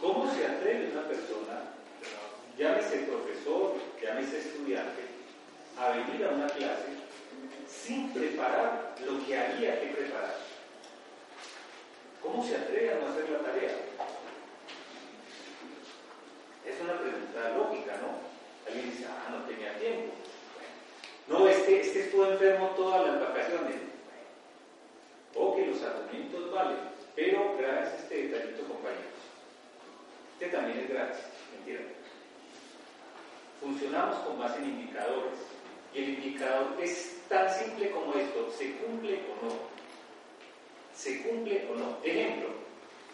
¿cómo 0.00 0.30
se 0.34 0.46
atreve 0.46 0.92
una 0.92 1.08
persona, 1.08 1.72
llámese 2.58 3.08
profesor, 3.08 3.76
llámese 4.02 4.38
estudiante, 4.38 5.02
a 5.78 5.90
venir 5.90 6.26
a 6.26 6.34
una 6.34 6.46
clase 6.48 6.92
sin 7.66 8.12
preparar 8.12 8.96
lo 9.06 9.24
que 9.26 9.38
había 9.38 9.80
que 9.80 9.86
preparar? 9.86 10.47
¿Cómo 12.22 12.44
se 12.44 12.56
atreve 12.56 12.92
a 12.92 13.08
hacer 13.08 13.30
la 13.30 13.38
tarea? 13.38 13.76
Es 16.66 16.80
una 16.82 16.98
pregunta 16.98 17.50
lógica, 17.56 17.96
¿no? 18.02 18.18
Alguien 18.66 18.90
dice, 18.90 19.06
ah, 19.08 19.30
no 19.30 19.44
tenía 19.44 19.78
tiempo. 19.78 20.12
No, 21.28 21.48
es 21.48 21.58
que, 21.58 21.80
es 21.80 21.88
que 21.88 22.00
estuvo 22.04 22.26
enfermo 22.26 22.68
todas 22.76 23.06
las 23.06 23.20
vacaciones. 23.20 23.76
O 25.34 25.54
que 25.54 25.66
los 25.66 25.82
argumentos 25.82 26.50
valen, 26.52 26.78
pero 27.14 27.56
gracias 27.58 27.92
a 27.92 27.96
este 27.98 28.28
detallito, 28.28 28.64
compañeros. 28.64 29.18
Este 30.40 30.56
también 30.56 30.78
es 30.80 30.88
gratis, 30.88 31.24
mentira. 31.54 31.80
Funcionamos 33.60 34.18
con 34.20 34.38
base 34.38 34.58
en 34.58 34.70
indicadores. 34.70 35.38
Y 35.94 35.98
el 35.98 36.08
indicador 36.10 36.76
es 36.80 37.18
tan 37.28 37.48
simple 37.52 37.90
como 37.90 38.14
esto, 38.14 38.50
¿se 38.56 38.76
cumple 38.76 39.20
o 39.32 39.44
no? 39.46 39.77
¿Se 40.98 41.22
cumple 41.22 41.64
o 41.70 41.76
no? 41.76 41.98
Ejemplo, 42.02 42.48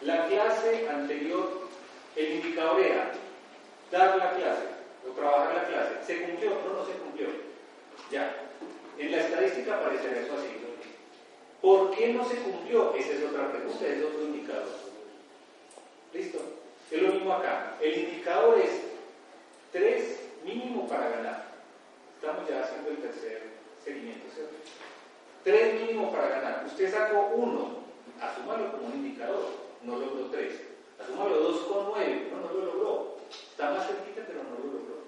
la 0.00 0.26
clase 0.26 0.88
anterior, 0.88 1.68
el 2.16 2.32
indicador 2.36 2.80
era 2.80 3.12
dar 3.90 4.16
la 4.16 4.32
clase 4.32 4.64
o 5.06 5.12
trabajar 5.12 5.54
la 5.54 5.64
clase. 5.66 6.04
¿Se 6.06 6.22
cumplió? 6.22 6.50
No, 6.50 6.78
no 6.78 6.86
se 6.86 6.92
cumplió. 6.92 7.28
Ya. 8.10 8.36
En 8.98 9.10
la 9.12 9.18
estadística 9.18 9.74
aparece 9.76 10.18
eso 10.18 10.32
así. 10.34 10.48
¿Por 11.60 11.94
qué 11.94 12.14
no 12.14 12.26
se 12.26 12.36
cumplió? 12.36 12.94
Esa 12.94 13.12
es 13.12 13.22
otra 13.22 13.52
pregunta, 13.52 13.86
es 13.86 14.02
otro 14.02 14.22
indicador. 14.22 14.68
¿Listo? 16.14 16.38
Es 16.90 17.02
lo 17.02 17.12
mismo 17.12 17.34
acá. 17.34 17.76
El 17.82 17.98
indicador 17.98 18.58
es 18.60 18.70
3 19.72 20.20
mínimo 20.44 20.88
para 20.88 21.10
ganar. 21.10 21.48
Estamos 22.16 22.48
ya 22.48 22.62
haciendo 22.62 22.90
el 22.90 22.96
tercer 22.98 23.42
seguimiento. 23.84 24.24
3 25.44 25.80
mínimo 25.80 26.10
para 26.10 26.28
ganar. 26.28 26.64
Usted 26.66 26.90
sacó 26.90 27.32
1, 27.34 27.78
asúmalo 28.20 28.72
como 28.72 28.86
un 28.86 28.94
indicador. 28.94 29.46
No 29.82 29.98
logró 29.98 30.26
3. 30.30 30.60
Asúmalo 31.00 31.52
2,9. 31.52 32.30
No, 32.30 32.40
no 32.40 32.52
lo 32.52 32.64
logró. 32.64 33.16
Está 33.30 33.70
más 33.70 33.86
cerquita, 33.86 34.22
pero 34.26 34.42
no 34.42 34.50
lo 34.50 34.72
logró. 34.72 35.04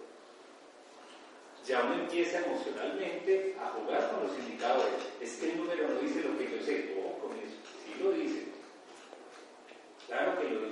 Ya 1.66 1.82
uno 1.82 1.95
empieza 1.95 2.45
emocionalmente 2.45 3.57
a 3.61 3.68
jugar 3.70 4.11
con 4.11 4.28
los 4.28 4.39
indicadores. 4.39 4.95
Es 5.20 5.37
que 5.37 5.53
el 5.53 5.59
número 5.59 5.89
no 5.89 6.01
dice 6.01 6.22
lo 6.22 6.39
que 6.39 6.51
yo 6.51 6.62
sé. 6.62 6.95
Ojo 7.01 7.28
con 7.28 7.37
eso. 7.39 7.57
Sí 7.84 8.03
lo 8.03 8.11
dice. 8.12 8.45
Claro 10.07 10.39
que 10.39 10.49
lo 10.51 10.66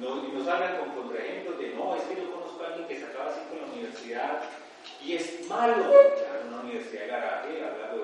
no, 0.00 0.24
y 0.26 0.32
no 0.32 0.42
salgan 0.42 0.78
con 0.78 0.90
contraejemplos 1.02 1.58
de 1.58 1.74
no, 1.74 1.94
es 1.94 2.02
que 2.04 2.16
yo 2.16 2.32
conozco 2.32 2.64
a 2.64 2.68
alguien 2.68 2.88
que 2.88 2.98
sacaba 2.98 3.34
cinco 3.34 3.52
en 3.52 3.60
la 3.60 3.72
universidad 3.74 4.42
y 5.04 5.14
es 5.14 5.46
malo. 5.46 5.84
Claro, 5.84 6.48
una 6.48 6.60
universidad 6.60 7.02
de 7.02 7.08
garaje, 7.08 7.64
habla 7.64 7.92
de 7.92 8.00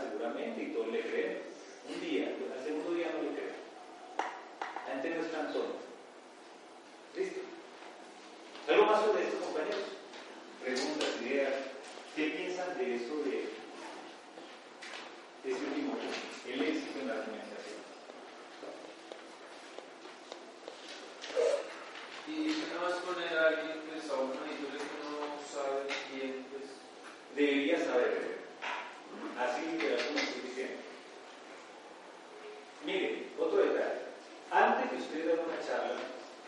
seguramente 0.00 0.62
y 0.62 0.72
todos 0.72 0.88
le 0.88 1.00
creen. 1.02 1.42
Un 1.88 2.00
día, 2.00 2.28
al 2.28 2.64
segundo 2.64 2.94
día 2.94 3.10
no 3.12 3.22
le 3.22 3.36
creen. 3.36 3.56
La 4.86 4.92
gente 4.92 5.10
no 5.10 5.22
es 5.22 5.32
tan 5.32 5.52
tonta. 5.52 5.78
¿Listo? 7.16 7.40
¿Algo 8.68 8.86
más 8.86 9.04
sobre 9.04 9.24
esto, 9.24 9.40
compañeros? 9.40 9.84
Preguntas, 10.62 11.22
ideas. 11.22 11.54
¿Qué 12.14 12.30
piensan 12.30 12.76
de 12.76 12.96
eso 12.96 13.22
de 13.24 13.48
ese 15.44 15.64
último 15.64 15.92
punto? 15.92 16.16
El 16.46 16.62
éxito 16.62 17.00
en 17.00 17.08
la 17.08 17.14
argumentación. 17.14 17.78
Y 22.28 22.64
nada 22.68 22.88
más 22.88 22.98
poner 23.00 23.38
a 23.38 23.48
alguien 23.48 23.80
pues, 23.88 24.10
a 24.10 24.14
un 24.14 24.28
monitor 24.28 24.76
que 24.76 24.98
no 25.00 25.38
sabe 25.50 25.86
bien, 26.12 26.44
pues. 26.50 26.64
Debería 27.34 27.78
saber. 27.78 28.37
Así 29.38 29.62
alguna 29.62 30.20
estoy 30.20 30.42
diciendo. 30.42 30.82
Miren, 32.84 33.30
otro 33.38 33.58
detalle. 33.58 34.08
Antes 34.50 34.90
que 34.90 34.96
ustedes 34.96 35.26
den 35.26 35.38
una 35.46 35.60
charla, 35.64 35.94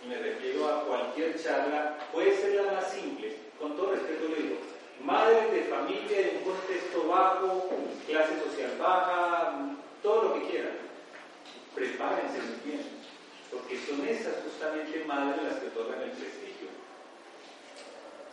y 0.02 0.08
me 0.08 0.16
refiero 0.16 0.68
a 0.68 0.84
cualquier 0.84 1.40
charla, 1.40 1.98
puede 2.12 2.36
ser 2.36 2.54
la 2.54 2.72
más 2.72 2.90
simple, 2.90 3.36
con 3.60 3.76
todo 3.76 3.92
respeto 3.92 4.28
le 4.28 4.42
digo, 4.42 4.56
madres 5.04 5.52
de 5.52 5.62
familia 5.64 6.18
de 6.18 6.38
un 6.38 6.52
contexto 6.52 7.06
bajo, 7.06 7.70
clase 8.08 8.40
social 8.42 8.76
baja, 8.78 9.76
todo 10.02 10.22
lo 10.22 10.34
que 10.34 10.50
quieran. 10.50 10.78
Prepárense 11.74 12.38
muy 12.38 12.72
bien, 12.72 12.86
porque 13.52 13.78
son 13.86 14.06
esas 14.08 14.42
justamente 14.42 15.04
madres 15.04 15.44
las 15.44 15.60
que 15.60 15.68
otorgan 15.68 16.02
el 16.02 16.10
prestigio. 16.10 16.68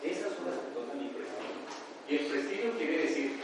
Esas 0.02 0.34
son 0.34 0.46
las 0.46 0.58
que 0.58 0.70
otorgan 0.72 1.00
el 1.00 1.10
prestigio. 1.10 1.58
Y 2.08 2.16
el 2.16 2.26
prestigio 2.26 2.72
quiere 2.72 3.02
decir, 3.02 3.40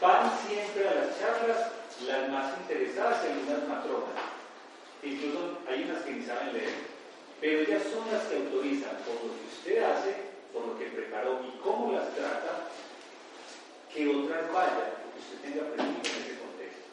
van 0.00 0.32
siempre 0.46 0.88
a 0.88 0.94
las 0.94 1.18
charlas 1.18 1.72
las 2.06 2.28
más 2.30 2.58
interesadas 2.58 3.24
en 3.26 3.44
unas 3.44 3.68
matronas. 3.68 4.16
Incluso 5.02 5.58
hay 5.68 5.84
unas 5.84 6.02
que 6.02 6.12
ni 6.12 6.24
saben 6.24 6.52
leer. 6.54 6.74
Pero 7.40 7.60
ellas 7.60 7.82
son 7.92 8.10
las 8.12 8.24
que 8.24 8.36
autorizan 8.36 8.96
por 9.04 9.16
lo 9.16 9.32
que 9.36 9.44
usted 9.48 9.82
hace, 9.82 10.14
por 10.52 10.66
lo 10.66 10.78
que 10.78 10.86
preparó 10.86 11.40
y 11.44 11.58
cómo 11.60 11.92
las 11.92 12.14
trata, 12.14 12.68
que 13.92 14.08
otras 14.08 14.52
vayan, 14.52 14.96
que 15.12 15.20
usted 15.20 15.38
tenga 15.44 15.72
prestigio 15.72 16.04
en 16.04 16.22
ese 16.24 16.38
contexto. 16.40 16.84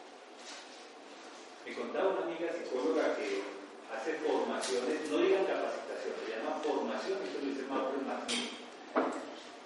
Me 1.66 1.76
contaba 1.76 2.10
una 2.10 2.24
amiga 2.28 2.52
psicóloga 2.52 3.16
que 3.16 3.44
hace 3.92 4.14
formaciones, 4.24 5.10
no 5.12 5.18
digan 5.20 5.46
capacitación, 5.46 6.16
se 6.24 6.32
llama 6.32 6.60
formación, 6.64 7.20
esto 7.24 7.40
lo 7.40 7.48
dice 7.48 7.64
Mauro. 7.68 7.98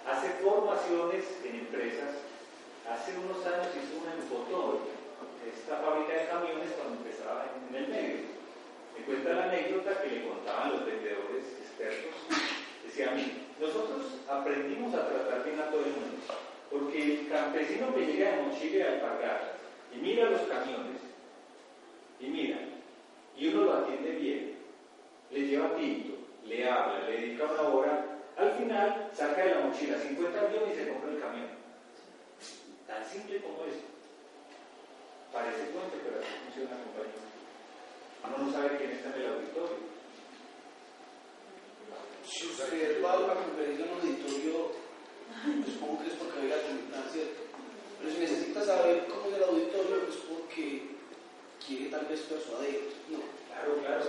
Hace 0.02 0.28
formaciones 0.42 1.24
en 1.44 1.54
empresas. 1.60 2.31
Hace 2.88 3.12
unos 3.16 3.46
años 3.46 3.68
hizo 3.78 4.02
en 4.10 4.22
Fotón, 4.26 4.78
esta 5.46 5.76
fábrica 5.76 6.12
de 6.12 6.26
camiones 6.26 6.72
cuando 6.76 6.98
empezaba 6.98 7.46
en, 7.46 7.74
el 7.74 7.88
medio. 7.88 8.16
Me 8.98 9.04
cuenta 9.04 9.34
la 9.34 9.44
anécdota 9.44 10.02
que 10.02 10.10
le 10.10 10.28
contaban 10.28 10.72
los 10.72 10.86
vendedores 10.86 11.44
expertos. 11.62 12.10
Decía 12.84 13.12
mí, 13.12 13.46
nosotros 13.60 14.18
aprendimos 14.28 14.94
a 14.94 15.08
tratar 15.08 15.44
bien 15.44 15.60
a 15.60 15.70
todo 15.70 15.80
el 15.80 15.92
mundo, 15.92 16.18
porque 16.70 17.02
el 17.02 17.28
campesino 17.28 17.94
que 17.94 18.06
llega 18.06 18.32
de 18.32 18.42
mochila 18.42 18.84
a 18.84 19.00
pagar 19.00 19.54
y 19.94 19.98
mira 19.98 20.30
los 20.30 20.42
camiones, 20.42 21.00
y 22.18 22.26
mira, 22.26 22.58
y 23.36 23.48
uno 23.48 23.62
lo 23.62 23.72
atiende 23.74 24.10
bien, 24.10 24.54
le 25.30 25.40
lleva 25.40 25.76
tinto, 25.76 26.18
le 26.44 26.68
habla, 26.68 27.08
le 27.08 27.12
dedica 27.12 27.44
una 27.44 27.68
hora, 27.68 28.04
al 28.36 28.52
final 28.52 29.08
saca 29.14 29.44
de 29.44 29.54
la 29.54 29.60
mochila 29.60 29.98
50 29.98 30.48
millones 30.48 30.74
y 30.74 30.76
se 30.76 30.88
compra 30.88 31.10
el 31.10 31.20
camión. 31.20 31.61
Tan 32.92 33.08
simple 33.08 33.40
como 33.40 33.64
eso. 33.64 33.88
Parece 35.32 35.72
cuento, 35.72 35.96
pero 36.04 36.20
así 36.20 36.28
funciona 36.44 36.76
la 36.76 36.84
compañía. 36.84 37.24
Uno 38.20 38.36
no 38.36 38.52
sabe 38.52 38.76
quién 38.76 38.90
está 38.92 39.08
en 39.16 39.22
el 39.22 39.32
auditorio. 39.32 39.80
Si 42.28 42.46
usted 42.52 43.02
va 43.02 43.12
a 43.14 43.18
una 43.20 43.34
conferencia 43.34 43.84
en 43.86 43.92
un 43.92 43.98
auditorio, 44.00 44.72
supongo 45.72 46.02
que 46.04 46.08
es 46.12 46.16
porque 46.20 46.40
hay 46.40 46.52
a 46.52 46.62
comentar, 46.68 47.04
¿cierto? 47.10 47.40
Pero 47.98 48.12
si 48.12 48.18
necesita 48.20 48.60
saber 48.62 49.06
cómo 49.08 49.28
es 49.30 49.36
el 49.40 49.44
auditorio, 49.44 49.96
es 50.12 50.16
porque 50.28 50.92
quiere 51.64 51.88
tal 51.88 52.04
vez 52.06 52.20
persuadir. 52.28 52.92
No. 53.08 53.24
Claro, 53.48 53.80
claro. 53.80 54.04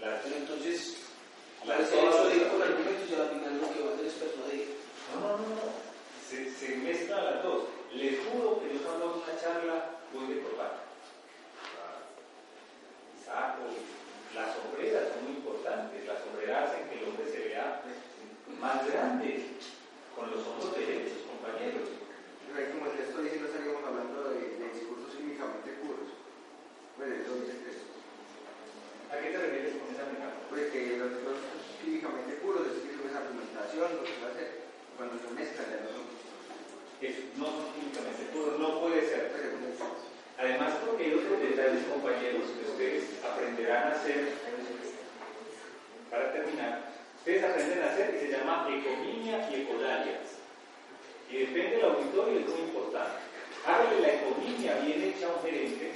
Las- 0.00 0.22
Pero 0.22 0.36
entonces, 0.36 0.96
las 1.66 1.80
ese 1.86 2.00
hecho 2.02 2.24
de 2.28 2.36
ir 2.36 2.48
con 2.48 2.62
argumentos 2.62 3.10
y 3.10 3.14
al 3.14 3.28
final 3.30 3.60
lo 3.62 3.72
que 3.72 3.80
va 3.82 3.90
a 3.90 3.94
hacer 3.94 4.06
es 4.06 4.14
persuadir. 4.14 4.66
No, 5.14 5.20
no, 5.20 5.38
no, 5.38 5.48
no. 5.54 5.89
Se, 6.30 6.48
se 6.48 6.76
mezclan 6.76 7.24
las 7.24 7.42
dos. 7.42 7.64
Les 7.92 8.14
juro 8.22 8.62
que 8.62 8.72
yo 8.72 8.86
cuando 8.86 9.10
hago 9.10 9.24
una 9.26 9.34
charla 9.34 9.98
voy 10.14 10.32
de 10.32 10.42
corbata. 10.42 10.86
Saco. 13.26 13.66
Las 14.38 14.54
sombreras 14.54 15.10
son 15.10 15.26
muy 15.26 15.42
importantes. 15.42 16.06
Las 16.06 16.22
sombreras 16.22 16.70
hacen 16.70 16.86
que 16.86 17.02
el 17.02 17.10
hombre 17.10 17.26
se 17.26 17.50
vea 17.50 17.82
más 18.62 18.86
grande, 18.86 19.58
con 20.14 20.30
los 20.30 20.46
hombros 20.46 20.70
derechos, 20.78 21.26
compañeros. 21.26 21.98
Como 21.98 22.86
el 22.86 22.94
texto 22.94 23.22
dice, 23.22 23.40
no 23.40 23.46
estaríamos 23.50 23.82
hablando 23.82 24.30
de, 24.30 24.54
de 24.54 24.70
discursos 24.70 25.10
químicamente 25.18 25.82
puros. 25.82 26.14
Eso 26.14 27.34
dice 27.42 27.58
el 27.58 27.64
texto. 27.66 27.90
¿A 29.10 29.18
qué 29.18 29.34
te 29.34 29.38
refieres 29.38 29.82
con 29.82 29.90
esa 29.90 30.06
metáfora? 30.06 30.46
Pues 30.46 30.70
que 30.70 30.94
los 30.94 31.10
discursos 31.10 31.42
químicamente 31.82 32.38
puros 32.38 32.70
es 32.70 32.74
decir, 32.78 33.02
es 33.02 33.16
argumentación, 33.18 33.98
lo 33.98 34.02
que 34.06 34.14
se 34.14 34.26
hace 34.30 34.44
cuando 34.94 35.18
se 35.18 35.34
mezclan 35.34 35.74
ya 35.74 35.82
no 35.82 35.90
son. 35.90 36.09
No 37.00 37.46
son 37.46 37.72
químicamente 37.72 38.24
puros, 38.30 38.58
no 38.58 38.78
puede 38.80 39.00
ser. 39.08 39.32
Además, 40.38 40.74
porque 40.84 41.04
hay 41.04 41.14
otros 41.14 41.40
detalles, 41.40 41.84
compañeros, 41.84 42.42
que 42.52 42.70
ustedes 42.70 43.04
aprenderán 43.24 43.88
a 43.88 43.90
hacer. 43.92 44.34
Para 46.10 46.32
terminar, 46.32 46.92
ustedes 47.16 47.44
aprenden 47.44 47.82
a 47.82 47.92
hacer 47.92 48.10
que 48.12 48.20
se 48.20 48.32
llama 48.32 48.68
economía 48.70 49.48
y 49.50 49.62
ecolalia. 49.62 50.20
Y 51.30 51.38
depende 51.38 51.76
del 51.76 51.84
auditorio, 51.86 52.40
es 52.40 52.48
muy 52.48 52.60
importante. 52.60 53.16
Hágale 53.64 54.00
la 54.00 54.14
economía 54.14 54.80
bien 54.84 55.02
hecha 55.02 55.26
a 55.26 55.36
un 55.36 55.42
gerente. 55.42 55.92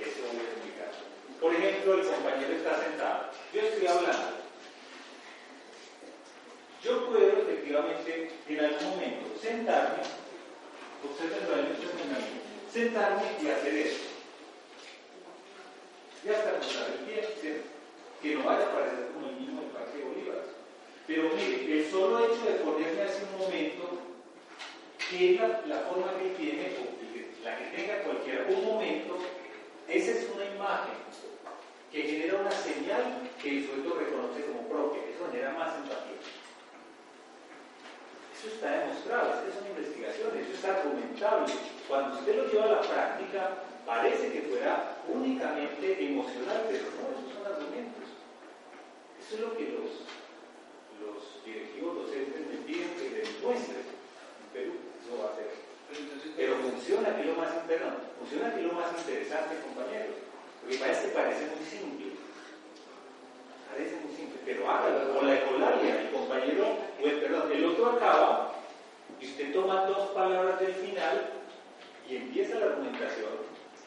Eso 0.00 0.20
voy 0.28 0.40
a 0.40 0.50
explicar. 0.50 0.90
Por 1.40 1.54
ejemplo, 1.54 1.94
el 1.94 2.06
compañero 2.06 2.52
está 2.52 2.82
sentado. 2.82 3.30
Yo 3.54 3.60
estoy 3.60 3.86
hablando. 3.86 4.44
Yo 6.82 7.06
puedo 7.06 7.43
efectivamente 7.64 8.30
en 8.48 8.60
algún 8.60 8.90
momento 8.90 9.40
sentarme, 9.40 10.02
observen 11.02 11.44
amigo, 11.44 12.40
sentarme 12.70 13.22
y 13.42 13.48
hacer 13.48 13.74
esto. 13.74 14.08
Y 16.24 16.28
hasta 16.28 16.58
cruzar 16.58 16.90
el 16.90 16.98
pie, 17.06 17.62
que 18.22 18.34
no 18.34 18.44
vaya 18.44 18.66
a 18.66 18.72
parecer 18.72 19.08
como 19.12 19.28
el 19.28 19.36
mismo 19.36 19.60
del 19.60 19.70
Parque 19.70 20.02
Bolívar. 20.02 20.42
Pero 21.06 21.30
mire, 21.36 21.80
el 21.80 21.90
solo 21.90 22.24
hecho 22.24 22.44
de 22.44 22.64
ponerme 22.64 23.02
hace 23.02 23.24
un 23.24 23.38
momento, 23.38 23.98
que 25.10 25.34
es 25.34 25.40
la, 25.40 25.78
forma 25.80 26.12
que 26.18 26.30
tiene, 26.30 26.72
la 27.42 27.58
que 27.58 27.76
tenga 27.76 28.02
cualquiera, 28.02 28.46
un 28.48 28.64
momento, 28.64 29.18
esa 29.88 30.10
es 30.12 30.30
una 30.34 30.44
imagen 30.46 30.96
que 31.92 32.02
genera 32.02 32.40
una 32.40 32.50
señal 32.50 33.30
que 33.40 33.58
el 33.58 33.66
sujeto 33.66 33.94
reconoce 33.94 34.46
como 34.46 34.68
propia, 34.68 35.02
eso 35.14 35.30
genera 35.30 35.52
más 35.52 35.76
empatía. 35.76 36.33
Eso 38.44 38.56
está 38.56 38.76
demostrado, 38.76 39.40
estas 39.40 39.56
son 39.56 39.72
investigaciones, 39.72 40.44
eso 40.44 40.52
está 40.52 40.76
argumentable. 40.76 41.54
Cuando 41.88 42.18
usted 42.20 42.36
lo 42.36 42.44
lleva 42.52 42.64
a 42.64 42.76
la 42.76 42.80
práctica, 42.82 43.40
parece 43.86 44.32
que 44.32 44.42
fuera 44.52 45.00
únicamente 45.08 46.04
emocional, 46.04 46.68
pero 46.68 46.84
no, 46.92 47.08
esos 47.08 47.32
son 47.32 47.40
argumentos. 47.40 48.04
Eso 49.16 49.34
es 49.36 49.40
lo 49.40 49.56
que 49.56 49.64
los, 49.72 50.04
los 51.00 51.24
directivos 51.40 52.04
docentes 52.04 52.44
me 52.44 52.60
piden 52.68 52.92
que 53.00 53.24
demuestren 53.24 53.80
en 53.80 54.48
Perú. 54.52 54.72
Eso 55.00 55.24
va 55.24 55.32
a 55.32 55.36
ser. 55.40 55.48
Pero 56.36 56.56
funciona 56.68 57.16
aquí 57.16 57.24
lo 57.24 57.40
más, 57.40 57.48
perdón, 57.64 57.96
funciona 58.20 58.48
aquí 58.52 58.60
lo 58.60 58.74
más 58.74 58.92
interesante, 58.92 59.56
compañeros. 59.64 60.20
Porque 60.60 60.76
parece, 60.76 61.08
parece 61.16 61.48
muy 61.48 61.64
simple. 61.64 62.13
Parece 63.74 63.96
muy 64.06 64.14
simple, 64.14 64.38
pero 64.44 64.70
hágalo. 64.70 65.14
Con 65.18 65.26
la 65.26 65.34
ecolalia, 65.34 66.00
el 66.02 66.10
compañero, 66.10 66.64
o 67.02 67.06
el, 67.06 67.20
perdón, 67.20 67.50
el 67.52 67.64
otro 67.64 67.86
acaba 67.90 68.54
y 69.20 69.26
usted 69.26 69.52
toma 69.52 69.86
dos 69.86 70.10
palabras 70.10 70.60
del 70.60 70.74
final 70.74 71.30
y 72.08 72.16
empieza 72.16 72.60
la 72.60 72.66
argumentación 72.66 73.30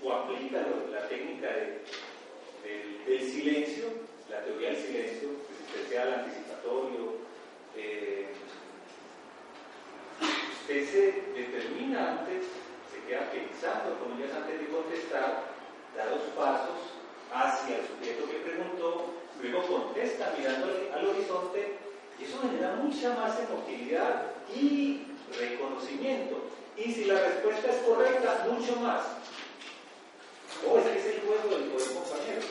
o 0.04 0.12
aplica 0.12 0.60
la 0.92 1.08
técnica 1.08 1.48
de- 1.48 1.84
del, 3.08 3.22
silencio, 3.22 3.86
la 4.30 4.44
teoría 4.44 4.72
del 4.72 4.78
silencio, 4.84 5.30
especial, 5.66 6.14
anticipatorio. 6.16 7.16
eh, 7.80 8.28
usted 10.62 10.86
se 10.90 11.40
determina 11.40 12.20
antes, 12.20 12.44
se 12.92 13.08
queda 13.08 13.30
pensando, 13.32 13.98
comillas, 14.00 14.36
antes 14.36 14.60
de 14.60 14.68
contestar, 14.68 15.44
da 15.96 16.06
dos 16.10 16.24
pasos 16.36 16.80
hacia 17.32 17.78
el 17.78 17.84
sujeto 17.88 18.30
que 18.30 18.38
preguntó 18.50 19.14
luego 19.42 19.68
contesta 19.68 20.34
mirando 20.38 20.68
al, 20.94 21.08
horizonte 21.08 21.78
y 22.20 22.24
eso 22.24 22.40
genera 22.42 22.76
mucha 22.76 23.16
más 23.16 23.40
emotividad 23.40 24.32
y 24.56 25.04
reconocimiento. 25.38 26.50
Y 26.76 26.92
si 26.92 27.06
la 27.06 27.20
respuesta 27.20 27.72
es 27.72 27.78
correcta, 27.82 28.48
mucho 28.50 28.76
más. 28.78 29.04
Oh, 30.66 30.78
es 30.80 31.06
el 31.06 31.22
juego 31.22 31.58
del 31.58 31.70
poder 31.70 31.94
compañero. 31.94 32.42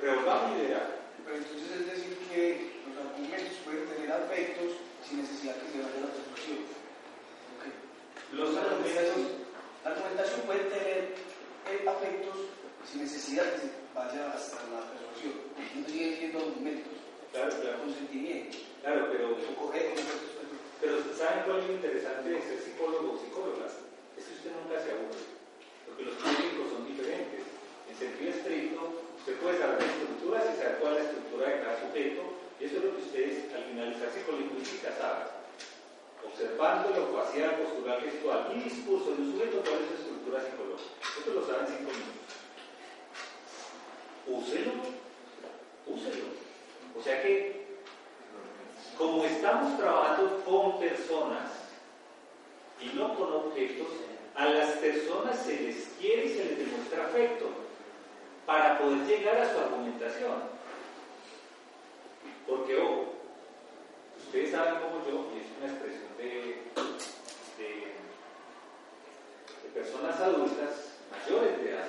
Revolvamos 0.00 0.58
y 0.58 0.62
verá. 0.62 1.04
Pero 1.24 1.36
entonces 1.36 1.70
es 1.80 1.86
decir 1.86 2.18
que 2.28 2.72
los 2.88 3.06
argumentos 3.06 3.56
pueden 3.64 3.88
tener 3.88 4.12
afectos 4.12 4.72
sin 5.08 5.22
necesidad 5.22 5.54
que 5.56 5.72
se 5.72 5.78
vaya 5.78 5.96
a 5.96 6.00
la 6.00 6.12
persuasión. 6.12 6.58
Ok. 7.56 7.62
Los 8.32 8.56
argumentos, 8.56 9.44
La 9.84 9.90
argumentación 9.90 10.40
puede 10.46 10.64
tener 10.64 11.14
eh, 11.70 11.88
afectos 11.88 12.36
sin 12.90 13.02
necesidad 13.02 13.52
que 13.52 13.60
se 13.60 13.72
vaya 13.94 14.32
hasta 14.32 14.56
la 14.68 14.80
persuasión. 14.92 15.34
No 15.74 15.88
siguen 15.88 16.16
siendo 16.16 16.38
argumentos 16.40 16.92
claro, 18.82 19.08
pero 19.10 19.36
correcto. 19.56 20.02
Pero 20.80 21.00
¿saben 21.16 21.44
cuál 21.46 21.60
es 21.60 21.66
lo 21.66 21.72
interesante 21.74 22.28
de 22.28 22.42
ser 22.42 22.58
psicólogo 22.60 23.14
o 23.14 23.18
psicóloga? 23.18 23.66
Es 24.18 24.24
que 24.24 24.34
usted 24.34 24.52
nunca 24.52 24.76
se 24.82 24.92
aburre, 24.92 25.24
porque 25.86 26.04
los 26.04 26.16
técnicos 26.20 26.70
son 26.70 26.86
diferentes. 26.86 27.40
En 27.88 27.96
sentido 27.96 28.30
estricto, 28.30 28.80
usted 29.16 29.34
puede 29.40 29.58
saber 29.58 29.80
estructuras 29.80 30.44
y 30.44 30.58
saber 30.60 30.76
cuál 30.80 30.92
es 30.92 30.98
la 30.98 31.08
estructura 31.08 31.48
de 31.48 31.60
cada 31.62 31.80
sujeto, 31.80 32.22
y 32.60 32.64
eso 32.64 32.76
es 32.76 32.84
lo 32.84 32.90
que 32.96 33.02
ustedes 33.02 33.54
al 33.54 33.64
finalizar 33.64 34.10
psicolingüística 34.12 34.92
saben. 34.92 35.28
Observando 36.24 36.90
lo 36.90 37.16
facial, 37.16 37.56
postural, 37.56 38.02
gestual 38.02 38.52
y 38.54 38.68
discurso 38.68 39.14
de 39.14 39.22
un 39.22 39.32
sujeto, 39.32 39.62
cuál 39.64 39.80
es 39.80 39.88
su 39.88 39.96
estructura 40.04 40.38
psicológica. 40.44 40.94
Esto 41.00 41.30
lo 41.32 41.42
saben 41.46 41.66
cinco 41.66 41.90
minutos. 41.96 42.28
Úselo, 44.26 44.72
úselo. 45.86 46.43
O 46.98 47.02
sea 47.02 47.22
que 47.22 47.64
como 48.96 49.24
estamos 49.24 49.76
trabajando 49.78 50.42
con 50.44 50.78
personas 50.78 51.50
y 52.80 52.96
no 52.96 53.14
con 53.16 53.32
objetos, 53.32 53.88
a 54.34 54.46
las 54.46 54.70
personas 54.76 55.38
se 55.44 55.60
les 55.60 55.76
quiere 56.00 56.26
y 56.26 56.34
se 56.34 56.44
les 56.44 56.58
demuestra 56.58 57.06
afecto 57.06 57.46
para 58.46 58.78
poder 58.78 59.06
llegar 59.06 59.38
a 59.38 59.52
su 59.52 59.58
argumentación. 59.58 60.54
Porque, 62.46 62.76
ojo, 62.76 63.14
ustedes 64.18 64.50
saben 64.50 64.74
como 64.80 65.04
yo, 65.06 65.30
y 65.34 65.40
es 65.40 65.46
una 65.58 65.72
expresión 65.72 66.16
de, 66.18 66.24
de- 67.58 67.94
de 69.62 69.68
personas 69.72 70.20
adultas 70.20 70.98
mayores 71.10 71.58
de 71.62 71.70
edad, 71.70 71.88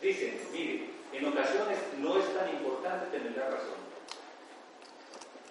dicen, 0.00 0.40
mire, 0.52 0.90
en 1.12 1.26
ocasiones 1.26 1.78
no 1.98 2.18
es 2.18 2.34
tan 2.34 2.48
importante 2.50 3.06
tener 3.16 3.36
la 3.36 3.50
razón. 3.50 3.85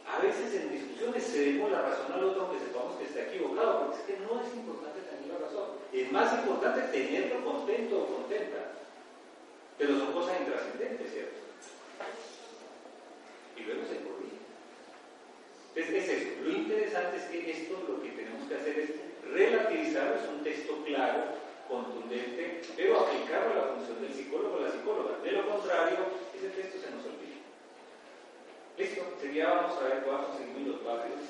A 0.07 0.19
veces 0.19 0.53
en 0.53 0.71
discusiones 0.71 1.25
cedemos 1.25 1.71
la 1.71 1.81
razón 1.81 2.11
al 2.13 2.23
otro 2.23 2.43
aunque 2.43 2.63
sepamos 2.63 2.95
que 2.97 3.05
está 3.05 3.23
equivocado, 3.23 3.79
porque 3.85 3.97
es 3.97 4.05
que 4.05 4.25
no 4.25 4.41
es 4.41 4.53
importante 4.53 5.01
tener 5.01 5.27
la 5.33 5.45
razón. 5.45 5.69
Es 5.91 6.11
más 6.11 6.33
importante 6.39 6.81
tenerlo 6.93 7.43
contento 7.43 8.03
o 8.03 8.07
contenta. 8.21 8.75
Pero 9.77 9.99
son 9.99 10.13
cosas 10.13 10.39
intrascendentes, 10.39 11.11
¿cierto? 11.11 11.35
Y 13.57 13.61
luego 13.63 13.81
se 13.83 13.99
corrige. 14.03 14.39
Entonces, 15.75 16.03
es 16.03 16.21
eso. 16.21 16.29
Lo 16.43 16.51
interesante 16.51 17.17
es 17.17 17.23
que 17.23 17.51
esto 17.51 17.83
lo 17.87 18.01
que 18.01 18.09
tenemos 18.09 18.47
que 18.47 18.55
hacer 18.55 18.79
es 18.79 18.89
relativizarlo, 19.33 20.15
es 20.15 20.29
un 20.29 20.43
texto 20.43 20.81
claro, 20.85 21.23
contundente, 21.67 22.61
pero 22.77 22.99
aplicarlo 22.99 23.51
a 23.51 23.55
la 23.55 23.73
función 23.73 24.01
del 24.01 24.13
psicólogo 24.13 24.55
o 24.55 24.61
la 24.61 24.71
psicóloga. 24.71 25.17
De 25.23 25.31
lo 25.31 25.49
contrario, 25.49 25.97
ese 26.33 26.49
texto 26.49 26.79
se 26.79 26.91
nos 26.91 27.03
olvida. 27.03 27.14
Listo, 28.77 29.07
sería, 29.21 29.47
vamos 29.47 29.79
a 29.79 29.83
ver, 29.87 30.03
a 30.03 30.25
conseguir 30.27 30.67
los 30.67 30.83
barrios 30.83 31.23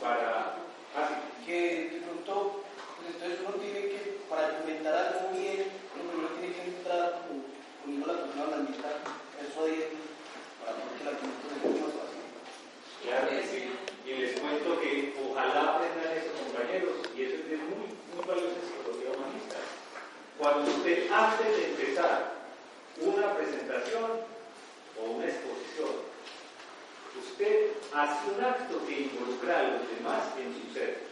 para... 0.00 0.56
Ah, 0.96 1.08
sí. 1.12 1.44
que 1.44 1.90
de 1.92 2.00
pronto, 2.00 2.64
pues 2.96 3.12
entonces 3.12 3.40
uno 3.44 3.60
tiene 3.60 3.80
que, 3.92 4.24
para 4.30 4.48
argumentar 4.48 4.94
algo 4.96 5.36
bien, 5.36 5.68
uno 5.92 6.08
primero 6.08 6.32
tiene 6.40 6.56
que 6.56 6.64
entrar 6.72 7.20
como 7.28 7.44
poniendo 7.84 8.06
la 8.08 8.24
persona 8.24 8.44
a 8.48 8.56
la 8.56 8.64
mitad, 8.64 8.96
persuadir, 9.36 9.92
para 10.64 10.72
que 10.72 11.04
el 11.04 11.08
argumento 11.12 11.44
sea 11.44 11.68
mucho 11.68 11.84
más 11.84 11.94
fácil. 12.00 12.24
Claro 13.04 13.28
que 13.28 13.42
sí. 13.44 13.60
Y 14.08 14.10
les 14.16 14.40
cuento 14.40 14.80
que 14.80 15.12
ojalá 15.20 15.76
aprendan 15.76 16.16
eso, 16.16 16.32
compañeros, 16.32 16.96
y 17.12 17.18
eso 17.28 17.44
es 17.44 17.44
de 17.44 17.56
muy, 17.60 17.92
muy 17.92 18.24
valioso 18.24 18.56
en 18.56 18.64
psicología 18.72 19.12
humanista. 19.12 19.60
Cuando 20.40 20.64
usted, 20.64 21.12
antes 21.12 21.44
de 21.44 21.62
empezar 21.76 22.40
una 23.04 23.36
presentación 23.36 24.24
o 24.96 25.00
una 25.12 25.28
exposición, 25.28 26.15
usted 27.18 27.72
hace 27.92 28.30
un 28.30 28.44
acto 28.44 28.80
que 28.86 29.08
involucra 29.08 29.58
a 29.58 29.62
los 29.62 29.90
demás 29.90 30.22
en 30.38 30.52
su 30.52 30.72
ser. 30.72 31.06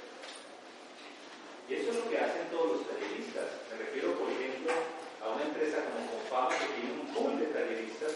Y 1.68 1.74
eso 1.74 1.90
es 1.90 1.96
lo 1.96 2.10
que 2.10 2.18
hacen 2.18 2.48
todos 2.50 2.76
los 2.76 2.88
talleristas. 2.88 3.44
Me 3.72 3.78
refiero, 3.78 4.12
por 4.18 4.30
ejemplo, 4.30 4.72
a 5.24 5.32
una 5.32 5.44
empresa 5.44 5.78
como 5.88 6.04
Confama 6.12 6.52
que 6.52 6.80
tiene 6.80 7.00
un 7.00 7.08
pool 7.14 7.38
de 7.40 7.46
talleristas 7.46 8.12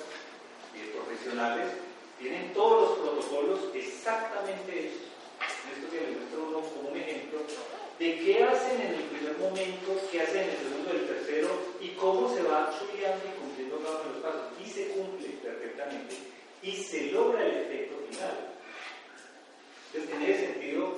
y 0.74 0.78
de 0.84 0.92
profesionales, 0.92 1.72
tienen 2.18 2.52
todos 2.52 2.90
los 2.90 2.98
protocolos 2.98 3.60
exactamente 3.74 4.68
hechos. 4.68 5.08
Esto 5.72 5.90
que 5.90 6.00
les 6.00 6.16
muestro 6.16 6.44
uno 6.48 6.60
como 6.60 6.90
un 6.90 6.96
ejemplo 6.96 7.40
de 7.98 8.18
qué 8.20 8.44
hacen 8.44 8.80
en 8.80 8.94
el 8.94 9.04
primer 9.04 9.38
momento, 9.38 10.00
qué 10.10 10.22
hacen 10.22 10.44
en 10.44 10.50
el 10.50 10.58
segundo 10.58 10.90
y 10.92 10.96
el 10.96 11.06
tercero 11.06 11.48
y 11.80 11.88
cómo 11.90 12.34
se 12.34 12.42
va 12.42 12.74
chuleando 12.76 13.24
y 13.24 13.38
cumpliendo 13.38 13.78
cada 13.80 14.00
uno 14.00 14.04
de 14.04 14.12
los 14.12 14.22
pasos. 14.22 14.46
Y 14.60 14.68
se 14.68 14.88
cumple 14.88 15.28
perfectamente 15.42 16.37
y 16.62 16.72
se 16.72 17.12
logra 17.12 17.44
el 17.44 17.56
efecto 17.58 17.96
final. 18.10 18.36
Entonces, 19.94 20.16
en 20.16 20.22
ese 20.22 20.46
sentido, 20.52 20.92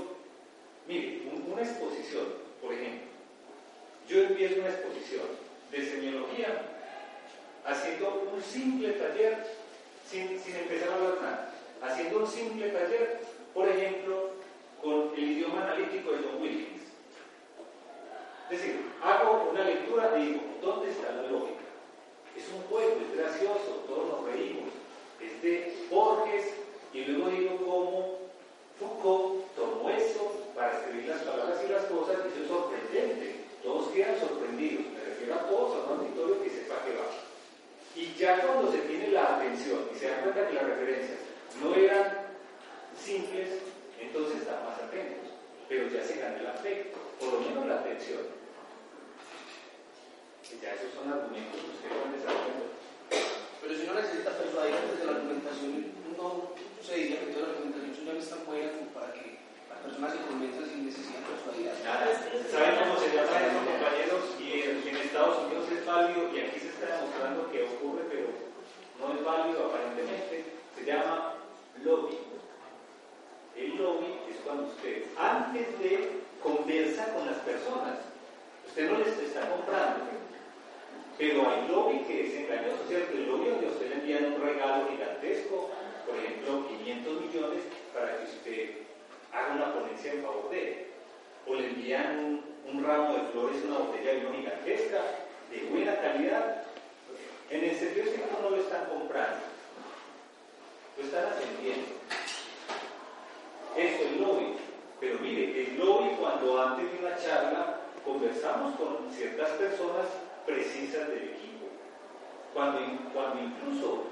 mire, 0.88 1.22
un- 1.32 1.52
una 1.52 1.62
exposición, 1.62 2.26
por 2.61 2.72
ejemplo, 2.72 3.06
yo 4.08 4.22
empiezo 4.22 4.61
una 4.61 4.70
exposición 4.70 5.22
de 5.70 5.86
semiología 5.86 6.66
haciendo 7.64 8.30
un 8.34 8.42
simple 8.42 8.92
taller, 8.94 9.46
sin, 10.08 10.38
sin 10.40 10.56
empezar 10.56 10.88
a 10.90 10.94
hablar 10.94 11.14
nada, 11.22 11.54
haciendo 11.82 12.18
un 12.20 12.26
simple 12.26 12.68
taller, 12.70 13.20
por 13.54 13.68
ejemplo, 13.68 14.30
con 14.82 15.12
el 15.14 15.22
idioma 15.32 15.62
analítico 15.62 16.11
de 16.12 16.18
John 16.18 16.42
Wilkins. 16.42 16.82
Es 18.50 18.58
decir, 18.58 18.80
hago 19.02 19.50
una 19.52 19.62
lectura 19.62 20.18
y 20.18 20.26
digo, 20.26 20.40
¿dónde 20.61 20.90
está 20.90 21.12
la 21.12 21.22
lógica? 21.30 21.61
Es 22.36 22.48
un 22.48 22.62
juego, 22.62 22.96
es 23.00 23.16
gracioso, 23.16 23.84
todos 23.86 24.08
nos 24.08 24.24
reímos. 24.32 24.70
Es 25.23 25.43
de 25.43 25.87
Borges 25.91 26.47
y 26.93 27.05
luego 27.05 27.31
digo 27.31 27.57
cómo 27.59 28.18
Foucault 28.79 29.55
tomó 29.55 29.91
eso 29.91 30.33
para 30.55 30.73
escribir 30.79 31.09
las 31.09 31.23
palabras 31.23 31.61
y 31.64 31.73
las 31.73 31.85
cosas 31.85 32.16
y 32.25 32.29
eso 32.29 32.43
es 32.43 32.49
sorprendente. 32.49 33.37
Todos 33.62 33.89
quedan 33.93 34.18
sorprendidos, 34.18 34.87
me 34.93 35.05
refiero 35.05 35.35
a 35.35 35.49
todos, 35.49 35.77
a 35.77 35.93
un 35.93 36.01
auditorio 36.01 36.43
que 36.43 36.51
sepa 36.51 36.83
que 36.85 36.97
va. 36.97 37.07
Y 37.95 38.14
ya 38.14 38.41
cuando 38.41 38.73
se 38.73 38.79
tiene 38.79 39.09
la 39.09 39.37
atención 39.37 39.81
y 39.95 39.99
se 39.99 40.09
dan 40.09 40.23
cuenta 40.23 40.49
que 40.49 40.55
las 40.55 40.64
referencias 40.64 41.18
no 41.62 41.75
eran 41.75 42.27
simples, 42.97 43.49
entonces 44.01 44.41
están 44.41 44.64
más 44.64 44.79
atentos. 44.81 45.31
Pero 45.68 45.89
ya 45.89 46.03
se 46.03 46.18
gana 46.18 46.39
el 46.39 46.47
afecto, 46.47 46.99
por 47.18 47.35
lo 47.35 47.41
menos 47.41 47.66
la 47.66 47.81
atención. 47.81 48.41
Ya 50.61 50.75
esos 50.75 50.93
son 50.95 51.12
argumentos 51.12 51.61
que 51.61 51.71
ustedes 51.71 52.03
van 52.03 52.12
desarrollando. 52.12 52.80
Pero 53.61 53.74
si 53.76 53.82
uno 53.84 53.94
necesita 54.00 54.30
persuadir 54.36 54.74
antes 54.74 54.98
de 54.98 55.04
la 55.04 55.12
argumentación, 55.12 55.92
no 56.16 56.56
se 56.80 56.94
diría 56.96 57.20
que 57.20 57.32
toda 57.32 57.46
la 57.46 57.52
argumentación 57.54 57.94
suya 57.94 58.12
no 58.12 58.20
es 58.20 58.30
tan 58.30 58.40
como 58.44 58.88
para 58.96 59.12
que 59.12 59.38
las 59.68 59.78
personas 59.84 60.12
se 60.12 60.20
convenzan 60.24 60.64
sin 60.64 60.86
necesidad 60.86 61.20
de 61.20 61.28
persuadir. 61.28 61.70
¿Saben 62.50 62.74
cómo 62.80 62.94
se 62.96 63.08
llama 63.12 63.36
eso, 63.36 63.61
compañeros? 63.68 64.24
Y 64.40 64.64
en 64.64 64.96
Estados 64.96 65.44
Unidos 65.44 65.64
es 65.70 65.84
válido, 65.84 66.20
y 66.32 66.40
aquí 66.40 66.58
se 66.61 66.68
está 66.72 66.86
demostrando 66.96 67.50
que 67.52 67.62
ocurre, 67.68 68.02
pero 68.08 68.28
no 68.98 69.14
es 69.14 69.24
válido 69.24 69.66
aparentemente. 69.66 70.44
Se 70.74 70.84
llama 70.84 71.34
lobby. 71.84 72.16
El 73.56 73.76
lobby 73.76 74.11
es 74.30 74.36
cuando 74.44 74.64
usted, 74.64 75.04
antes 75.18 75.78
de 75.78 76.22
conversa 76.42 77.12
con 77.12 77.26
las 77.26 77.36
personas, 77.44 77.98
usted 78.66 78.90
no 78.90 78.98
les 78.98 79.18
está 79.18 79.50
comprando, 79.50 80.20
pero 81.21 81.51
hay 81.51 81.68
lobby 81.68 81.99
que 82.09 82.27
es 82.27 82.35
engañoso, 82.35 82.83
¿cierto? 82.89 83.12
El 83.12 83.29
lobby 83.29 83.51
donde 83.51 83.66
usted 83.66 83.91
le 83.91 83.95
envían 83.97 84.33
un 84.33 84.41
regalo 84.41 84.89
gigantesco, 84.89 85.68
por 86.07 86.16
ejemplo, 86.16 86.66
500 86.66 87.21
millones, 87.21 87.62
para 87.93 88.16
que 88.16 88.25
usted 88.25 88.71
haga 89.31 89.55
una 89.55 89.75
ponencia 89.75 90.12
en 90.14 90.23
favor 90.23 90.49
de 90.49 90.66
él. 90.66 90.87
O 91.47 91.55
le 91.57 91.66
envían 91.66 92.43
un, 92.66 92.83
ramo 92.83 93.12
de 93.12 93.21
flores, 93.33 93.62
una 93.66 93.81
botella 93.81 94.12
de 94.12 94.21
vino 94.21 94.33
gigantesca, 94.33 95.03
de 95.51 95.62
buena 95.68 96.01
calidad. 96.01 96.62
En 97.51 97.64
el 97.64 97.77
sentido 97.77 98.07
estricto 98.07 98.39
no 98.41 98.51
lo 98.51 98.57
están 98.57 98.87
comprando, 98.87 99.41
lo 100.97 101.05
están 101.05 101.25
atendiendo. 101.27 101.89
Eso 103.77 104.05
es 104.05 104.21
lobby. 104.21 104.55
Pero 105.01 105.18
mire, 105.18 105.66
el 105.66 105.79
lobby 105.79 106.16
cuando 106.18 106.62
antes 106.62 106.91
de 106.91 107.07
una 107.07 107.16
charla 107.16 107.81
conversamos 108.05 108.75
con 108.77 109.11
ciertas 109.12 109.51
personas 109.51 110.07
precisas 110.47 111.09
del 111.09 111.34
equipo. 111.34 111.66
Cuando, 112.55 112.80
cuando 113.12 113.41
incluso 113.41 114.05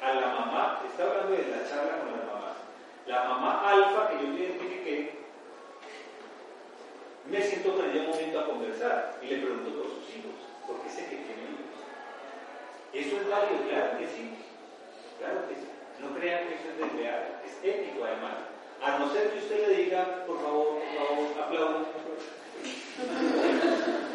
a 0.00 0.14
la 0.14 0.28
mamá, 0.28 0.82
está 0.86 1.04
hablando 1.04 1.32
de 1.32 1.48
la 1.48 1.68
charla 1.68 1.98
con 1.98 2.12
las 2.16 2.26
mamás, 2.26 2.56
la 3.06 3.24
mamá 3.24 3.68
alfa 3.68 4.08
que 4.08 4.24
yo 4.24 4.32
identifiqué, 4.32 5.20
me 7.26 7.42
siento 7.42 7.76
con 7.76 7.90
ella 7.90 8.02
un 8.02 8.10
momento 8.10 8.40
a 8.40 8.46
conversar 8.46 9.18
y 9.22 9.26
le 9.26 9.36
pregunto 9.38 9.70
por 9.76 9.86
sus 9.86 10.08
hijos, 10.16 10.32
porque 10.66 10.88
sé 10.88 11.04
que 11.04 11.16
tiene 11.16 11.42
hijos. 11.52 11.78
¿Eso 12.92 13.20
es 13.20 13.28
válido? 13.28 13.68
Claro 13.68 13.98
que 13.98 14.06
sí, 14.06 14.34
claro 15.18 15.48
que 15.48 15.54
sí. 15.54 15.68
No 16.00 16.14
crean 16.16 16.48
que 16.48 16.54
eso 16.54 16.70
es 16.70 16.78
desleal, 16.78 17.40
es 17.44 17.52
ético 17.62 18.04
además. 18.04 18.36
A 18.82 18.98
no 18.98 19.12
ser 19.12 19.30
que 19.30 19.38
usted 19.38 19.68
le 19.68 19.74
diga, 19.84 20.24
por 20.26 20.40
favor, 20.40 20.80
por 20.80 20.88
favor, 20.96 21.26
aplaudan. 21.44 21.86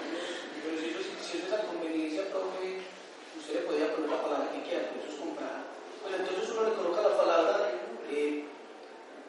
Pero 1.26 1.32
si, 1.32 1.38
eso- 1.38 1.48
es 1.48 1.54
esa 1.54 1.68
conveniencia, 1.68 2.30
profe, 2.30 2.86
usted 3.38 3.54
le 3.56 3.62
podría 3.66 3.96
poner 3.96 4.10
la 4.10 4.22
palabra 4.22 4.52
que 4.54 4.62
quiera, 4.62 4.90
pero 4.94 5.02
eso 5.02 5.14
es 5.14 5.20
comprar. 5.20 5.58
Entonces 6.06 6.50
uno 6.54 6.70
le 6.70 6.76
coloca 6.78 7.02
la 7.02 7.18
palabra 7.18 7.72
eh, 8.10 8.46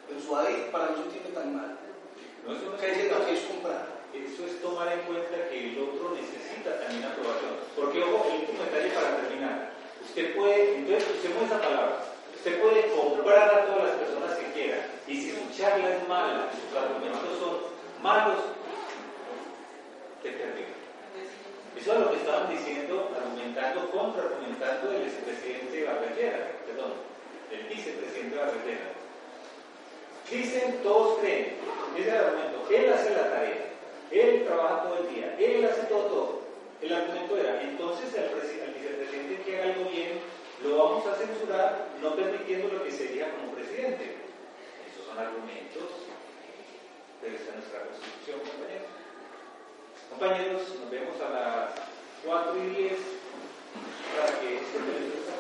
persuadir 0.09 0.71
para 0.71 0.91
no 0.93 0.97
sentirme 0.97 1.31
tan 1.33 1.57
mal. 1.57 1.79
No 2.45 2.53
es 2.53 2.63
una 2.63 2.77
Que 2.77 3.33
es 3.33 3.45
comprar. 3.49 3.97
Eso 4.13 4.45
es 4.47 4.61
tomar 4.61 4.93
en 4.93 5.01
cuenta 5.09 5.49
que 5.49 5.57
el 5.57 5.79
otro 5.81 6.13
necesita 6.13 6.81
también 6.81 7.05
aprobación. 7.05 7.57
Porque, 7.75 8.03
ojo, 8.05 8.29
último 8.29 8.61
detalle 8.65 8.93
para 8.93 9.17
terminar. 9.17 9.73
Usted 10.05 10.37
puede, 10.37 10.77
entonces, 10.77 11.09
usemos 11.19 11.45
esa 11.45 11.61
palabra. 11.61 12.05
Usted 12.37 12.61
puede 12.61 12.93
comprar 12.93 13.49
a 13.51 13.67
todas 13.67 13.85
las 13.89 13.97
personas 13.97 14.37
que 14.37 14.53
quiera. 14.53 14.87
Y 15.09 15.17
si 15.21 15.33
su 15.33 15.45
charla 15.57 15.97
es 15.97 16.09
mala, 16.09 16.49
sus 16.53 16.71
argumentos 16.77 17.39
son 17.41 17.57
malos, 18.03 18.39
te 20.23 20.31
termina. 20.31 20.76
Eso 21.77 21.93
es 21.93 22.01
lo 22.01 22.11
que 22.11 22.17
estaban 22.17 22.49
diciendo, 22.51 23.11
argumentando, 23.17 23.91
contraargumentando 23.91 24.91
el 24.93 25.03
expresidente 25.03 25.85
Barragera, 25.85 26.51
perdón, 26.67 26.93
el 27.53 27.63
vicepresidente 27.69 28.37
Barragera. 28.37 28.93
Dicen, 30.31 30.81
todos 30.83 31.19
creen, 31.21 31.55
ese 31.97 32.09
es 32.09 32.15
el 32.15 32.21
argumento, 32.21 32.69
él 32.71 32.93
hace 32.93 33.11
la 33.11 33.31
tarea, 33.31 33.71
él 34.11 34.45
trabaja 34.45 34.83
todo 34.83 34.99
el 35.07 35.15
día, 35.15 35.37
él 35.39 35.65
hace 35.65 35.83
todo, 35.83 36.03
todo. 36.07 36.41
El 36.83 36.93
argumento 36.93 37.37
era, 37.37 37.63
entonces 37.63 38.13
al, 38.19 38.31
presi- 38.35 38.61
al 38.63 38.75
vicepresidente 38.75 39.43
que 39.45 39.57
haga 39.61 39.73
algo 39.75 39.91
bien, 39.91 40.19
lo 40.65 40.77
vamos 40.77 41.07
a 41.07 41.15
censurar, 41.15 41.89
no 42.03 42.17
permitiendo 42.17 42.69
lo 42.75 42.83
que 42.83 42.91
sería 42.91 43.31
como 43.31 43.53
presidente. 43.53 44.17
Esos 44.91 45.07
son 45.07 45.19
argumentos, 45.19 45.85
pero 47.21 47.37
esta 47.37 47.51
es 47.51 47.57
nuestra 47.57 47.81
constitución, 47.87 48.41
compañeros. 48.41 48.96
Compañeros, 50.11 50.63
nos 50.81 50.91
vemos 50.91 51.15
a 51.21 51.29
las 51.31 51.71
4 52.25 52.57
y 52.57 52.67
10 52.77 52.93
para 54.17 54.41
que 54.41 54.61
se 54.61 54.79
televisor. 54.79 55.37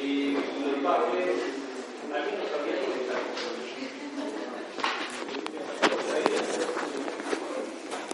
Y 0.00 0.32
los 0.34 0.82
padres, 0.82 1.36
alguien 2.12 2.38
nos 2.38 2.52
había 2.52 2.80
comentado. 2.80 3.53